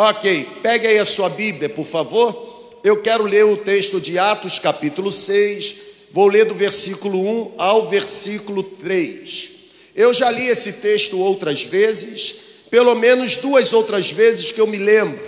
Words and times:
Ok, 0.00 0.60
pegue 0.62 0.86
aí 0.86 0.98
a 1.00 1.04
sua 1.04 1.28
Bíblia, 1.28 1.68
por 1.68 1.84
favor. 1.84 2.70
Eu 2.84 3.02
quero 3.02 3.24
ler 3.24 3.44
o 3.44 3.56
texto 3.56 4.00
de 4.00 4.16
Atos, 4.16 4.60
capítulo 4.60 5.10
6. 5.10 5.74
Vou 6.12 6.28
ler 6.28 6.44
do 6.44 6.54
versículo 6.54 7.18
1 7.18 7.54
ao 7.58 7.88
versículo 7.88 8.62
3. 8.62 9.50
Eu 9.96 10.14
já 10.14 10.30
li 10.30 10.46
esse 10.46 10.74
texto 10.74 11.18
outras 11.18 11.64
vezes, 11.64 12.36
pelo 12.70 12.94
menos 12.94 13.38
duas 13.38 13.72
outras 13.72 14.08
vezes 14.08 14.52
que 14.52 14.60
eu 14.60 14.68
me 14.68 14.76
lembro, 14.76 15.20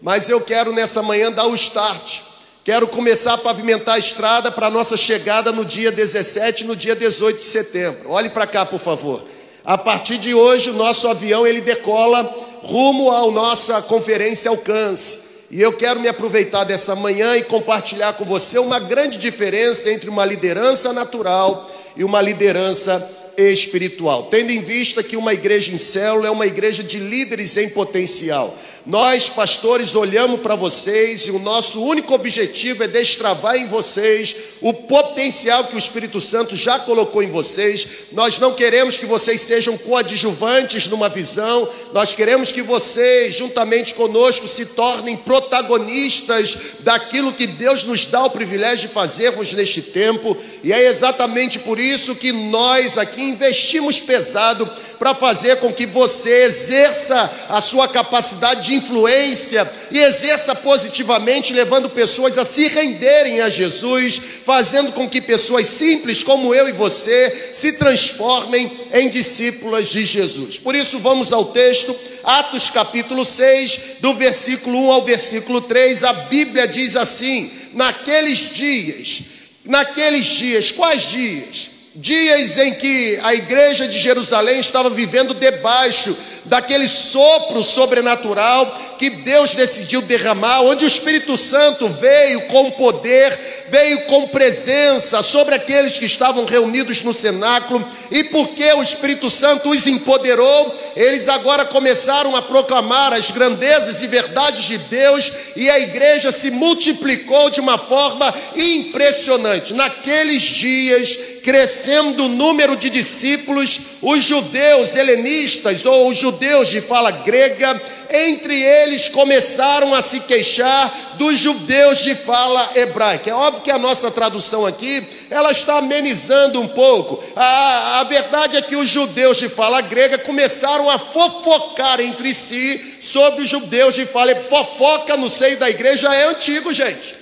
mas 0.00 0.30
eu 0.30 0.40
quero 0.40 0.72
nessa 0.72 1.02
manhã 1.02 1.32
dar 1.32 1.48
o 1.48 1.54
start. 1.56 2.20
Quero 2.62 2.86
começar 2.86 3.34
a 3.34 3.38
pavimentar 3.38 3.96
a 3.96 3.98
estrada 3.98 4.48
para 4.48 4.68
a 4.68 4.70
nossa 4.70 4.96
chegada 4.96 5.50
no 5.50 5.64
dia 5.64 5.90
17 5.90 6.62
no 6.62 6.76
dia 6.76 6.94
18 6.94 7.38
de 7.38 7.44
setembro. 7.44 8.12
Olhe 8.12 8.30
para 8.30 8.46
cá, 8.46 8.64
por 8.64 8.78
favor. 8.78 9.24
A 9.64 9.76
partir 9.76 10.18
de 10.18 10.32
hoje, 10.34 10.70
o 10.70 10.74
nosso 10.74 11.08
avião 11.08 11.44
ele 11.44 11.60
decola 11.60 12.43
rumo 12.64 13.10
à 13.10 13.30
nossa 13.30 13.80
conferência 13.82 14.50
Alcance. 14.50 15.24
E 15.50 15.60
eu 15.60 15.72
quero 15.72 16.00
me 16.00 16.08
aproveitar 16.08 16.64
dessa 16.64 16.96
manhã 16.96 17.36
e 17.36 17.44
compartilhar 17.44 18.14
com 18.14 18.24
você 18.24 18.58
uma 18.58 18.80
grande 18.80 19.18
diferença 19.18 19.90
entre 19.90 20.08
uma 20.08 20.24
liderança 20.24 20.92
natural 20.92 21.70
e 21.96 22.02
uma 22.02 22.20
liderança 22.20 23.08
espiritual, 23.36 24.24
tendo 24.24 24.50
em 24.50 24.60
vista 24.60 25.02
que 25.02 25.16
uma 25.16 25.34
igreja 25.34 25.72
em 25.72 25.78
célula 25.78 26.28
é 26.28 26.30
uma 26.30 26.46
igreja 26.46 26.82
de 26.82 26.98
líderes 26.98 27.56
em 27.56 27.68
potencial. 27.68 28.56
Nós, 28.86 29.30
pastores, 29.30 29.94
olhamos 29.94 30.42
para 30.42 30.54
vocês 30.54 31.22
e 31.22 31.30
o 31.30 31.38
nosso 31.38 31.82
único 31.82 32.12
objetivo 32.12 32.84
é 32.84 32.86
destravar 32.86 33.56
em 33.56 33.66
vocês 33.66 34.36
o 34.60 34.74
potencial 34.74 35.64
que 35.64 35.74
o 35.74 35.78
Espírito 35.78 36.20
Santo 36.20 36.54
já 36.54 36.78
colocou 36.78 37.22
em 37.22 37.30
vocês. 37.30 37.86
Nós 38.12 38.38
não 38.38 38.52
queremos 38.52 38.98
que 38.98 39.06
vocês 39.06 39.40
sejam 39.40 39.78
coadjuvantes 39.78 40.86
numa 40.86 41.08
visão, 41.08 41.66
nós 41.94 42.14
queremos 42.14 42.52
que 42.52 42.60
vocês, 42.60 43.34
juntamente 43.34 43.94
conosco, 43.94 44.46
se 44.46 44.66
tornem 44.66 45.16
protagonistas 45.16 46.58
daquilo 46.80 47.32
que 47.32 47.46
Deus 47.46 47.84
nos 47.84 48.04
dá 48.04 48.26
o 48.26 48.30
privilégio 48.30 48.88
de 48.88 48.94
fazermos 48.94 49.54
neste 49.54 49.80
tempo, 49.80 50.36
e 50.62 50.74
é 50.74 50.84
exatamente 50.88 51.58
por 51.58 51.80
isso 51.80 52.14
que 52.14 52.32
nós 52.32 52.98
aqui 52.98 53.22
investimos 53.22 53.98
pesado 53.98 54.70
para 54.98 55.14
fazer 55.14 55.56
com 55.56 55.72
que 55.72 55.86
você 55.86 56.44
exerça 56.44 57.30
a 57.48 57.60
sua 57.60 57.88
capacidade 57.88 58.66
de 58.66 58.73
influência 58.74 59.70
e 59.90 59.98
exerça 59.98 60.54
positivamente, 60.54 61.52
levando 61.52 61.90
pessoas 61.90 62.36
a 62.38 62.44
se 62.44 62.68
renderem 62.68 63.40
a 63.40 63.48
Jesus, 63.48 64.20
fazendo 64.44 64.92
com 64.92 65.08
que 65.08 65.20
pessoas 65.20 65.66
simples 65.66 66.22
como 66.22 66.54
eu 66.54 66.68
e 66.68 66.72
você 66.72 67.50
se 67.52 67.72
transformem 67.72 68.70
em 68.92 69.08
discípulas 69.08 69.88
de 69.88 70.04
Jesus. 70.04 70.58
Por 70.58 70.74
isso, 70.74 70.98
vamos 70.98 71.32
ao 71.32 71.46
texto, 71.46 71.94
Atos 72.22 72.70
capítulo 72.70 73.24
6, 73.24 73.80
do 74.00 74.14
versículo 74.14 74.78
1 74.86 74.92
ao 74.92 75.04
versículo 75.04 75.60
3, 75.60 76.04
a 76.04 76.12
Bíblia 76.12 76.66
diz 76.66 76.96
assim: 76.96 77.50
naqueles 77.74 78.50
dias, 78.52 79.22
naqueles 79.64 80.26
dias, 80.26 80.70
quais 80.70 81.10
dias? 81.10 81.73
Dias 81.94 82.58
em 82.58 82.74
que 82.74 83.18
a 83.22 83.34
igreja 83.34 83.86
de 83.86 83.98
Jerusalém 83.98 84.58
estava 84.58 84.90
vivendo 84.90 85.32
debaixo 85.32 86.16
daquele 86.44 86.88
sopro 86.88 87.62
sobrenatural 87.62 88.94
que 88.98 89.10
Deus 89.10 89.54
decidiu 89.54 90.02
derramar, 90.02 90.62
onde 90.62 90.84
o 90.84 90.88
Espírito 90.88 91.36
Santo 91.36 91.88
veio 91.88 92.42
com 92.42 92.70
poder, 92.70 93.66
veio 93.68 94.02
com 94.02 94.28
presença 94.28 95.22
sobre 95.22 95.54
aqueles 95.54 95.98
que 95.98 96.04
estavam 96.04 96.44
reunidos 96.44 97.02
no 97.02 97.12
cenáculo, 97.12 97.86
e 98.10 98.24
porque 98.24 98.72
o 98.72 98.82
Espírito 98.82 99.30
Santo 99.30 99.70
os 99.70 99.86
empoderou, 99.86 100.74
eles 100.94 101.28
agora 101.28 101.64
começaram 101.64 102.36
a 102.36 102.42
proclamar 102.42 103.12
as 103.12 103.30
grandezas 103.30 104.02
e 104.02 104.06
verdades 104.06 104.64
de 104.64 104.78
Deus, 104.78 105.32
e 105.56 105.68
a 105.68 105.80
igreja 105.80 106.30
se 106.30 106.50
multiplicou 106.50 107.50
de 107.50 107.60
uma 107.60 107.78
forma 107.78 108.32
impressionante. 108.54 109.74
Naqueles 109.74 110.42
dias, 110.42 111.18
crescendo 111.44 112.24
o 112.24 112.28
número 112.28 112.74
de 112.74 112.88
discípulos, 112.88 113.78
os 114.00 114.24
judeus 114.24 114.96
helenistas 114.96 115.84
ou 115.84 116.08
os 116.08 116.16
judeus 116.16 116.68
de 116.68 116.80
fala 116.80 117.10
grega, 117.10 117.80
entre 118.10 118.62
eles 118.62 119.10
começaram 119.10 119.92
a 119.92 120.00
se 120.00 120.20
queixar 120.20 121.16
dos 121.18 121.38
judeus 121.38 121.98
de 121.98 122.14
fala 122.14 122.70
hebraica. 122.74 123.28
É 123.28 123.34
óbvio 123.34 123.62
que 123.62 123.70
a 123.70 123.78
nossa 123.78 124.10
tradução 124.10 124.64
aqui, 124.64 125.06
ela 125.28 125.50
está 125.50 125.76
amenizando 125.76 126.58
um 126.62 126.68
pouco. 126.68 127.22
A, 127.36 128.00
a 128.00 128.04
verdade 128.04 128.56
é 128.56 128.62
que 128.62 128.74
os 128.74 128.88
judeus 128.88 129.36
de 129.36 129.50
fala 129.50 129.82
grega 129.82 130.16
começaram 130.16 130.88
a 130.88 130.98
fofocar 130.98 132.00
entre 132.00 132.32
si 132.32 132.96
sobre 133.02 133.42
os 133.42 133.50
judeus 133.50 133.94
de 133.94 134.06
fala. 134.06 134.34
Fofoca 134.48 135.14
no 135.14 135.28
seio 135.28 135.58
da 135.58 135.68
igreja 135.68 136.14
é 136.14 136.26
antigo, 136.26 136.72
gente. 136.72 137.16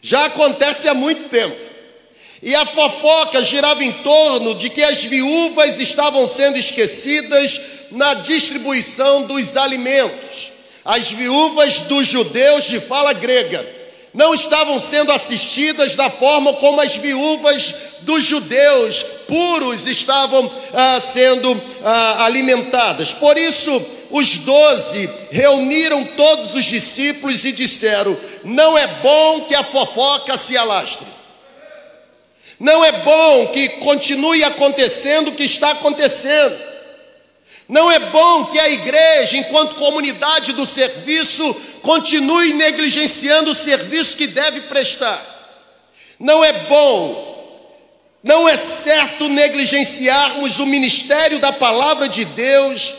Já 0.00 0.26
acontece 0.26 0.88
há 0.88 0.94
muito 0.94 1.28
tempo. 1.28 1.65
E 2.42 2.54
a 2.54 2.66
fofoca 2.66 3.42
girava 3.42 3.82
em 3.82 3.92
torno 3.92 4.54
de 4.54 4.68
que 4.70 4.82
as 4.82 5.04
viúvas 5.04 5.80
estavam 5.80 6.28
sendo 6.28 6.58
esquecidas 6.58 7.60
na 7.90 8.14
distribuição 8.14 9.22
dos 9.22 9.56
alimentos. 9.56 10.52
As 10.84 11.10
viúvas 11.10 11.80
dos 11.82 12.06
judeus 12.06 12.64
de 12.64 12.80
fala 12.80 13.12
grega 13.12 13.76
não 14.16 14.32
estavam 14.34 14.78
sendo 14.78 15.12
assistidas 15.12 15.94
da 15.94 16.08
forma 16.08 16.54
como 16.54 16.80
as 16.80 16.96
viúvas 16.96 17.74
dos 18.00 18.24
judeus 18.24 19.04
puros 19.28 19.86
estavam 19.86 20.50
ah, 20.72 20.98
sendo 21.00 21.60
ah, 21.84 22.24
alimentadas. 22.24 23.12
Por 23.12 23.36
isso, 23.36 23.84
os 24.10 24.38
doze 24.38 25.10
reuniram 25.30 26.02
todos 26.16 26.54
os 26.54 26.64
discípulos 26.64 27.44
e 27.44 27.52
disseram: 27.52 28.16
Não 28.42 28.78
é 28.78 28.86
bom 28.86 29.42
que 29.42 29.54
a 29.54 29.62
fofoca 29.62 30.36
se 30.38 30.56
alastre. 30.56 31.15
Não 32.58 32.84
é 32.84 32.92
bom 32.92 33.48
que 33.48 33.68
continue 33.80 34.42
acontecendo 34.42 35.28
o 35.28 35.34
que 35.34 35.44
está 35.44 35.72
acontecendo. 35.72 36.56
Não 37.68 37.90
é 37.90 37.98
bom 37.98 38.46
que 38.46 38.58
a 38.58 38.68
igreja, 38.68 39.36
enquanto 39.36 39.76
comunidade 39.76 40.52
do 40.52 40.64
serviço, 40.64 41.54
continue 41.82 42.52
negligenciando 42.52 43.50
o 43.50 43.54
serviço 43.54 44.16
que 44.16 44.26
deve 44.26 44.62
prestar. 44.62 45.34
Não 46.18 46.44
é 46.44 46.52
bom, 46.52 47.36
não 48.22 48.48
é 48.48 48.56
certo 48.56 49.28
negligenciarmos 49.28 50.58
o 50.58 50.66
ministério 50.66 51.38
da 51.38 51.52
palavra 51.52 52.08
de 52.08 52.24
Deus 52.24 52.94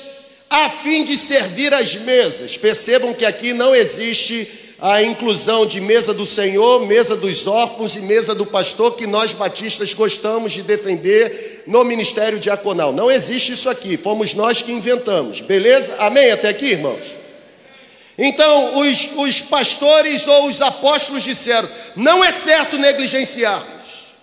a 0.49 0.69
fim 0.69 1.03
de 1.03 1.17
servir 1.17 1.73
as 1.73 1.95
mesas. 1.95 2.57
Percebam 2.57 3.13
que 3.13 3.25
aqui 3.25 3.53
não 3.53 3.75
existe 3.75 4.66
a 4.79 5.01
inclusão 5.01 5.65
de 5.65 5.81
mesa 5.81 6.13
do 6.13 6.25
Senhor, 6.25 6.85
mesa 6.85 7.15
dos 7.15 7.47
órfãos 7.47 7.95
e 7.95 8.01
mesa 8.01 8.35
do 8.35 8.45
pastor, 8.45 8.95
que 8.95 9.07
nós 9.07 9.33
batistas 9.33 9.93
gostamos 9.93 10.51
de 10.51 10.61
defender 10.61 11.63
no 11.65 11.83
ministério 11.83 12.39
diaconal. 12.39 12.93
Não 12.93 13.11
existe 13.11 13.53
isso 13.53 13.69
aqui, 13.69 13.97
fomos 13.97 14.35
nós 14.35 14.61
que 14.61 14.71
inventamos, 14.71 15.41
beleza? 15.41 15.95
Amém 15.97 16.31
até 16.31 16.49
aqui, 16.49 16.67
irmãos? 16.67 17.17
Então, 18.19 18.79
os, 18.79 19.09
os 19.15 19.41
pastores 19.41 20.27
ou 20.27 20.47
os 20.47 20.61
apóstolos 20.61 21.23
disseram: 21.23 21.67
não 21.95 22.23
é 22.23 22.31
certo 22.31 22.77
negligenciarmos, 22.77 24.15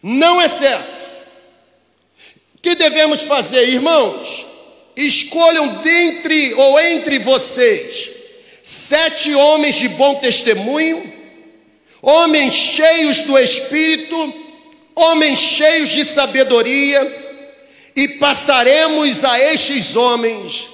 não 0.00 0.40
é 0.40 0.46
certo. 0.46 1.02
O 2.56 2.60
que 2.62 2.76
devemos 2.76 3.22
fazer, 3.22 3.68
irmãos? 3.68 4.46
Escolham 4.94 5.80
dentre 5.82 6.54
ou 6.54 6.78
entre 6.78 7.18
vocês 7.18 8.21
sete 8.62 9.34
homens 9.34 9.76
de 9.76 9.88
bom 9.90 10.14
testemunho, 10.16 11.12
homens 12.00 12.54
cheios 12.54 13.22
do 13.22 13.38
Espírito, 13.38 14.34
homens 14.94 15.38
cheios 15.38 15.90
de 15.90 16.04
sabedoria, 16.04 17.20
e 17.94 18.08
passaremos 18.18 19.24
a 19.24 19.38
estes 19.38 19.96
homens 19.96 20.68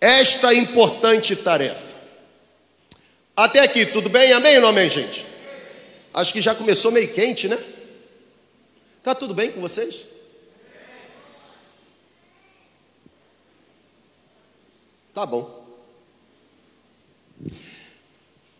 esta 0.00 0.52
importante 0.52 1.34
tarefa. 1.34 1.96
Até 3.34 3.60
aqui, 3.60 3.86
tudo 3.86 4.08
bem? 4.08 4.32
Amém 4.32 4.56
ou 4.56 4.62
não 4.62 4.68
amém, 4.70 4.88
gente? 4.88 5.24
Acho 6.12 6.32
que 6.32 6.40
já 6.40 6.54
começou 6.54 6.90
meio 6.90 7.12
quente, 7.12 7.48
né? 7.48 7.58
Tá 9.02 9.14
tudo 9.14 9.34
bem 9.34 9.50
com 9.50 9.60
vocês? 9.60 10.06
Tá 15.14 15.24
bom. 15.24 15.55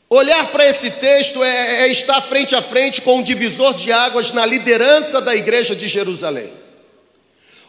Olhar 0.09 0.47
para 0.53 0.67
esse 0.67 0.91
texto 0.91 1.43
é, 1.43 1.83
é, 1.83 1.89
estar 1.89 2.21
frente 2.21 2.55
a 2.55 2.63
frente 2.63 3.03
com 3.03 3.19
um 3.19 3.23
divisor 3.23 3.75
de 3.75 3.91
águas 3.91 4.31
na 4.31 4.47
liderança 4.47 5.21
da 5.21 5.35
igreja 5.35 5.75
de 5.75 5.89
Jerusalém. 5.89 6.49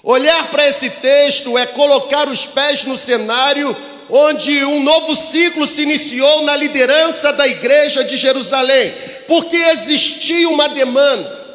Olhar 0.03 0.49
para 0.51 0.67
esse 0.67 0.89
texto 0.89 1.57
é 1.57 1.65
colocar 1.65 2.29
os 2.29 2.45
pés 2.45 2.85
no 2.85 2.95
cenário 2.95 3.75
onde 4.09 4.63
um 4.65 4.83
novo 4.83 5.15
ciclo 5.15 5.65
se 5.65 5.81
iniciou 5.81 6.43
na 6.43 6.55
liderança 6.55 7.33
da 7.33 7.47
igreja 7.47 8.03
de 8.03 8.15
Jerusalém, 8.15 8.93
porque 9.27 9.57
existia 9.57 10.47
uma 10.47 10.69
demanda. 10.69 11.46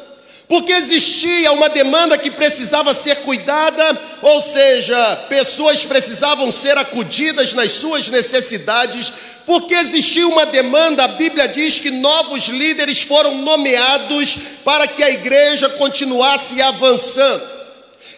Porque 0.47 0.71
existia 0.73 1.51
uma 1.51 1.69
demanda 1.69 2.17
que 2.17 2.29
precisava 2.29 2.93
ser 2.93 3.17
cuidada, 3.17 3.99
ou 4.21 4.41
seja, 4.41 5.15
pessoas 5.29 5.85
precisavam 5.85 6.51
ser 6.51 6.77
acudidas 6.77 7.53
nas 7.53 7.71
suas 7.71 8.09
necessidades, 8.09 9.13
porque 9.45 9.73
existia 9.73 10.27
uma 10.27 10.45
demanda, 10.45 11.03
a 11.03 11.07
Bíblia 11.07 11.47
diz 11.47 11.79
que 11.79 11.91
novos 11.91 12.47
líderes 12.47 13.01
foram 13.01 13.37
nomeados 13.37 14.37
para 14.63 14.87
que 14.87 15.03
a 15.03 15.09
igreja 15.09 15.69
continuasse 15.69 16.61
avançando. 16.61 17.43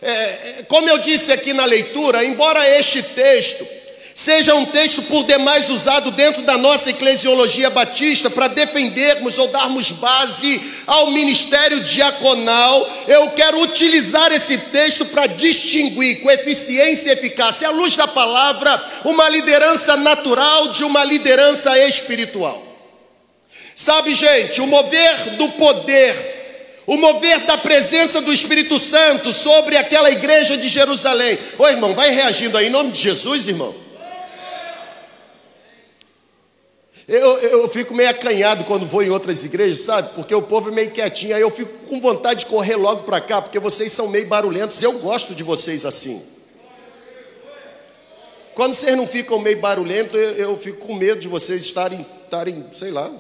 É, 0.01 0.12
é 0.12 0.66
como 0.68 0.89
eu 0.89 0.98
disse 0.98 1.31
aqui 1.31 1.54
na 1.54 1.66
leitura, 1.66 2.24
embora 2.25 2.68
este 2.77 3.01
texto 3.01 3.75
seja 4.15 4.56
um 4.56 4.63
texto 4.63 5.01
por 5.01 5.25
demais 5.25 5.69
usado 5.69 6.09
dentro 6.09 6.41
da 6.44 6.57
nossa 6.57 6.89
eclesiologia 6.89 7.69
batista 7.69 8.29
para 8.29 8.47
defendermos 8.47 9.38
ou 9.38 9.50
darmos 9.50 9.91
base 9.91 10.62
ao 10.88 11.12
ministério 11.12 11.81
diaconal, 11.81 12.89
eu 13.09 13.31
quero 13.31 13.59
utilizar 13.62 14.31
esse 14.31 14.57
texto 14.57 15.03
para 15.07 15.27
distinguir 15.27 16.21
com 16.21 16.31
eficiência 16.31 17.09
e 17.09 17.13
eficácia, 17.13 17.67
à 17.67 17.71
luz 17.71 17.97
da 17.97 18.07
palavra, 18.07 18.81
uma 19.03 19.27
liderança 19.27 19.97
natural 19.97 20.69
de 20.69 20.85
uma 20.85 21.03
liderança 21.03 21.77
espiritual. 21.77 22.63
Sabe, 23.75 24.15
gente, 24.15 24.62
o 24.62 24.67
mover 24.67 25.31
do 25.31 25.50
poder 25.50 26.33
o 26.88 26.97
mover 26.97 27.39
da 27.41 27.57
presença 27.57 28.21
do 28.21 28.31
Espírito 28.31 28.77
Santo 28.77 29.33
sobre 29.33 29.75
aquela 29.75 30.12
igreja 30.12 30.56
de 30.56 30.69
Jerusalém. 30.69 31.39
Ô 31.57 31.67
irmão, 31.67 31.95
vai 31.95 32.12
reagindo 32.12 32.56
aí 32.56 32.67
em 32.67 32.69
nome 32.69 32.91
de 32.91 33.01
Jesus, 33.01 33.47
irmão. 33.47 33.84
Eu, 37.07 37.37
eu 37.37 37.69
fico 37.69 37.93
meio 37.93 38.09
acanhado 38.09 38.63
quando 38.63 38.85
vou 38.87 39.03
em 39.03 39.09
outras 39.09 39.45
igrejas, 39.45 39.81
sabe? 39.81 40.09
Porque 40.15 40.33
o 40.33 40.41
povo 40.41 40.69
é 40.69 40.71
meio 40.71 40.89
quietinho. 40.89 41.35
Aí 41.35 41.41
eu 41.41 41.51
fico 41.51 41.71
com 41.87 42.01
vontade 42.01 42.41
de 42.41 42.45
correr 42.47 42.75
logo 42.75 43.03
para 43.03 43.21
cá, 43.21 43.41
porque 43.41 43.59
vocês 43.59 43.91
são 43.91 44.07
meio 44.07 44.27
barulhentos. 44.27 44.81
Eu 44.81 44.93
gosto 44.93 45.35
de 45.35 45.43
vocês 45.43 45.85
assim. 45.85 46.21
Quando 48.55 48.73
vocês 48.73 48.95
não 48.97 49.05
ficam 49.05 49.37
meio 49.37 49.59
barulhentos, 49.59 50.15
eu, 50.19 50.31
eu 50.31 50.57
fico 50.57 50.87
com 50.87 50.95
medo 50.95 51.19
de 51.19 51.27
vocês 51.27 51.63
estarem, 51.63 52.03
estarem, 52.23 52.65
sei 52.73 52.89
lá, 52.89 53.11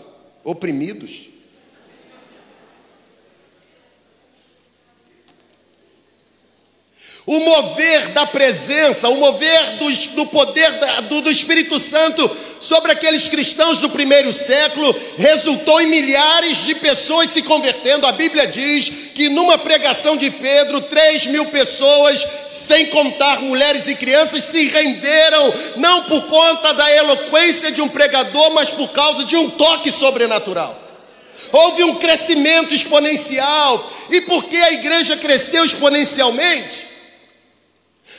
oprimidos. 0.43 1.34
O 7.25 7.39
mover 7.39 8.09
da 8.09 8.27
presença, 8.27 9.09
o 9.09 9.17
mover 9.17 9.77
do, 9.77 9.91
do 10.15 10.25
poder 10.27 10.71
da, 10.73 11.01
do, 11.01 11.21
do 11.21 11.31
Espírito 11.31 11.79
Santo 11.79 12.29
sobre 12.59 12.91
aqueles 12.91 13.27
cristãos 13.27 13.81
do 13.81 13.89
primeiro 13.89 14.31
século 14.31 14.95
resultou 15.17 15.81
em 15.81 15.87
milhares 15.87 16.65
de 16.65 16.75
pessoas 16.75 17.31
se 17.31 17.41
convertendo. 17.41 18.05
A 18.05 18.11
Bíblia 18.11 18.45
diz 18.45 18.91
que 19.15 19.27
numa 19.27 19.57
pregação 19.57 20.15
de 20.15 20.29
Pedro, 20.29 20.81
três 20.81 21.25
mil 21.25 21.47
pessoas, 21.47 22.27
sem 22.47 22.87
contar 22.87 23.41
mulheres 23.41 23.87
e 23.87 23.95
crianças, 23.95 24.43
se 24.43 24.67
renderam, 24.67 25.51
não 25.77 26.03
por 26.03 26.27
conta 26.27 26.75
da 26.75 26.93
eloquência 26.93 27.71
de 27.71 27.81
um 27.81 27.87
pregador, 27.87 28.53
mas 28.53 28.69
por 28.69 28.91
causa 28.91 29.25
de 29.25 29.35
um 29.35 29.49
toque 29.49 29.91
sobrenatural. 29.91 30.79
Houve 31.51 31.83
um 31.83 31.95
crescimento 31.95 32.71
exponencial. 32.73 33.91
E 34.11 34.21
porque 34.21 34.57
a 34.57 34.73
igreja 34.73 35.17
cresceu 35.17 35.65
exponencialmente? 35.65 36.84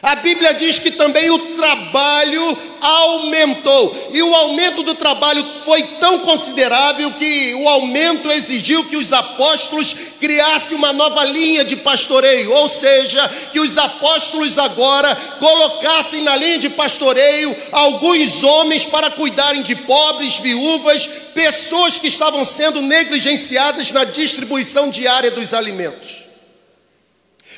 A 0.03 0.15
Bíblia 0.17 0.53
diz 0.53 0.79
que 0.79 0.91
também 0.91 1.31
o 1.31 1.39
trabalho 1.57 2.59
aumentou, 2.81 4.11
e 4.13 4.23
o 4.23 4.35
aumento 4.35 4.83
do 4.83 4.95
trabalho 4.95 5.45
foi 5.65 5.83
tão 5.99 6.19
considerável 6.19 7.11
que 7.13 7.55
o 7.55 7.69
aumento 7.69 8.31
exigiu 8.31 8.85
que 8.85 8.97
os 8.97 9.13
apóstolos 9.13 9.97
criassem 10.21 10.77
uma 10.77 10.93
nova 10.93 11.25
linha 11.25 11.65
de 11.65 11.77
pastoreio, 11.77 12.53
ou 12.53 12.69
seja, 12.69 13.27
que 13.53 13.59
os 13.59 13.77
apóstolos 13.79 14.59
agora 14.59 15.17
colocassem 15.41 16.23
na 16.23 16.37
linha 16.37 16.59
de 16.59 16.69
pastoreio 16.69 17.57
alguns 17.73 18.45
homens 18.45 18.85
para 18.85 19.11
cuidarem 19.11 19.63
de 19.63 19.75
pobres, 19.75 20.39
viúvas, 20.39 21.09
pessoas 21.35 21.99
que 21.99 22.07
estavam 22.07 22.45
sendo 22.45 22.83
negligenciadas 22.83 23.91
na 23.93 24.05
distribuição 24.05 24.91
diária 24.91 25.31
dos 25.31 25.55
alimentos. 25.55 26.27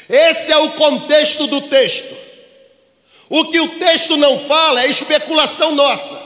Esse 0.08 0.52
é 0.52 0.56
o 0.56 0.70
contexto 0.70 1.46
do 1.48 1.60
texto. 1.62 2.27
O 3.30 3.46
que 3.46 3.60
o 3.60 3.68
texto 3.68 4.16
não 4.16 4.38
fala 4.38 4.82
é 4.82 4.88
especulação 4.88 5.74
nossa. 5.74 6.18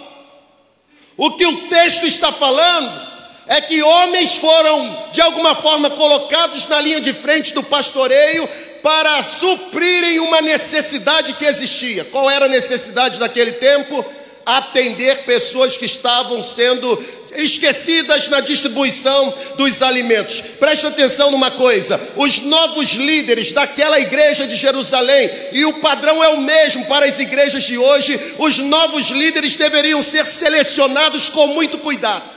O 1.17 1.33
que 1.33 1.45
o 1.45 1.69
texto 1.69 2.07
está 2.07 2.33
falando 2.33 3.13
é 3.47 3.61
que 3.61 3.83
homens 3.83 4.37
foram, 4.37 5.09
de 5.13 5.21
alguma 5.21 5.55
forma, 5.55 5.91
colocados 5.91 6.67
na 6.67 6.81
linha 6.81 7.01
de 7.01 7.13
frente 7.13 7.53
do 7.55 7.63
pastoreio 7.63 8.49
para 8.83 9.23
suprirem 9.23 10.21
uma 10.21 10.41
necessidade 10.41 11.35
que 11.35 11.45
existia. 11.45 12.05
Qual 12.05 12.31
era 12.31 12.47
a 12.47 12.49
necessidade 12.49 13.19
daquele 13.19 13.53
tempo? 13.53 14.05
Atender 14.45 15.25
pessoas 15.25 15.77
que 15.77 15.85
estavam 15.85 16.41
sendo 16.43 16.97
esquecidas 17.35 18.29
na 18.29 18.41
distribuição 18.41 19.35
dos 19.57 19.83
alimentos. 19.83 20.41
Preste 20.41 20.87
atenção 20.87 21.31
numa 21.31 21.51
coisa: 21.51 22.01
os 22.17 22.41
novos 22.41 22.91
líderes 22.93 23.53
daquela 23.53 24.01
igreja 24.01 24.47
de 24.47 24.57
Jerusalém, 24.57 25.31
e 25.53 25.65
o 25.65 25.75
padrão 25.75 26.23
é 26.23 26.29
o 26.29 26.41
mesmo 26.41 26.85
para 26.87 27.07
as 27.07 27.19
igrejas 27.19 27.65
de 27.65 27.79
hoje, 27.79 28.19
os 28.39 28.59
novos 28.59 29.09
líderes 29.11 29.57
deveriam 29.57 30.03
ser 30.03 30.27
selecionados 30.27 31.29
com 31.29 31.49
muito 31.49 31.79
cuidado. 31.79 32.31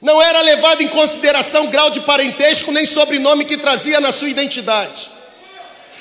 Não 0.00 0.20
era 0.20 0.42
levado 0.42 0.82
em 0.82 0.88
consideração 0.88 1.68
grau 1.68 1.90
de 1.90 2.00
parentesco 2.00 2.70
nem 2.70 2.84
sobrenome 2.84 3.44
que 3.44 3.56
trazia 3.56 4.00
na 4.00 4.12
sua 4.12 4.28
identidade. 4.28 5.13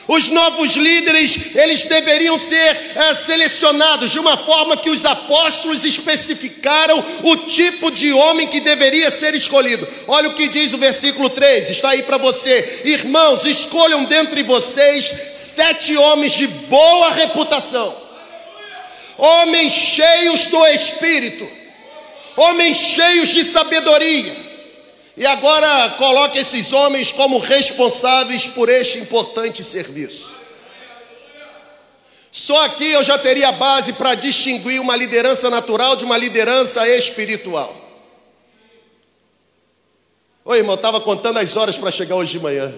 Os 0.08 0.30
novos 0.30 0.76
líderes, 0.76 1.56
eles 1.56 1.86
deveriam 1.86 2.38
ser 2.38 2.92
é, 2.96 3.14
selecionados 3.14 4.12
de 4.12 4.20
uma 4.20 4.36
forma 4.36 4.76
que 4.76 4.90
os 4.90 5.06
apóstolos 5.06 5.86
especificaram 5.86 7.04
o 7.24 7.38
tipo 7.38 7.90
de 7.90 8.12
homem 8.12 8.48
que 8.48 8.60
deveria 8.60 9.10
ser 9.10 9.34
escolhido. 9.34 9.88
Olha 10.08 10.30
o 10.30 10.34
que 10.34 10.50
diz 10.50 10.74
o 10.74 10.78
versículo 10.78 11.30
3, 11.30 11.72
está 11.72 11.92
aí 11.92 12.04
para 12.04 12.18
você. 12.18 12.82
Irmãos, 12.84 13.46
escolham 13.46 14.04
dentre 14.04 14.44
vocês 14.44 15.14
sete 15.34 15.96
homens 15.96 16.34
de 16.34 16.48
boa 16.48 17.12
reputação, 17.12 17.96
homens 19.18 19.72
cheios 19.72 20.48
do 20.48 20.66
Espírito, 20.68 21.50
homens 22.36 22.78
cheios 22.78 23.30
de 23.30 23.46
sabedoria 23.46 24.53
e 25.16 25.26
agora 25.26 25.92
coloque 25.92 26.40
esses 26.40 26.74
homens 26.74 27.12
como 27.12 27.38
responsáveis 27.38 28.48
por 28.48 28.68
este 28.68 28.98
importante 29.00 29.64
serviço. 29.64 30.36
Só 32.32 32.66
aqui 32.66 32.92
eu 32.92 33.04
já 33.04 33.18
teria 33.18 33.52
base 33.52 33.94
para 33.94 34.16
distinguir 34.16 34.82
uma 34.82 34.96
liderança 34.96 35.52
natural 35.52 35.96
de 35.96 36.04
uma 36.04 36.18
liderança 36.18 36.88
espiritual. 36.88 37.80
Oi, 40.44 40.58
irmão, 40.58 40.76
estava 40.76 41.00
contando 41.00 41.38
as 41.38 41.56
horas 41.56 41.78
para 41.78 41.92
chegar 41.92 42.16
hoje 42.16 42.32
de 42.32 42.40
manhã. 42.40 42.74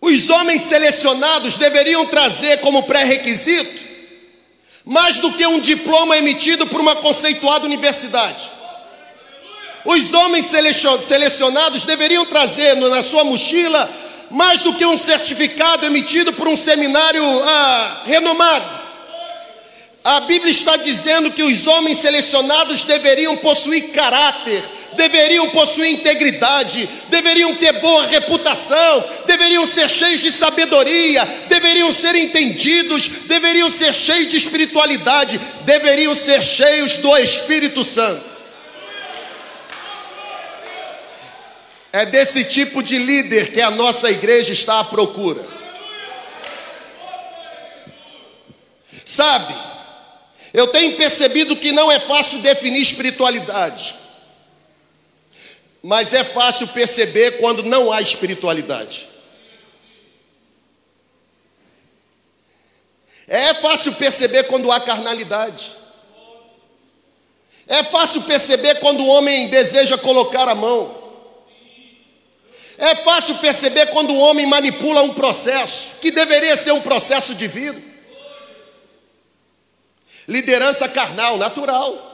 Os 0.00 0.30
homens 0.30 0.62
selecionados 0.62 1.58
deveriam 1.58 2.06
trazer 2.06 2.60
como 2.60 2.82
pré-requisito 2.84 3.83
mais 4.84 5.18
do 5.18 5.32
que 5.32 5.46
um 5.46 5.60
diploma 5.60 6.16
emitido 6.16 6.66
por 6.66 6.80
uma 6.80 6.96
conceituada 6.96 7.64
universidade. 7.64 8.50
Os 9.84 10.12
homens 10.12 10.46
selecionados 11.02 11.84
deveriam 11.84 12.24
trazer 12.24 12.74
na 12.74 13.02
sua 13.02 13.24
mochila 13.24 13.90
mais 14.30 14.62
do 14.62 14.74
que 14.74 14.84
um 14.84 14.96
certificado 14.96 15.86
emitido 15.86 16.32
por 16.32 16.48
um 16.48 16.56
seminário 16.56 17.22
ah, 17.24 18.02
renomado. 18.04 18.84
A 20.02 20.20
Bíblia 20.20 20.50
está 20.50 20.76
dizendo 20.76 21.30
que 21.30 21.42
os 21.42 21.66
homens 21.66 21.98
selecionados 21.98 22.84
deveriam 22.84 23.36
possuir 23.38 23.92
caráter, 23.92 24.62
deveriam 24.96 25.48
possuir 25.50 25.92
integridade, 25.92 26.88
deveriam 27.08 27.54
ter 27.54 27.72
boa 27.74 28.06
reputação, 28.06 29.04
deveriam 29.24 29.64
ser 29.64 29.88
cheios 29.88 30.20
de 30.20 30.30
sabedoria, 30.30 31.26
deveriam 31.64 31.90
ser 31.90 32.14
entendidos, 32.14 33.08
deveriam 33.26 33.70
ser 33.70 33.94
cheios 33.94 34.28
de 34.28 34.36
espiritualidade, 34.36 35.40
deveriam 35.62 36.14
ser 36.14 36.42
cheios 36.42 36.98
do 36.98 37.16
Espírito 37.16 37.82
Santo. 37.82 38.22
É 41.90 42.04
desse 42.04 42.44
tipo 42.44 42.82
de 42.82 42.98
líder 42.98 43.50
que 43.50 43.62
a 43.62 43.70
nossa 43.70 44.10
igreja 44.10 44.52
está 44.52 44.80
à 44.80 44.84
procura. 44.84 45.42
Sabe, 49.06 49.54
eu 50.52 50.66
tenho 50.66 50.96
percebido 50.96 51.56
que 51.56 51.72
não 51.72 51.90
é 51.90 51.98
fácil 51.98 52.40
definir 52.40 52.82
espiritualidade 52.82 53.96
mas 55.86 56.14
é 56.14 56.24
fácil 56.24 56.66
perceber 56.68 57.32
quando 57.32 57.62
não 57.62 57.92
há 57.92 58.00
espiritualidade. 58.00 59.06
É 63.26 63.54
fácil 63.54 63.94
perceber 63.94 64.44
quando 64.44 64.70
há 64.70 64.80
carnalidade. 64.80 65.72
É 67.66 67.82
fácil 67.82 68.22
perceber 68.22 68.76
quando 68.80 69.04
o 69.04 69.08
homem 69.08 69.48
deseja 69.48 69.96
colocar 69.96 70.48
a 70.48 70.54
mão. 70.54 71.02
É 72.76 72.96
fácil 72.96 73.36
perceber 73.38 73.86
quando 73.86 74.12
o 74.12 74.18
homem 74.18 74.46
manipula 74.46 75.02
um 75.02 75.14
processo 75.14 75.94
que 76.00 76.10
deveria 76.10 76.56
ser 76.56 76.72
um 76.72 76.82
processo 76.82 77.34
divino. 77.34 77.82
Liderança 80.26 80.88
carnal, 80.88 81.38
natural, 81.38 82.12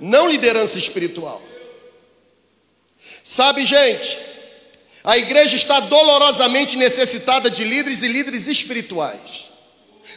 não 0.00 0.30
liderança 0.30 0.78
espiritual. 0.78 1.42
Sabe, 3.24 3.66
gente, 3.66 4.18
a 5.02 5.18
igreja 5.18 5.56
está 5.56 5.80
dolorosamente 5.80 6.76
necessitada 6.76 7.50
de 7.50 7.64
líderes 7.64 8.02
e 8.02 8.08
líderes 8.08 8.46
espirituais. 8.46 9.49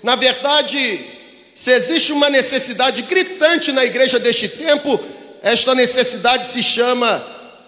Na 0.02 0.16
verdade, 0.16 1.00
se 1.54 1.72
existe 1.72 2.12
uma 2.12 2.30
necessidade 2.30 3.04
gritante 3.04 3.72
na 3.72 3.86
igreja 3.86 4.18
deste 4.18 4.48
tempo, 4.48 5.00
esta 5.42 5.76
necessidade 5.76 6.48
se 6.48 6.64
chama 6.64 7.24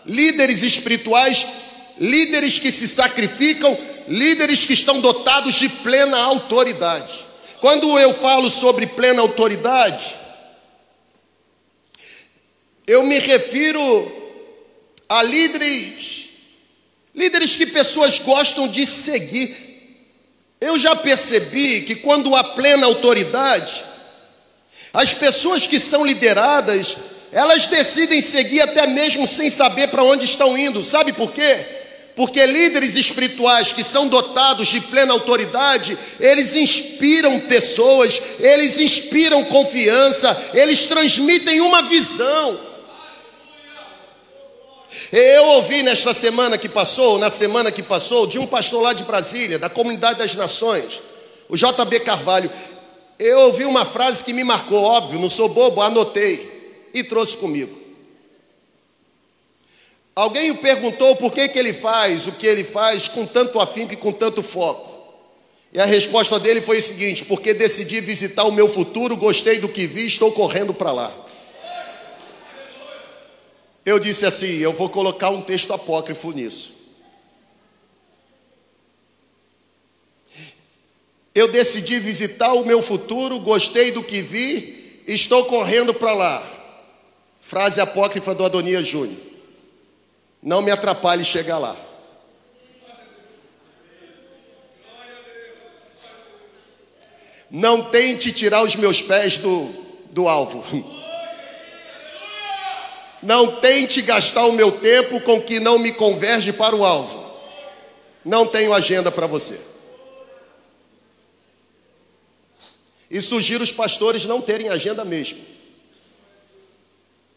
líderes 0.06 0.64
espirituais, 0.64 1.46
líderes 2.00 2.58
que 2.58 2.72
se 2.72 2.88
sacrificam, 2.88 3.78
líderes 4.08 4.66
que 4.66 4.74
estão 4.74 5.00
dotados 5.00 5.56
de 5.56 5.70
plena 5.70 6.18
autoridade. 6.18 7.26
Quando 7.60 7.98
eu 8.00 8.14
falo 8.14 8.50
sobre 8.50 8.88
plena 8.88 9.22
autoridade, 9.22 10.16
eu 12.88 13.04
me 13.04 13.20
refiro 13.20 14.24
a 15.10 15.24
líderes, 15.24 16.30
líderes 17.14 17.56
que 17.56 17.66
pessoas 17.66 18.20
gostam 18.20 18.68
de 18.68 18.86
seguir. 18.86 19.65
Eu 20.66 20.80
já 20.80 20.96
percebi 20.96 21.82
que 21.82 21.94
quando 21.94 22.36
há 22.36 22.44
plena 22.44 22.88
autoridade, 22.88 23.86
as 24.92 25.14
pessoas 25.14 25.68
que 25.68 25.78
são 25.78 26.04
lideradas, 26.04 26.98
elas 27.32 27.68
decidem 27.68 28.20
seguir 28.20 28.62
até 28.62 28.88
mesmo 28.88 29.28
sem 29.28 29.48
saber 29.48 29.90
para 29.90 30.04
onde 30.04 30.26
estão 30.26 30.58
indo. 30.58 30.84
Sabe 30.84 31.14
por 31.14 31.32
quê? 31.32 31.64
Porque 32.16 32.44
líderes 32.48 32.96
espirituais 32.96 33.72
que 33.72 33.84
são 33.84 34.08
dotados 34.08 34.68
de 34.70 34.82
plena 34.82 35.14
autoridade, 35.14 35.96
eles 36.20 36.56
inspiram 36.56 37.42
pessoas, 37.42 38.20
eles 38.40 38.80
inspiram 38.80 39.44
confiança, 39.44 40.36
eles 40.52 40.88
transmitem 40.88 41.62
uma 41.62 41.84
visão. 41.84 42.60
Eu 45.12 45.46
ouvi 45.46 45.84
nesta 45.84 46.14
semana 46.14 46.58
que 46.58 46.68
passou, 46.68 47.20
na 47.20 47.30
semana 47.30 47.72
que 47.72 47.84
passou, 47.84 48.26
de 48.26 48.40
um 48.40 48.48
pastor 48.48 48.82
lá 48.82 48.94
de 48.94 49.04
Brasília, 49.04 49.60
da 49.60 49.70
Comunidade 49.70 50.20
das 50.20 50.36
Nações, 50.36 51.02
o 51.48 51.56
JB 51.56 52.00
Carvalho. 52.02 52.52
Eu 53.18 53.42
ouvi 53.42 53.66
uma 53.66 53.86
frase 53.86 54.24
que 54.24 54.34
me 54.34 54.44
marcou, 54.44 54.84
óbvio, 54.84 55.20
não 55.20 55.30
sou 55.30 55.50
bobo, 55.50 55.82
anotei 55.82 56.90
e 56.94 57.04
trouxe 57.04 57.38
comigo. 57.38 57.86
Alguém 60.16 60.50
o 60.50 60.58
perguntou 60.58 61.16
por 61.16 61.32
que, 61.32 61.50
que 61.50 61.60
ele 61.60 61.74
faz 61.74 62.26
o 62.26 62.32
que 62.34 62.48
ele 62.48 62.64
faz 62.64 63.08
com 63.08 63.26
tanto 63.26 63.60
afinco 63.60 63.94
e 63.94 63.98
com 63.98 64.12
tanto 64.14 64.42
foco. 64.42 64.96
E 65.74 65.80
a 65.80 65.86
resposta 65.86 66.40
dele 66.40 66.62
foi 66.62 66.78
o 66.78 66.82
seguinte: 66.82 67.26
porque 67.26 67.54
decidi 67.54 68.00
visitar 68.00 68.46
o 68.46 68.52
meu 68.52 68.68
futuro, 68.68 69.18
gostei 69.18 69.60
do 69.60 69.68
que 69.68 69.86
vi, 69.86 70.08
estou 70.08 70.32
correndo 70.32 70.74
para 70.74 70.94
lá. 70.94 71.25
Eu 73.86 74.00
disse 74.00 74.26
assim: 74.26 74.58
eu 74.58 74.74
vou 74.74 74.90
colocar 74.90 75.30
um 75.30 75.42
texto 75.42 75.72
apócrifo 75.72 76.32
nisso. 76.32 76.74
Eu 81.36 81.50
decidi 81.50 82.00
visitar 82.00 82.54
o 82.54 82.66
meu 82.66 82.82
futuro, 82.82 83.40
gostei 83.40 83.92
do 83.92 84.02
que 84.02 84.22
vi, 84.22 85.04
estou 85.06 85.46
correndo 85.46 85.94
para 85.94 86.14
lá. 86.14 86.52
Frase 87.42 87.80
apócrifa 87.80 88.34
do 88.34 88.44
Adonias 88.44 88.88
Júnior. 88.88 89.20
Não 90.42 90.62
me 90.62 90.72
atrapalhe 90.72 91.24
chegar 91.24 91.60
lá. 91.60 91.76
Não 97.52 97.84
tente 97.84 98.32
tirar 98.32 98.64
os 98.64 98.76
meus 98.76 99.02
pés 99.02 99.38
do, 99.38 99.70
do 100.12 100.28
alvo. 100.28 100.64
Não 103.26 103.56
tente 103.60 104.04
gastar 104.04 104.46
o 104.46 104.52
meu 104.52 104.72
tempo 104.72 105.20
com 105.20 105.42
que 105.42 105.60
não 105.60 105.80
me 105.80 105.92
converge 105.92 106.54
para 106.54 106.76
o 106.76 106.86
alvo. 106.86 107.26
Não 108.24 108.46
tenho 108.46 108.72
agenda 108.72 109.12
para 109.12 109.26
você. 109.26 109.60
E 113.10 113.20
sugiro 113.20 113.64
os 113.64 113.72
pastores 113.72 114.26
não 114.26 114.42
terem 114.42 114.70
agenda 114.70 115.04
mesmo. 115.04 115.44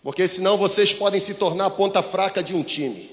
Porque 0.02 0.28
senão 0.28 0.58
vocês 0.58 0.92
podem 0.92 1.18
se 1.18 1.34
tornar 1.34 1.64
a 1.64 1.70
ponta 1.70 2.02
fraca 2.02 2.42
de 2.42 2.54
um 2.54 2.62
time. 2.62 3.10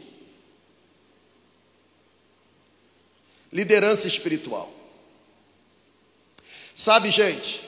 Liderança 3.53 4.05
espiritual. 4.05 4.69
Sabe, 6.73 7.09
gente, 7.09 7.61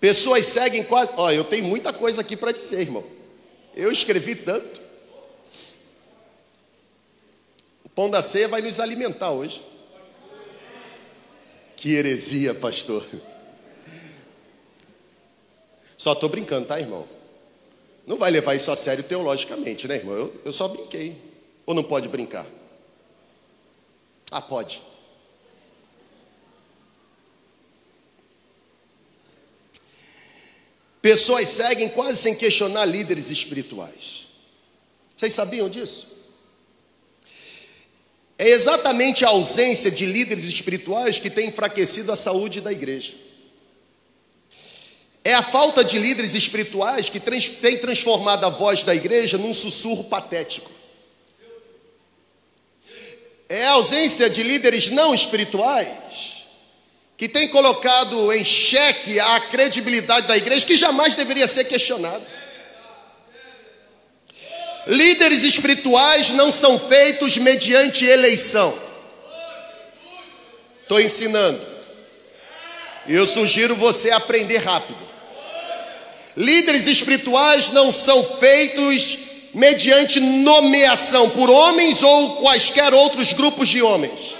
pessoas 0.00 0.44
seguem 0.46 0.82
quase. 0.82 1.12
Olha, 1.16 1.36
eu 1.36 1.44
tenho 1.44 1.66
muita 1.66 1.92
coisa 1.92 2.20
aqui 2.20 2.36
para 2.36 2.50
dizer, 2.50 2.80
irmão. 2.80 3.19
Eu 3.74 3.90
escrevi 3.90 4.34
tanto. 4.34 4.80
O 7.84 7.88
pão 7.88 8.10
da 8.10 8.22
ceia 8.22 8.48
vai 8.48 8.60
nos 8.60 8.80
alimentar 8.80 9.30
hoje. 9.30 9.62
Que 11.76 11.94
heresia, 11.94 12.54
pastor. 12.54 13.06
Só 15.96 16.12
estou 16.12 16.28
brincando, 16.28 16.66
tá, 16.66 16.80
irmão? 16.80 17.06
Não 18.06 18.16
vai 18.16 18.30
levar 18.30 18.54
isso 18.54 18.70
a 18.72 18.76
sério 18.76 19.04
teologicamente, 19.04 19.86
né, 19.86 19.96
irmão? 19.96 20.14
Eu, 20.14 20.40
eu 20.46 20.52
só 20.52 20.66
brinquei. 20.68 21.16
Ou 21.66 21.74
não 21.74 21.82
pode 21.82 22.08
brincar? 22.08 22.46
Ah, 24.30 24.40
pode. 24.40 24.82
Pessoas 31.02 31.48
seguem 31.48 31.88
quase 31.88 32.20
sem 32.20 32.34
questionar 32.34 32.84
líderes 32.84 33.30
espirituais. 33.30 34.28
Vocês 35.16 35.32
sabiam 35.32 35.68
disso? 35.68 36.08
É 38.38 38.48
exatamente 38.48 39.24
a 39.24 39.28
ausência 39.28 39.90
de 39.90 40.06
líderes 40.06 40.44
espirituais 40.44 41.18
que 41.18 41.30
tem 41.30 41.48
enfraquecido 41.48 42.12
a 42.12 42.16
saúde 42.16 42.60
da 42.60 42.72
igreja. 42.72 43.14
É 45.22 45.34
a 45.34 45.42
falta 45.42 45.84
de 45.84 45.98
líderes 45.98 46.34
espirituais 46.34 47.10
que 47.10 47.20
tem 47.20 47.78
transformado 47.78 48.44
a 48.44 48.48
voz 48.48 48.82
da 48.82 48.94
igreja 48.94 49.36
num 49.36 49.52
sussurro 49.52 50.04
patético. 50.04 50.70
É 53.48 53.66
a 53.66 53.72
ausência 53.72 54.30
de 54.30 54.42
líderes 54.42 54.88
não 54.88 55.14
espirituais 55.14 56.39
que 57.20 57.28
tem 57.28 57.48
colocado 57.48 58.32
em 58.32 58.42
xeque 58.42 59.20
a 59.20 59.40
credibilidade 59.40 60.26
da 60.26 60.38
igreja, 60.38 60.64
que 60.64 60.74
jamais 60.74 61.14
deveria 61.14 61.46
ser 61.46 61.64
questionada. 61.64 62.26
Líderes 64.86 65.42
espirituais 65.42 66.30
não 66.30 66.50
são 66.50 66.78
feitos 66.78 67.36
mediante 67.36 68.06
eleição. 68.06 68.74
Estou 70.80 70.98
ensinando. 70.98 71.60
E 73.06 73.14
eu 73.14 73.26
sugiro 73.26 73.76
você 73.76 74.10
aprender 74.10 74.56
rápido. 74.56 75.06
Líderes 76.34 76.86
espirituais 76.86 77.68
não 77.68 77.92
são 77.92 78.24
feitos 78.24 79.18
mediante 79.52 80.20
nomeação 80.20 81.28
por 81.28 81.50
homens 81.50 82.02
ou 82.02 82.36
quaisquer 82.36 82.94
outros 82.94 83.34
grupos 83.34 83.68
de 83.68 83.82
homens. 83.82 84.39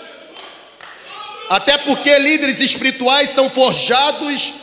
Até 1.50 1.76
porque 1.78 2.16
líderes 2.20 2.60
espirituais 2.60 3.30
são 3.30 3.50
forjados 3.50 4.54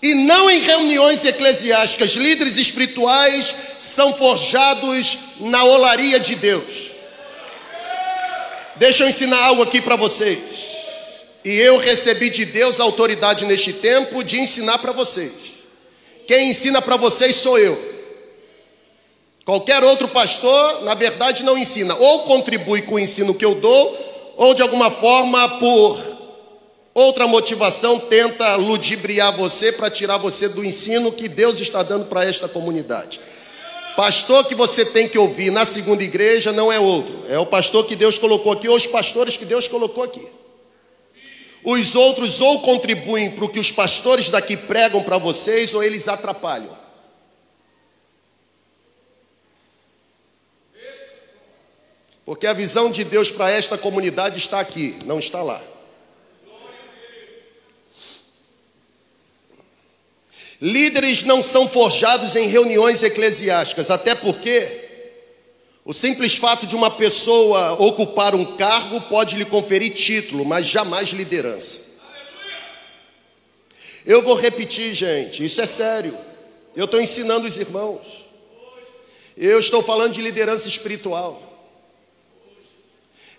e 0.00 0.14
não 0.14 0.48
em 0.48 0.60
reuniões 0.60 1.24
eclesiásticas. 1.24 2.12
Líderes 2.12 2.56
espirituais 2.56 3.56
são 3.76 4.14
forjados 4.14 5.18
na 5.40 5.64
olaria 5.64 6.20
de 6.20 6.36
Deus. 6.36 6.92
Deixa 8.76 9.02
eu 9.02 9.08
ensinar 9.08 9.42
algo 9.42 9.64
aqui 9.64 9.80
para 9.80 9.96
vocês. 9.96 10.38
E 11.44 11.52
eu 11.58 11.78
recebi 11.78 12.30
de 12.30 12.44
Deus 12.44 12.78
a 12.78 12.84
autoridade 12.84 13.44
neste 13.44 13.72
tempo 13.72 14.22
de 14.22 14.38
ensinar 14.38 14.78
para 14.78 14.92
vocês. 14.92 15.32
Quem 16.28 16.50
ensina 16.50 16.80
para 16.80 16.96
vocês 16.96 17.34
sou 17.34 17.58
eu. 17.58 17.76
Qualquer 19.44 19.82
outro 19.82 20.06
pastor, 20.06 20.84
na 20.84 20.94
verdade, 20.94 21.42
não 21.42 21.58
ensina. 21.58 21.96
Ou 21.96 22.20
contribui 22.20 22.82
com 22.82 22.94
o 22.94 23.00
ensino 23.00 23.34
que 23.34 23.44
eu 23.44 23.56
dou, 23.56 24.34
ou 24.36 24.54
de 24.54 24.62
alguma 24.62 24.92
forma, 24.92 25.58
por 25.58 26.15
Outra 26.96 27.28
motivação 27.28 28.00
tenta 28.00 28.56
ludibriar 28.56 29.36
você 29.36 29.70
para 29.70 29.90
tirar 29.90 30.16
você 30.16 30.48
do 30.48 30.64
ensino 30.64 31.12
que 31.12 31.28
Deus 31.28 31.60
está 31.60 31.82
dando 31.82 32.06
para 32.06 32.24
esta 32.24 32.48
comunidade. 32.48 33.20
Pastor 33.94 34.46
que 34.46 34.54
você 34.54 34.82
tem 34.82 35.06
que 35.06 35.18
ouvir 35.18 35.50
na 35.50 35.66
segunda 35.66 36.02
igreja 36.02 36.54
não 36.54 36.72
é 36.72 36.80
outro, 36.80 37.22
é 37.28 37.38
o 37.38 37.44
pastor 37.44 37.84
que 37.84 37.94
Deus 37.94 38.18
colocou 38.18 38.50
aqui, 38.50 38.66
ou 38.66 38.74
os 38.74 38.86
pastores 38.86 39.36
que 39.36 39.44
Deus 39.44 39.68
colocou 39.68 40.04
aqui. 40.04 40.26
Os 41.62 41.94
outros 41.94 42.40
ou 42.40 42.60
contribuem 42.60 43.30
para 43.30 43.44
o 43.44 43.48
que 43.50 43.60
os 43.60 43.70
pastores 43.70 44.30
daqui 44.30 44.56
pregam 44.56 45.02
para 45.02 45.18
vocês, 45.18 45.74
ou 45.74 45.84
eles 45.84 46.08
atrapalham. 46.08 46.74
Porque 52.24 52.46
a 52.46 52.54
visão 52.54 52.90
de 52.90 53.04
Deus 53.04 53.30
para 53.30 53.50
esta 53.50 53.76
comunidade 53.76 54.38
está 54.38 54.60
aqui, 54.60 54.98
não 55.04 55.18
está 55.18 55.42
lá. 55.42 55.60
Líderes 60.60 61.22
não 61.22 61.42
são 61.42 61.68
forjados 61.68 62.34
em 62.34 62.46
reuniões 62.46 63.02
eclesiásticas, 63.02 63.90
até 63.90 64.14
porque 64.14 64.84
o 65.84 65.92
simples 65.92 66.36
fato 66.36 66.66
de 66.66 66.74
uma 66.74 66.90
pessoa 66.90 67.74
ocupar 67.74 68.34
um 68.34 68.56
cargo 68.56 69.00
pode 69.02 69.36
lhe 69.36 69.44
conferir 69.44 69.94
título, 69.94 70.44
mas 70.44 70.66
jamais 70.66 71.10
liderança. 71.10 71.80
Eu 74.04 74.22
vou 74.22 74.34
repetir, 74.34 74.94
gente, 74.94 75.44
isso 75.44 75.60
é 75.60 75.66
sério. 75.66 76.16
Eu 76.74 76.86
estou 76.86 77.00
ensinando 77.00 77.46
os 77.46 77.58
irmãos. 77.58 78.26
Eu 79.36 79.58
estou 79.58 79.82
falando 79.82 80.12
de 80.12 80.22
liderança 80.22 80.68
espiritual. 80.68 81.42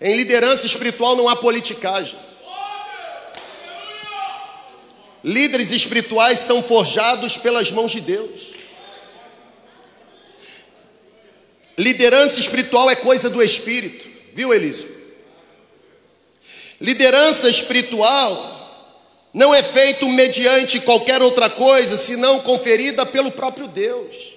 Em 0.00 0.16
liderança 0.16 0.66
espiritual 0.66 1.16
não 1.16 1.28
há 1.28 1.34
politicagem. 1.34 2.18
Líderes 5.22 5.72
espirituais 5.72 6.38
são 6.38 6.62
forjados 6.62 7.36
pelas 7.36 7.72
mãos 7.72 7.90
de 7.90 8.00
Deus. 8.00 8.58
Liderança 11.76 12.40
espiritual 12.40 12.90
é 12.90 12.96
coisa 12.96 13.30
do 13.30 13.42
espírito, 13.42 14.06
viu, 14.34 14.52
Elisa? 14.52 14.88
Liderança 16.80 17.48
espiritual 17.48 18.56
não 19.32 19.54
é 19.54 19.62
feito 19.62 20.08
mediante 20.08 20.80
qualquer 20.80 21.22
outra 21.22 21.48
coisa, 21.50 21.96
senão 21.96 22.40
conferida 22.40 23.04
pelo 23.04 23.30
próprio 23.30 23.68
Deus. 23.68 24.36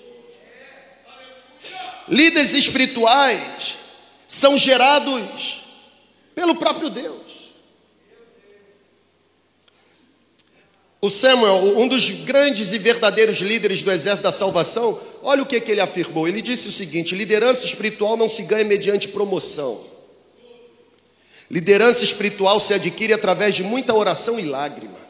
Líderes 2.07 2.53
espirituais 2.53 3.75
são 4.27 4.57
gerados 4.57 5.63
pelo 6.35 6.55
próprio 6.55 6.89
Deus. 6.89 7.30
O 11.01 11.09
Samuel, 11.09 11.79
um 11.79 11.87
dos 11.87 12.11
grandes 12.11 12.73
e 12.73 12.77
verdadeiros 12.77 13.39
líderes 13.39 13.81
do 13.81 13.91
exército 13.91 14.23
da 14.23 14.31
salvação, 14.31 14.99
olha 15.23 15.41
o 15.41 15.45
que, 15.47 15.59
que 15.59 15.71
ele 15.71 15.81
afirmou. 15.81 16.27
Ele 16.27 16.43
disse 16.43 16.67
o 16.67 16.71
seguinte: 16.71 17.15
liderança 17.15 17.65
espiritual 17.65 18.15
não 18.15 18.29
se 18.29 18.43
ganha 18.43 18.63
mediante 18.63 19.07
promoção. 19.07 19.81
Liderança 21.49 22.03
espiritual 22.03 22.59
se 22.59 22.75
adquire 22.75 23.13
através 23.13 23.55
de 23.55 23.63
muita 23.63 23.95
oração 23.95 24.39
e 24.39 24.45
lágrima. 24.45 25.01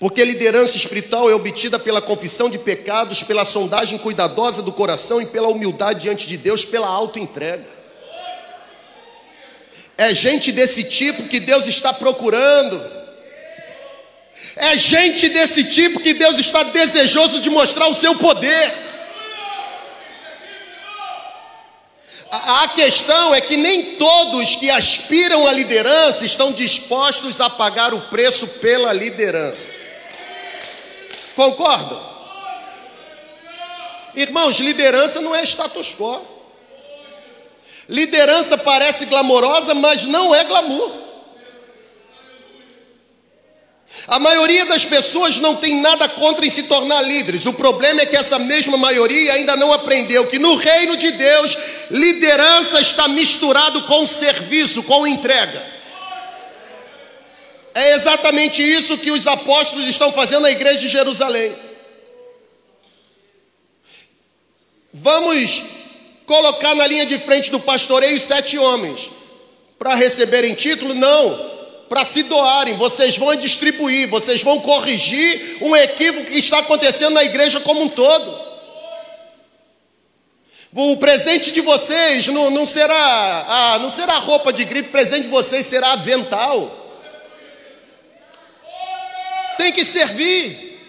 Porque 0.00 0.24
liderança 0.24 0.76
espiritual 0.76 1.30
é 1.30 1.34
obtida 1.34 1.78
pela 1.78 2.00
confissão 2.00 2.48
de 2.48 2.58
pecados, 2.58 3.22
pela 3.22 3.44
sondagem 3.44 3.98
cuidadosa 3.98 4.62
do 4.62 4.72
coração 4.72 5.20
e 5.20 5.26
pela 5.26 5.48
humildade 5.48 6.00
diante 6.00 6.26
de 6.26 6.38
Deus, 6.38 6.64
pela 6.64 6.88
auto-entrega. 6.88 7.68
É 9.96 10.12
gente 10.14 10.50
desse 10.50 10.82
tipo 10.82 11.28
que 11.28 11.38
Deus 11.38 11.68
está 11.68 11.92
procurando. 11.92 13.01
É 14.56 14.76
gente 14.76 15.28
desse 15.28 15.64
tipo 15.64 16.00
que 16.00 16.12
Deus 16.14 16.38
está 16.38 16.62
desejoso 16.62 17.40
de 17.40 17.48
mostrar 17.48 17.88
o 17.88 17.94
seu 17.94 18.14
poder. 18.16 18.72
A 22.30 22.68
questão 22.68 23.34
é 23.34 23.40
que 23.42 23.56
nem 23.58 23.96
todos 23.96 24.56
que 24.56 24.70
aspiram 24.70 25.46
à 25.46 25.52
liderança 25.52 26.24
estão 26.24 26.50
dispostos 26.50 27.40
a 27.40 27.50
pagar 27.50 27.92
o 27.92 28.00
preço 28.08 28.46
pela 28.46 28.92
liderança. 28.92 29.76
Concordam? 31.36 32.12
Irmãos, 34.14 34.58
liderança 34.60 35.20
não 35.20 35.34
é 35.34 35.42
status 35.42 35.94
quo. 35.94 36.26
Liderança 37.88 38.56
parece 38.56 39.06
glamourosa, 39.06 39.74
mas 39.74 40.06
não 40.06 40.34
é 40.34 40.44
glamour. 40.44 41.11
A 44.06 44.18
maioria 44.18 44.66
das 44.66 44.84
pessoas 44.84 45.38
não 45.38 45.56
tem 45.56 45.80
nada 45.80 46.08
contra 46.08 46.44
em 46.44 46.50
se 46.50 46.64
tornar 46.64 47.02
líderes. 47.02 47.46
O 47.46 47.52
problema 47.52 48.00
é 48.00 48.06
que 48.06 48.16
essa 48.16 48.38
mesma 48.38 48.76
maioria 48.76 49.34
ainda 49.34 49.56
não 49.56 49.72
aprendeu 49.72 50.26
que 50.26 50.38
no 50.38 50.56
reino 50.56 50.96
de 50.96 51.12
Deus, 51.12 51.56
liderança 51.90 52.80
está 52.80 53.06
misturado 53.06 53.82
com 53.82 54.06
serviço, 54.06 54.82
com 54.82 55.06
entrega. 55.06 55.70
É 57.74 57.94
exatamente 57.94 58.62
isso 58.62 58.98
que 58.98 59.10
os 59.10 59.26
apóstolos 59.26 59.86
estão 59.86 60.12
fazendo 60.12 60.42
na 60.42 60.50
igreja 60.50 60.80
de 60.80 60.88
Jerusalém. 60.88 61.54
Vamos 64.92 65.62
colocar 66.26 66.74
na 66.74 66.86
linha 66.86 67.06
de 67.06 67.18
frente 67.18 67.50
do 67.50 67.60
pastoreio 67.60 68.18
sete 68.18 68.58
homens 68.58 69.10
para 69.78 69.94
receberem 69.94 70.54
título? 70.54 70.92
Não 70.92 71.51
para 71.92 72.04
se 72.04 72.22
doarem, 72.22 72.74
vocês 72.74 73.18
vão 73.18 73.36
distribuir, 73.36 74.08
vocês 74.08 74.42
vão 74.42 74.58
corrigir 74.60 75.58
um 75.60 75.76
equívoco 75.76 76.30
que 76.30 76.38
está 76.38 76.60
acontecendo 76.60 77.12
na 77.12 77.22
igreja 77.22 77.60
como 77.60 77.82
um 77.82 77.88
todo. 77.90 78.34
O 80.72 80.96
presente 80.96 81.52
de 81.52 81.60
vocês 81.60 82.28
não, 82.28 82.48
não 82.48 82.64
será 82.64 83.44
ah, 83.46 83.78
não 83.78 83.90
será 83.90 84.14
roupa 84.14 84.54
de 84.54 84.64
gripe, 84.64 84.88
o 84.88 84.92
presente 84.92 85.24
de 85.24 85.28
vocês 85.28 85.66
será 85.66 85.92
avental. 85.92 87.04
Tem 89.58 89.70
que 89.70 89.84
servir. 89.84 90.80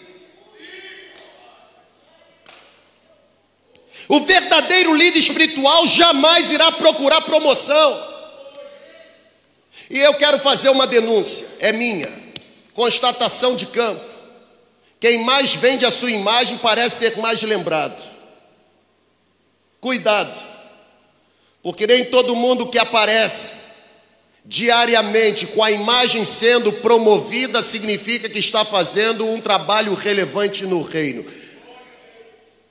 O 4.07 4.21
verdadeiro 4.21 4.95
líder 4.95 5.19
espiritual 5.19 5.85
jamais 5.85 6.49
irá 6.49 6.71
procurar 6.71 7.19
promoção. 7.23 8.12
E 9.89 9.99
eu 9.99 10.13
quero 10.15 10.39
fazer 10.39 10.69
uma 10.69 10.87
denúncia, 10.87 11.45
é 11.59 11.71
minha, 11.71 12.09
constatação 12.73 13.55
de 13.55 13.65
campo. 13.67 14.03
Quem 14.99 15.23
mais 15.23 15.55
vende 15.55 15.85
a 15.85 15.91
sua 15.91 16.11
imagem 16.11 16.57
parece 16.57 16.99
ser 16.99 17.17
mais 17.17 17.41
lembrado. 17.41 18.01
Cuidado, 19.81 20.39
porque 21.61 21.85
nem 21.85 22.05
todo 22.05 22.35
mundo 22.35 22.67
que 22.67 22.79
aparece 22.79 23.63
diariamente 24.45 25.45
com 25.47 25.63
a 25.63 25.71
imagem 25.71 26.23
sendo 26.25 26.71
promovida 26.71 27.61
significa 27.61 28.29
que 28.29 28.39
está 28.39 28.63
fazendo 28.63 29.25
um 29.25 29.41
trabalho 29.41 29.93
relevante 29.93 30.65
no 30.65 30.81
reino. 30.81 31.25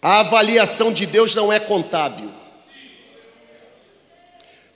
A 0.00 0.20
avaliação 0.20 0.92
de 0.92 1.06
Deus 1.06 1.34
não 1.34 1.52
é 1.52 1.60
contábil 1.60 2.41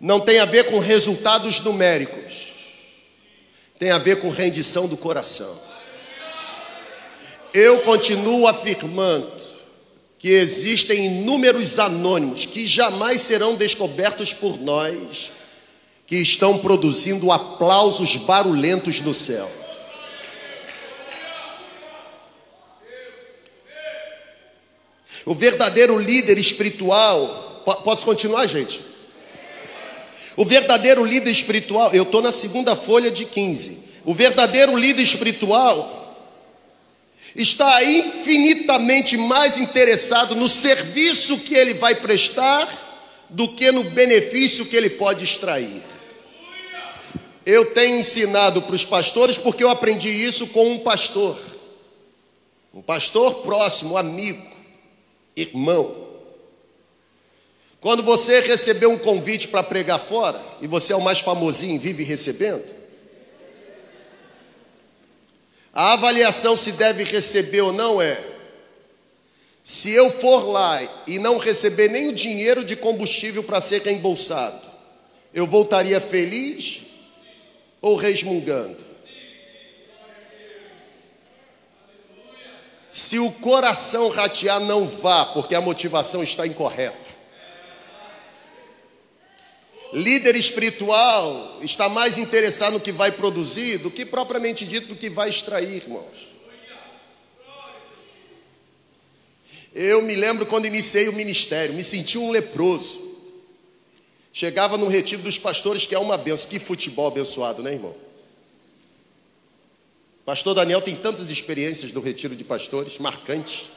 não 0.06 0.20
tem 0.20 0.38
a 0.38 0.44
ver 0.44 0.66
com 0.66 0.78
resultados 0.78 1.58
numéricos, 1.58 2.52
tem 3.76 3.90
a 3.90 3.98
ver 3.98 4.20
com 4.20 4.28
rendição 4.28 4.86
do 4.86 4.96
coração. 4.96 5.52
Eu 7.52 7.80
continuo 7.80 8.46
afirmando 8.46 9.32
que 10.16 10.28
existem 10.28 11.06
inúmeros 11.06 11.80
anônimos 11.80 12.46
que 12.46 12.68
jamais 12.68 13.20
serão 13.22 13.56
descobertos 13.56 14.32
por 14.32 14.60
nós, 14.60 15.32
que 16.06 16.14
estão 16.14 16.56
produzindo 16.56 17.32
aplausos 17.32 18.16
barulhentos 18.16 19.00
no 19.00 19.12
céu. 19.12 19.50
O 25.24 25.34
verdadeiro 25.34 25.98
líder 25.98 26.38
espiritual, 26.38 27.64
posso 27.82 28.06
continuar, 28.06 28.46
gente? 28.46 28.85
O 30.36 30.44
verdadeiro 30.44 31.04
líder 31.04 31.30
espiritual, 31.30 31.92
eu 31.94 32.02
estou 32.02 32.20
na 32.20 32.30
segunda 32.30 32.76
folha 32.76 33.10
de 33.10 33.24
15. 33.24 33.78
O 34.04 34.12
verdadeiro 34.12 34.76
líder 34.76 35.02
espiritual 35.02 35.96
está 37.34 37.82
infinitamente 37.82 39.16
mais 39.16 39.58
interessado 39.58 40.34
no 40.34 40.48
serviço 40.48 41.38
que 41.38 41.54
ele 41.54 41.74
vai 41.74 41.94
prestar 41.94 42.86
do 43.30 43.48
que 43.48 43.72
no 43.72 43.84
benefício 43.84 44.66
que 44.66 44.76
ele 44.76 44.90
pode 44.90 45.24
extrair. 45.24 45.82
Eu 47.44 47.72
tenho 47.72 47.98
ensinado 47.98 48.60
para 48.60 48.74
os 48.74 48.84
pastores 48.84 49.38
porque 49.38 49.64
eu 49.64 49.70
aprendi 49.70 50.08
isso 50.08 50.48
com 50.48 50.70
um 50.72 50.78
pastor, 50.78 51.38
um 52.74 52.82
pastor 52.82 53.36
próximo, 53.36 53.96
amigo, 53.96 54.44
irmão. 55.34 56.05
Quando 57.80 58.02
você 58.02 58.40
recebeu 58.40 58.90
um 58.90 58.98
convite 58.98 59.48
para 59.48 59.62
pregar 59.62 60.00
fora, 60.00 60.42
e 60.60 60.66
você 60.66 60.92
é 60.92 60.96
o 60.96 61.00
mais 61.00 61.20
famosinho 61.20 61.74
e 61.74 61.78
vive 61.78 62.02
recebendo, 62.02 62.64
a 65.72 65.92
avaliação 65.92 66.56
se 66.56 66.72
deve 66.72 67.04
receber 67.04 67.60
ou 67.60 67.72
não 67.72 68.00
é: 68.00 68.18
se 69.62 69.90
eu 69.90 70.10
for 70.10 70.48
lá 70.48 70.80
e 71.06 71.18
não 71.18 71.36
receber 71.36 71.88
nem 71.88 72.08
o 72.08 72.14
dinheiro 72.14 72.64
de 72.64 72.74
combustível 72.74 73.44
para 73.44 73.60
ser 73.60 73.82
reembolsado, 73.82 74.70
eu 75.34 75.46
voltaria 75.46 76.00
feliz 76.00 76.80
ou 77.82 77.94
resmungando? 77.94 78.86
Se 82.90 83.18
o 83.18 83.30
coração 83.30 84.08
ratear, 84.08 84.58
não 84.58 84.86
vá, 84.86 85.26
porque 85.26 85.54
a 85.54 85.60
motivação 85.60 86.22
está 86.22 86.46
incorreta. 86.46 87.05
Líder 89.92 90.34
espiritual 90.34 91.58
está 91.62 91.88
mais 91.88 92.18
interessado 92.18 92.74
no 92.74 92.80
que 92.80 92.92
vai 92.92 93.12
produzir 93.12 93.78
do 93.78 93.90
que 93.90 94.04
propriamente 94.04 94.64
dito 94.64 94.88
do 94.88 94.96
que 94.96 95.08
vai 95.08 95.28
extrair, 95.28 95.76
irmãos. 95.76 96.36
Eu 99.72 100.02
me 100.02 100.16
lembro 100.16 100.46
quando 100.46 100.66
iniciei 100.66 101.08
o 101.08 101.12
ministério, 101.12 101.74
me 101.74 101.84
senti 101.84 102.18
um 102.18 102.30
leproso. 102.30 103.04
Chegava 104.32 104.76
no 104.76 104.88
retiro 104.88 105.22
dos 105.22 105.38
pastores, 105.38 105.86
que 105.86 105.94
é 105.94 105.98
uma 105.98 106.16
benção. 106.16 106.50
Que 106.50 106.58
futebol 106.58 107.06
abençoado, 107.06 107.62
né, 107.62 107.72
irmão? 107.72 107.94
Pastor 110.26 110.54
Daniel 110.54 110.82
tem 110.82 110.96
tantas 110.96 111.30
experiências 111.30 111.92
do 111.92 112.00
retiro 112.00 112.34
de 112.34 112.42
pastores, 112.42 112.98
marcantes. 112.98 113.70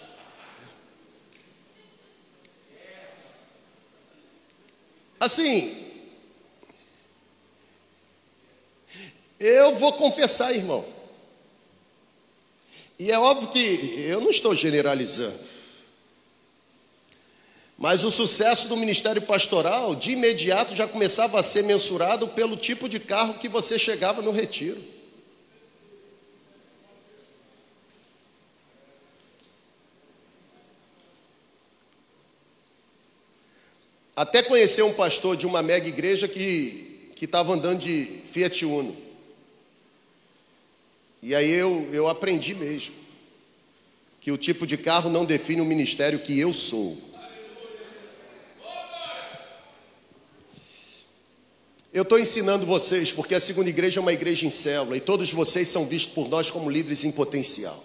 Assim, 5.20 5.89
eu 9.40 9.76
vou 9.76 9.94
confessar, 9.94 10.54
irmão. 10.54 10.86
E 12.98 13.12
é 13.12 13.18
óbvio 13.18 13.50
que 13.50 14.04
eu 14.10 14.20
não 14.20 14.30
estou 14.30 14.54
generalizando. 14.54 15.40
Mas 17.78 18.04
o 18.04 18.12
sucesso 18.12 18.68
do 18.68 18.76
ministério 18.76 19.22
pastoral, 19.22 19.96
de 19.96 20.12
imediato, 20.12 20.76
já 20.76 20.86
começava 20.86 21.40
a 21.40 21.44
ser 21.44 21.64
mensurado 21.64 22.28
pelo 22.28 22.58
tipo 22.58 22.90
de 22.90 23.00
carro 23.00 23.36
que 23.36 23.48
você 23.48 23.80
chegava 23.80 24.22
no 24.22 24.32
retiro. 24.32 24.84
Até 34.14 34.44
conhecer 34.44 34.82
um 34.82 34.94
pastor 34.94 35.38
de 35.38 35.48
uma 35.48 35.64
mega 35.64 35.88
igreja 35.88 36.28
que 36.28 37.16
estava 37.22 37.54
andando 37.54 37.80
de 37.80 38.20
Fiat 38.30 38.66
Uno. 38.66 39.09
E 41.22 41.36
aí 41.36 41.52
eu, 41.52 41.88
eu 41.92 42.08
aprendi 42.08 42.56
mesmo 42.56 42.96
que 44.22 44.32
o 44.32 44.38
tipo 44.38 44.66
de 44.66 44.78
carro 44.78 45.10
não 45.10 45.26
define 45.26 45.62
o 45.62 45.66
ministério 45.66 46.20
que 46.20 46.38
eu 46.40 46.54
sou. 46.54 46.98
Eu 51.92 52.04
estou 52.04 52.20
ensinando 52.20 52.66
vocês 52.66 53.12
porque 53.12 53.34
a 53.34 53.40
segunda 53.40 53.70
igreja 53.70 54.00
é 54.00 54.02
uma 54.02 54.14
igreja 54.14 54.46
em 54.46 54.50
célula 54.50 54.96
e 54.96 55.02
todos 55.02 55.34
vocês 55.34 55.68
são 55.68 55.86
vistos 55.86 56.14
por 56.14 56.30
nós 56.30 56.52
como 56.52 56.70
líderes 56.70 57.04
em 57.04 57.12
potencial. 57.12 57.84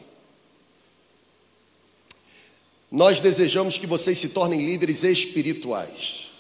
Nós 2.91 3.19
desejamos 3.19 3.79
que 3.79 3.87
vocês 3.87 4.19
se 4.19 4.29
tornem 4.29 4.65
líderes 4.65 5.03
espirituais. 5.03 6.31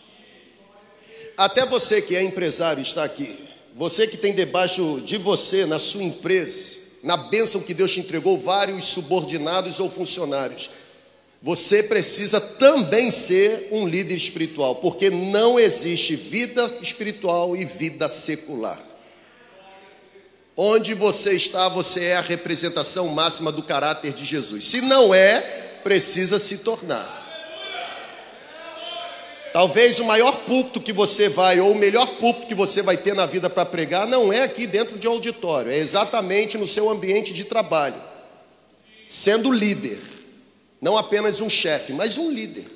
Até 1.36 1.66
você 1.66 2.00
que 2.00 2.14
é 2.14 2.22
empresário 2.22 2.82
está 2.82 3.02
aqui. 3.02 3.36
Você 3.74 4.06
que 4.06 4.16
tem 4.16 4.32
debaixo 4.32 5.02
de 5.04 5.16
você, 5.16 5.66
na 5.66 5.80
sua 5.80 6.04
empresa, 6.04 6.73
na 7.04 7.16
bênção 7.16 7.60
que 7.60 7.72
Deus 7.72 7.92
te 7.92 8.00
entregou, 8.00 8.36
vários 8.36 8.86
subordinados 8.86 9.78
ou 9.78 9.88
funcionários 9.88 10.70
você 11.44 11.82
precisa 11.82 12.40
também 12.40 13.10
ser 13.10 13.68
um 13.70 13.86
líder 13.86 14.14
espiritual, 14.14 14.76
porque 14.76 15.10
não 15.10 15.60
existe 15.60 16.16
vida 16.16 16.74
espiritual 16.80 17.54
e 17.54 17.66
vida 17.66 18.08
secular. 18.08 18.80
Onde 20.56 20.94
você 20.94 21.34
está, 21.34 21.68
você 21.68 22.06
é 22.06 22.16
a 22.16 22.22
representação 22.22 23.08
máxima 23.08 23.52
do 23.52 23.62
caráter 23.62 24.14
de 24.14 24.24
Jesus. 24.24 24.64
Se 24.64 24.80
não 24.80 25.14
é, 25.14 25.40
precisa 25.84 26.38
se 26.38 26.58
tornar. 26.58 27.23
Talvez 29.54 30.00
o 30.00 30.04
maior 30.04 30.32
púlpito 30.46 30.80
que 30.80 30.92
você 30.92 31.28
vai, 31.28 31.60
ou 31.60 31.70
o 31.70 31.76
melhor 31.76 32.16
púlpito 32.16 32.48
que 32.48 32.56
você 32.56 32.82
vai 32.82 32.96
ter 32.96 33.14
na 33.14 33.24
vida 33.24 33.48
para 33.48 33.64
pregar, 33.64 34.04
não 34.04 34.32
é 34.32 34.42
aqui 34.42 34.66
dentro 34.66 34.98
de 34.98 35.06
um 35.06 35.12
auditório, 35.12 35.70
é 35.70 35.78
exatamente 35.78 36.58
no 36.58 36.66
seu 36.66 36.90
ambiente 36.90 37.32
de 37.32 37.44
trabalho, 37.44 38.02
sendo 39.08 39.52
líder. 39.52 40.00
Não 40.80 40.96
apenas 40.96 41.40
um 41.40 41.48
chefe, 41.48 41.92
mas 41.92 42.18
um 42.18 42.32
líder. 42.32 42.66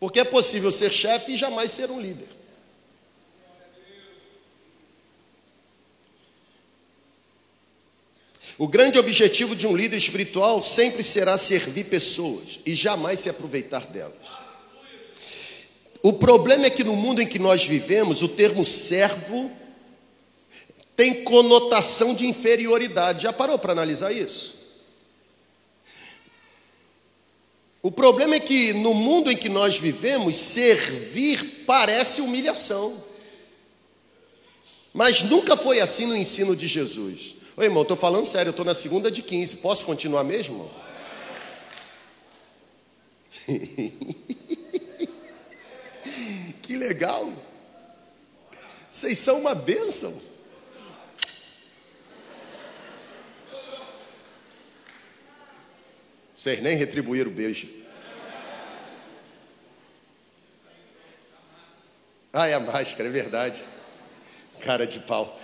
Porque 0.00 0.20
é 0.20 0.24
possível 0.24 0.70
ser 0.70 0.90
chefe 0.90 1.32
e 1.32 1.36
jamais 1.36 1.70
ser 1.70 1.90
um 1.90 2.00
líder. 2.00 2.28
O 8.56 8.66
grande 8.66 8.98
objetivo 8.98 9.54
de 9.54 9.66
um 9.66 9.76
líder 9.76 9.98
espiritual 9.98 10.62
sempre 10.62 11.04
será 11.04 11.36
servir 11.36 11.84
pessoas 11.84 12.60
e 12.64 12.74
jamais 12.74 13.20
se 13.20 13.28
aproveitar 13.28 13.84
delas. 13.86 14.49
O 16.02 16.12
problema 16.14 16.66
é 16.66 16.70
que 16.70 16.82
no 16.82 16.96
mundo 16.96 17.20
em 17.20 17.26
que 17.26 17.38
nós 17.38 17.66
vivemos, 17.66 18.22
o 18.22 18.28
termo 18.28 18.64
servo 18.64 19.50
tem 20.96 21.24
conotação 21.24 22.14
de 22.14 22.26
inferioridade. 22.26 23.22
Já 23.22 23.32
parou 23.32 23.58
para 23.58 23.72
analisar 23.72 24.12
isso? 24.12 24.58
O 27.82 27.90
problema 27.90 28.34
é 28.34 28.40
que 28.40 28.72
no 28.74 28.92
mundo 28.92 29.30
em 29.30 29.36
que 29.36 29.48
nós 29.48 29.78
vivemos, 29.78 30.36
servir 30.36 31.64
parece 31.66 32.20
humilhação. 32.20 33.02
Mas 34.92 35.22
nunca 35.22 35.56
foi 35.56 35.80
assim 35.80 36.04
no 36.06 36.16
ensino 36.16 36.54
de 36.54 36.66
Jesus. 36.66 37.36
Oi, 37.56 37.64
irmão, 37.64 37.82
estou 37.82 37.96
falando 37.96 38.24
sério, 38.24 38.50
estou 38.50 38.64
na 38.64 38.74
segunda 38.74 39.10
de 39.10 39.22
15. 39.22 39.56
Posso 39.56 39.86
continuar 39.86 40.24
mesmo? 40.24 40.70
que 46.70 46.76
legal! 46.76 47.32
Vocês 48.92 49.18
são 49.18 49.40
uma 49.40 49.56
bênção. 49.56 50.22
Vocês 56.36 56.62
nem 56.62 56.76
retribuíram 56.76 57.28
o 57.28 57.34
beijo. 57.34 57.68
Ah, 62.32 62.46
é 62.46 62.54
a 62.54 62.60
máscara, 62.60 63.08
é 63.08 63.12
verdade. 63.12 63.60
Cara 64.60 64.86
de 64.86 65.00
pau. 65.00 65.40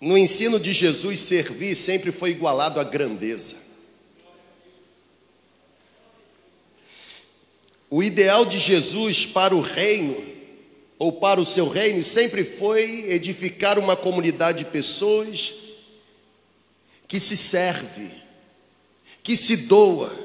No 0.00 0.18
ensino 0.18 0.58
de 0.58 0.72
Jesus, 0.72 1.20
servir 1.20 1.76
sempre 1.76 2.10
foi 2.10 2.30
igualado 2.30 2.80
à 2.80 2.84
grandeza. 2.84 3.67
O 7.98 8.02
ideal 8.04 8.44
de 8.44 8.60
Jesus 8.60 9.26
para 9.26 9.56
o 9.56 9.60
reino, 9.60 10.24
ou 11.00 11.10
para 11.14 11.40
o 11.40 11.44
seu 11.44 11.66
reino, 11.66 12.04
sempre 12.04 12.44
foi 12.44 13.10
edificar 13.10 13.76
uma 13.76 13.96
comunidade 13.96 14.60
de 14.60 14.66
pessoas 14.66 15.52
que 17.08 17.18
se 17.18 17.36
serve, 17.36 18.08
que 19.20 19.36
se 19.36 19.56
doa, 19.66 20.16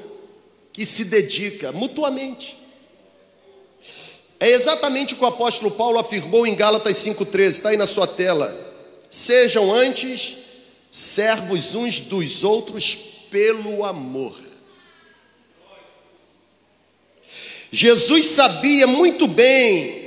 que 0.72 0.86
se 0.86 1.06
dedica 1.06 1.72
mutuamente. 1.72 2.56
É 4.38 4.50
exatamente 4.50 5.14
o 5.14 5.16
que 5.16 5.24
o 5.24 5.26
apóstolo 5.26 5.72
Paulo 5.72 5.98
afirmou 5.98 6.46
em 6.46 6.54
Gálatas 6.54 6.96
5,13, 6.98 7.48
está 7.48 7.70
aí 7.70 7.76
na 7.76 7.88
sua 7.88 8.06
tela. 8.06 8.56
Sejam 9.10 9.74
antes 9.74 10.36
servos 10.92 11.74
uns 11.74 11.98
dos 11.98 12.44
outros 12.44 12.94
pelo 13.32 13.84
amor. 13.84 14.43
Jesus 17.74 18.26
sabia 18.26 18.86
muito 18.86 19.26
bem 19.26 20.04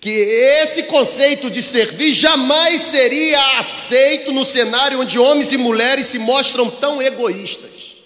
que 0.00 0.10
esse 0.10 0.82
conceito 0.82 1.48
de 1.48 1.62
servir 1.62 2.12
jamais 2.12 2.82
seria 2.82 3.58
aceito 3.60 4.32
no 4.32 4.44
cenário 4.44 4.98
onde 4.98 5.20
homens 5.20 5.52
e 5.52 5.56
mulheres 5.56 6.06
se 6.06 6.18
mostram 6.18 6.68
tão 6.68 7.00
egoístas. 7.00 8.02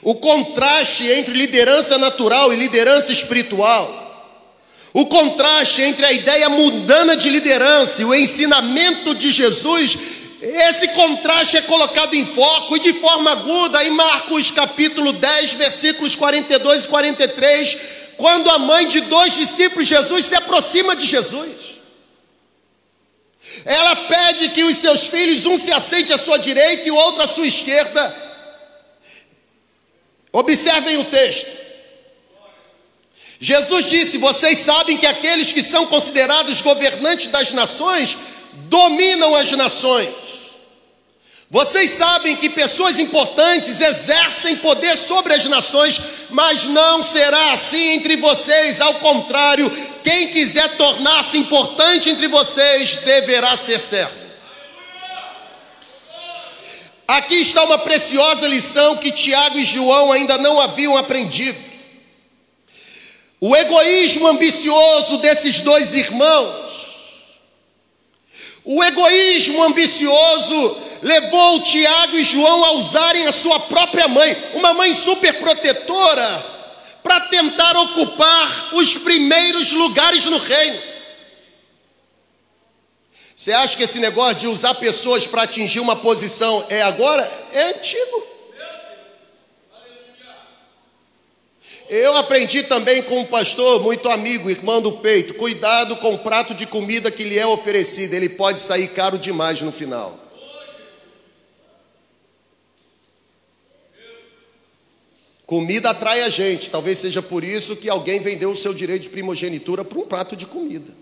O 0.00 0.14
contraste 0.14 1.04
entre 1.04 1.34
liderança 1.34 1.98
natural 1.98 2.50
e 2.50 2.56
liderança 2.56 3.12
espiritual, 3.12 4.40
o 4.94 5.04
contraste 5.04 5.82
entre 5.82 6.06
a 6.06 6.12
ideia 6.12 6.48
mundana 6.48 7.14
de 7.14 7.28
liderança 7.28 8.00
e 8.00 8.06
o 8.06 8.14
ensinamento 8.14 9.14
de 9.14 9.30
Jesus, 9.30 9.98
esse 10.40 10.88
contraste 10.88 11.58
é 11.58 11.62
colocado 11.62 12.14
em 12.14 12.24
foco 12.26 12.76
e 12.76 12.80
de 12.80 12.94
forma 12.94 13.30
aguda 13.30 13.84
em 13.84 13.90
Marcos 13.90 14.50
capítulo 14.50 15.12
10, 15.12 15.52
versículos 15.52 16.16
42 16.16 16.84
e 16.84 16.88
43 16.88 17.76
quando 18.20 18.50
a 18.50 18.58
mãe 18.58 18.86
de 18.86 19.00
dois 19.00 19.34
discípulos 19.34 19.88
Jesus 19.88 20.26
se 20.26 20.34
aproxima 20.34 20.94
de 20.94 21.06
Jesus. 21.06 21.80
Ela 23.64 23.96
pede 23.96 24.50
que 24.50 24.62
os 24.62 24.76
seus 24.76 25.06
filhos, 25.06 25.46
um 25.46 25.56
se 25.56 25.72
assente 25.72 26.12
à 26.12 26.18
sua 26.18 26.38
direita 26.38 26.86
e 26.86 26.90
o 26.90 26.94
outro 26.94 27.22
à 27.22 27.28
sua 27.28 27.46
esquerda. 27.46 28.14
Observem 30.30 30.98
o 30.98 31.04
texto. 31.04 31.50
Jesus 33.40 33.88
disse: 33.88 34.18
Vocês 34.18 34.58
sabem 34.58 34.98
que 34.98 35.06
aqueles 35.06 35.50
que 35.50 35.62
são 35.62 35.86
considerados 35.86 36.60
governantes 36.60 37.28
das 37.28 37.52
nações 37.52 38.18
dominam 38.68 39.34
as 39.34 39.50
nações. 39.52 40.08
Vocês 41.52 41.90
sabem 41.90 42.36
que 42.36 42.48
pessoas 42.48 43.00
importantes 43.00 43.80
exercem 43.80 44.54
poder 44.58 44.96
sobre 44.96 45.34
as 45.34 45.46
nações, 45.46 46.00
mas 46.30 46.66
não 46.66 47.02
será 47.02 47.50
assim 47.50 47.94
entre 47.94 48.16
vocês. 48.18 48.80
Ao 48.80 48.94
contrário, 48.94 49.68
quem 50.04 50.28
quiser 50.28 50.76
tornar-se 50.76 51.36
importante 51.36 52.08
entre 52.08 52.28
vocês 52.28 52.94
deverá 52.94 53.56
ser 53.56 53.80
servo. 53.80 54.20
Aqui 57.08 57.40
está 57.40 57.64
uma 57.64 57.78
preciosa 57.78 58.46
lição 58.46 58.96
que 58.98 59.10
Tiago 59.10 59.58
e 59.58 59.64
João 59.64 60.12
ainda 60.12 60.38
não 60.38 60.60
haviam 60.60 60.96
aprendido. 60.96 61.58
O 63.40 63.56
egoísmo 63.56 64.28
ambicioso 64.28 65.16
desses 65.16 65.58
dois 65.58 65.94
irmãos, 65.96 67.40
o 68.64 68.84
egoísmo 68.84 69.64
ambicioso 69.64 70.89
levou 71.02 71.60
Tiago 71.60 72.16
e 72.16 72.24
João 72.24 72.64
a 72.64 72.72
usarem 72.72 73.26
a 73.26 73.32
sua 73.32 73.60
própria 73.60 74.08
mãe, 74.08 74.36
uma 74.54 74.72
mãe 74.74 74.94
super 74.94 75.34
protetora, 75.40 76.46
para 77.02 77.20
tentar 77.20 77.76
ocupar 77.76 78.74
os 78.74 78.96
primeiros 78.98 79.72
lugares 79.72 80.26
no 80.26 80.38
reino. 80.38 80.90
Você 83.34 83.52
acha 83.52 83.76
que 83.76 83.84
esse 83.84 83.98
negócio 83.98 84.34
de 84.34 84.46
usar 84.46 84.74
pessoas 84.74 85.26
para 85.26 85.44
atingir 85.44 85.80
uma 85.80 85.96
posição 85.96 86.66
é 86.68 86.82
agora? 86.82 87.22
É 87.54 87.70
antigo. 87.70 88.30
Eu 91.88 92.16
aprendi 92.16 92.62
também 92.62 93.02
com 93.02 93.18
um 93.18 93.24
pastor 93.24 93.80
muito 93.82 94.08
amigo, 94.08 94.48
irmão 94.48 94.80
do 94.80 94.92
peito, 94.92 95.34
cuidado 95.34 95.96
com 95.96 96.14
o 96.14 96.18
prato 96.18 96.54
de 96.54 96.64
comida 96.64 97.10
que 97.10 97.24
lhe 97.24 97.36
é 97.36 97.44
oferecido, 97.44 98.14
ele 98.14 98.28
pode 98.28 98.60
sair 98.60 98.88
caro 98.88 99.18
demais 99.18 99.60
no 99.60 99.72
final. 99.72 100.29
Comida 105.50 105.90
atrai 105.90 106.22
a 106.22 106.28
gente, 106.28 106.70
talvez 106.70 106.98
seja 106.98 107.20
por 107.20 107.42
isso 107.42 107.74
que 107.74 107.88
alguém 107.88 108.20
vendeu 108.20 108.52
o 108.52 108.54
seu 108.54 108.72
direito 108.72 109.02
de 109.02 109.08
primogenitura 109.08 109.84
para 109.84 109.98
um 109.98 110.06
prato 110.06 110.36
de 110.36 110.46
comida. 110.46 110.94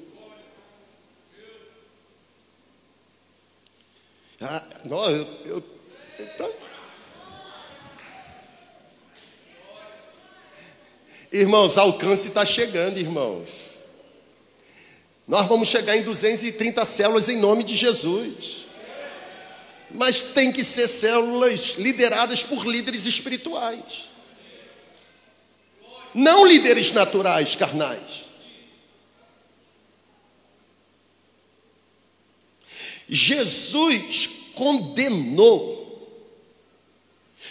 Ah, 4.40 4.64
não, 4.86 5.10
eu, 5.10 5.28
eu, 5.44 5.64
então... 6.18 6.50
Irmãos, 11.30 11.76
alcance 11.76 12.28
está 12.28 12.46
chegando, 12.46 12.98
irmãos. 12.98 13.50
Nós 15.26 15.44
vamos 15.44 15.68
chegar 15.68 15.94
em 15.94 16.02
230 16.02 16.86
células 16.86 17.28
em 17.28 17.36
nome 17.36 17.62
de 17.62 17.76
Jesus. 17.76 18.64
Mas 19.90 20.22
tem 20.22 20.50
que 20.50 20.64
ser 20.64 20.88
células 20.88 21.74
lideradas 21.76 22.42
por 22.42 22.66
líderes 22.66 23.04
espirituais 23.04 24.07
não 26.14 26.46
líderes 26.46 26.92
naturais, 26.92 27.54
carnais. 27.54 28.28
Jesus 33.08 34.28
condenou. 34.54 35.78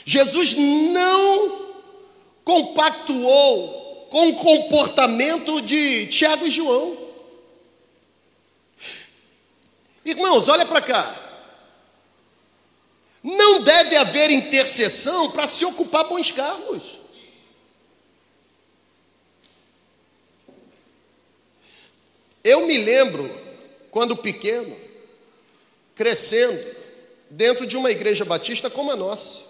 Jesus 0.06 0.56
não 0.56 1.67
compactuou 2.43 4.08
com 4.10 4.30
o 4.30 4.36
comportamento 4.36 5.62
de 5.62 6.06
Tiago 6.08 6.46
e 6.46 6.52
João. 6.52 6.98
Irmãos, 10.06 10.48
olha 10.48 10.65
para 10.65 10.82
cá. 10.82 11.24
Não 13.22 13.62
deve 13.62 13.98
haver 13.98 14.30
intercessão 14.30 15.32
para 15.32 15.48
se 15.48 15.65
ocupar 15.65 16.06
bons 16.06 16.32
cargos. 16.32 16.96
Eu 22.47 22.65
me 22.65 22.77
lembro, 22.77 23.29
quando 23.91 24.15
pequeno, 24.15 24.73
crescendo 25.93 26.57
dentro 27.29 27.67
de 27.67 27.75
uma 27.75 27.91
igreja 27.91 28.23
batista 28.23 28.69
como 28.69 28.89
a 28.89 28.95
nossa. 28.95 29.43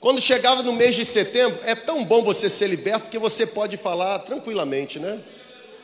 Quando 0.00 0.18
chegava 0.18 0.62
no 0.62 0.72
mês 0.72 0.96
de 0.96 1.04
setembro, 1.04 1.60
é 1.62 1.74
tão 1.74 2.02
bom 2.06 2.24
você 2.24 2.48
ser 2.48 2.68
liberto 2.68 3.10
que 3.10 3.18
você 3.18 3.46
pode 3.46 3.76
falar 3.76 4.20
tranquilamente, 4.20 4.98
né? 4.98 5.22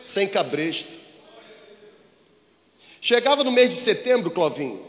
Sem 0.03 0.27
cabresto. 0.27 0.91
Chegava 2.99 3.45
no 3.45 3.53
mês 3.53 3.69
de 3.69 3.77
setembro, 3.77 4.31
Clovinho, 4.31 4.83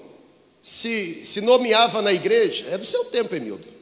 se, 0.61 1.25
se 1.25 1.41
nomeava 1.41 2.01
na 2.01 2.13
igreja, 2.13 2.67
é 2.71 2.77
do 2.77 2.85
seu 2.85 3.03
tempo, 3.03 3.35
Emildo. 3.35 3.76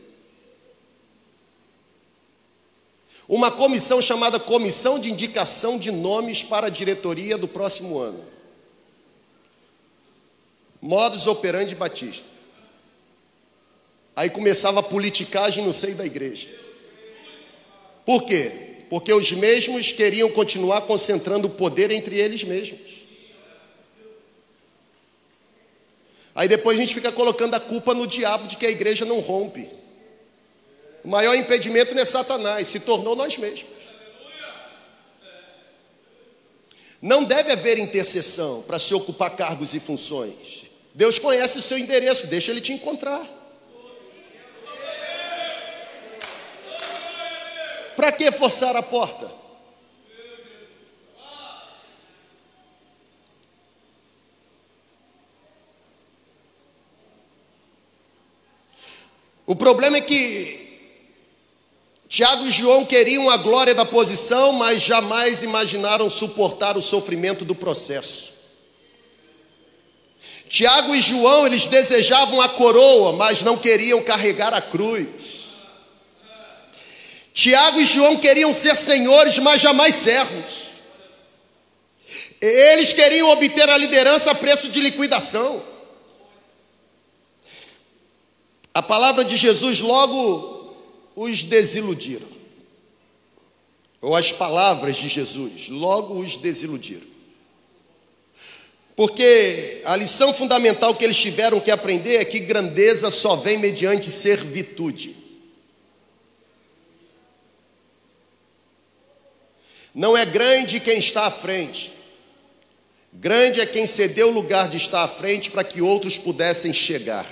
Uma 3.27 3.51
comissão 3.51 4.01
chamada 4.01 4.39
Comissão 4.39 4.99
de 4.99 5.11
Indicação 5.11 5.77
de 5.77 5.91
Nomes 5.91 6.43
para 6.43 6.67
a 6.67 6.69
Diretoria 6.69 7.37
do 7.37 7.47
próximo 7.47 7.97
ano. 7.97 8.23
Modus 10.81 11.25
operandi 11.25 11.73
Batista. 11.73 12.27
Aí 14.15 14.29
começava 14.29 14.79
a 14.79 14.83
politicagem 14.83 15.65
no 15.65 15.73
seio 15.73 15.95
da 15.95 16.05
igreja. 16.05 16.47
Por 18.05 18.23
quê? 18.23 18.83
Porque 18.89 19.11
os 19.11 19.31
mesmos 19.31 19.91
queriam 19.91 20.29
continuar 20.31 20.81
concentrando 20.81 21.47
o 21.47 21.51
poder 21.51 21.89
entre 21.89 22.19
eles 22.19 22.43
mesmos. 22.43 23.05
Aí 26.35 26.47
depois 26.47 26.77
a 26.77 26.81
gente 26.81 26.93
fica 26.93 27.11
colocando 27.11 27.55
a 27.55 27.59
culpa 27.59 27.93
no 27.93 28.05
diabo 28.05 28.47
de 28.47 28.57
que 28.57 28.65
a 28.65 28.69
igreja 28.69 29.05
não 29.05 29.19
rompe. 29.21 29.69
O 31.05 31.07
maior 31.07 31.35
impedimento 31.35 31.93
não 31.93 32.01
é 32.01 32.05
Satanás, 32.05 32.67
se 32.67 32.79
tornou 32.79 33.15
nós 33.15 33.37
mesmos. 33.37 33.69
Não 36.99 37.23
deve 37.23 37.51
haver 37.51 37.77
intercessão 37.77 38.63
para 38.63 38.79
se 38.79 38.91
ocupar 38.95 39.35
cargos 39.35 39.75
e 39.75 39.79
funções. 39.79 40.65
Deus 40.95 41.19
conhece 41.19 41.59
o 41.59 41.61
seu 41.61 41.77
endereço, 41.77 42.25
deixa 42.25 42.49
ele 42.49 42.59
te 42.59 42.73
encontrar. 42.73 43.23
Para 47.95 48.11
que 48.11 48.31
forçar 48.31 48.75
a 48.75 48.81
porta? 48.81 49.31
O 59.45 59.55
problema 59.55 59.97
é 59.97 60.01
que 60.01 60.64
Tiago 62.15 62.47
e 62.47 62.51
João 62.51 62.85
queriam 62.85 63.29
a 63.29 63.35
glória 63.35 63.75
da 63.75 63.83
posição, 63.83 64.53
mas 64.53 64.81
jamais 64.81 65.43
imaginaram 65.43 66.09
suportar 66.09 66.77
o 66.77 66.81
sofrimento 66.81 67.43
do 67.43 67.53
processo. 67.53 68.31
Tiago 70.47 70.95
e 70.95 71.01
João, 71.01 71.45
eles 71.45 71.65
desejavam 71.65 72.39
a 72.39 72.47
coroa, 72.47 73.11
mas 73.11 73.43
não 73.43 73.57
queriam 73.57 74.01
carregar 74.01 74.53
a 74.53 74.61
cruz. 74.61 75.07
Tiago 77.33 77.81
e 77.81 77.85
João 77.85 78.15
queriam 78.15 78.53
ser 78.53 78.77
senhores, 78.77 79.37
mas 79.37 79.59
jamais 79.59 79.93
servos. 79.95 80.69
Eles 82.39 82.93
queriam 82.93 83.29
obter 83.29 83.69
a 83.69 83.75
liderança 83.75 84.31
a 84.31 84.35
preço 84.35 84.69
de 84.69 84.79
liquidação. 84.79 85.61
A 88.73 88.81
palavra 88.81 89.25
de 89.25 89.35
Jesus 89.35 89.81
logo 89.81 90.54
os 91.15 91.43
desiludiram. 91.43 92.27
Ou 94.01 94.15
as 94.15 94.31
palavras 94.31 94.97
de 94.97 95.07
Jesus 95.07 95.69
logo 95.69 96.19
os 96.19 96.35
desiludiram. 96.35 97.15
Porque 98.95 99.81
a 99.83 99.95
lição 99.95 100.33
fundamental 100.33 100.95
que 100.95 101.03
eles 101.03 101.17
tiveram 101.17 101.59
que 101.59 101.71
aprender 101.71 102.15
é 102.15 102.25
que 102.25 102.39
grandeza 102.39 103.09
só 103.11 103.35
vem 103.35 103.57
mediante 103.57 104.09
servitude. 104.09 105.15
Não 109.93 110.15
é 110.15 110.25
grande 110.25 110.79
quem 110.79 110.97
está 110.99 111.25
à 111.25 111.31
frente, 111.31 111.91
grande 113.13 113.61
é 113.61 113.65
quem 113.65 113.85
cedeu 113.85 114.27
o 114.29 114.33
lugar 114.33 114.67
de 114.67 114.75
estar 114.75 115.03
à 115.03 115.07
frente 115.07 115.49
para 115.49 115.63
que 115.63 115.81
outros 115.81 116.17
pudessem 116.17 116.73
chegar. 116.73 117.25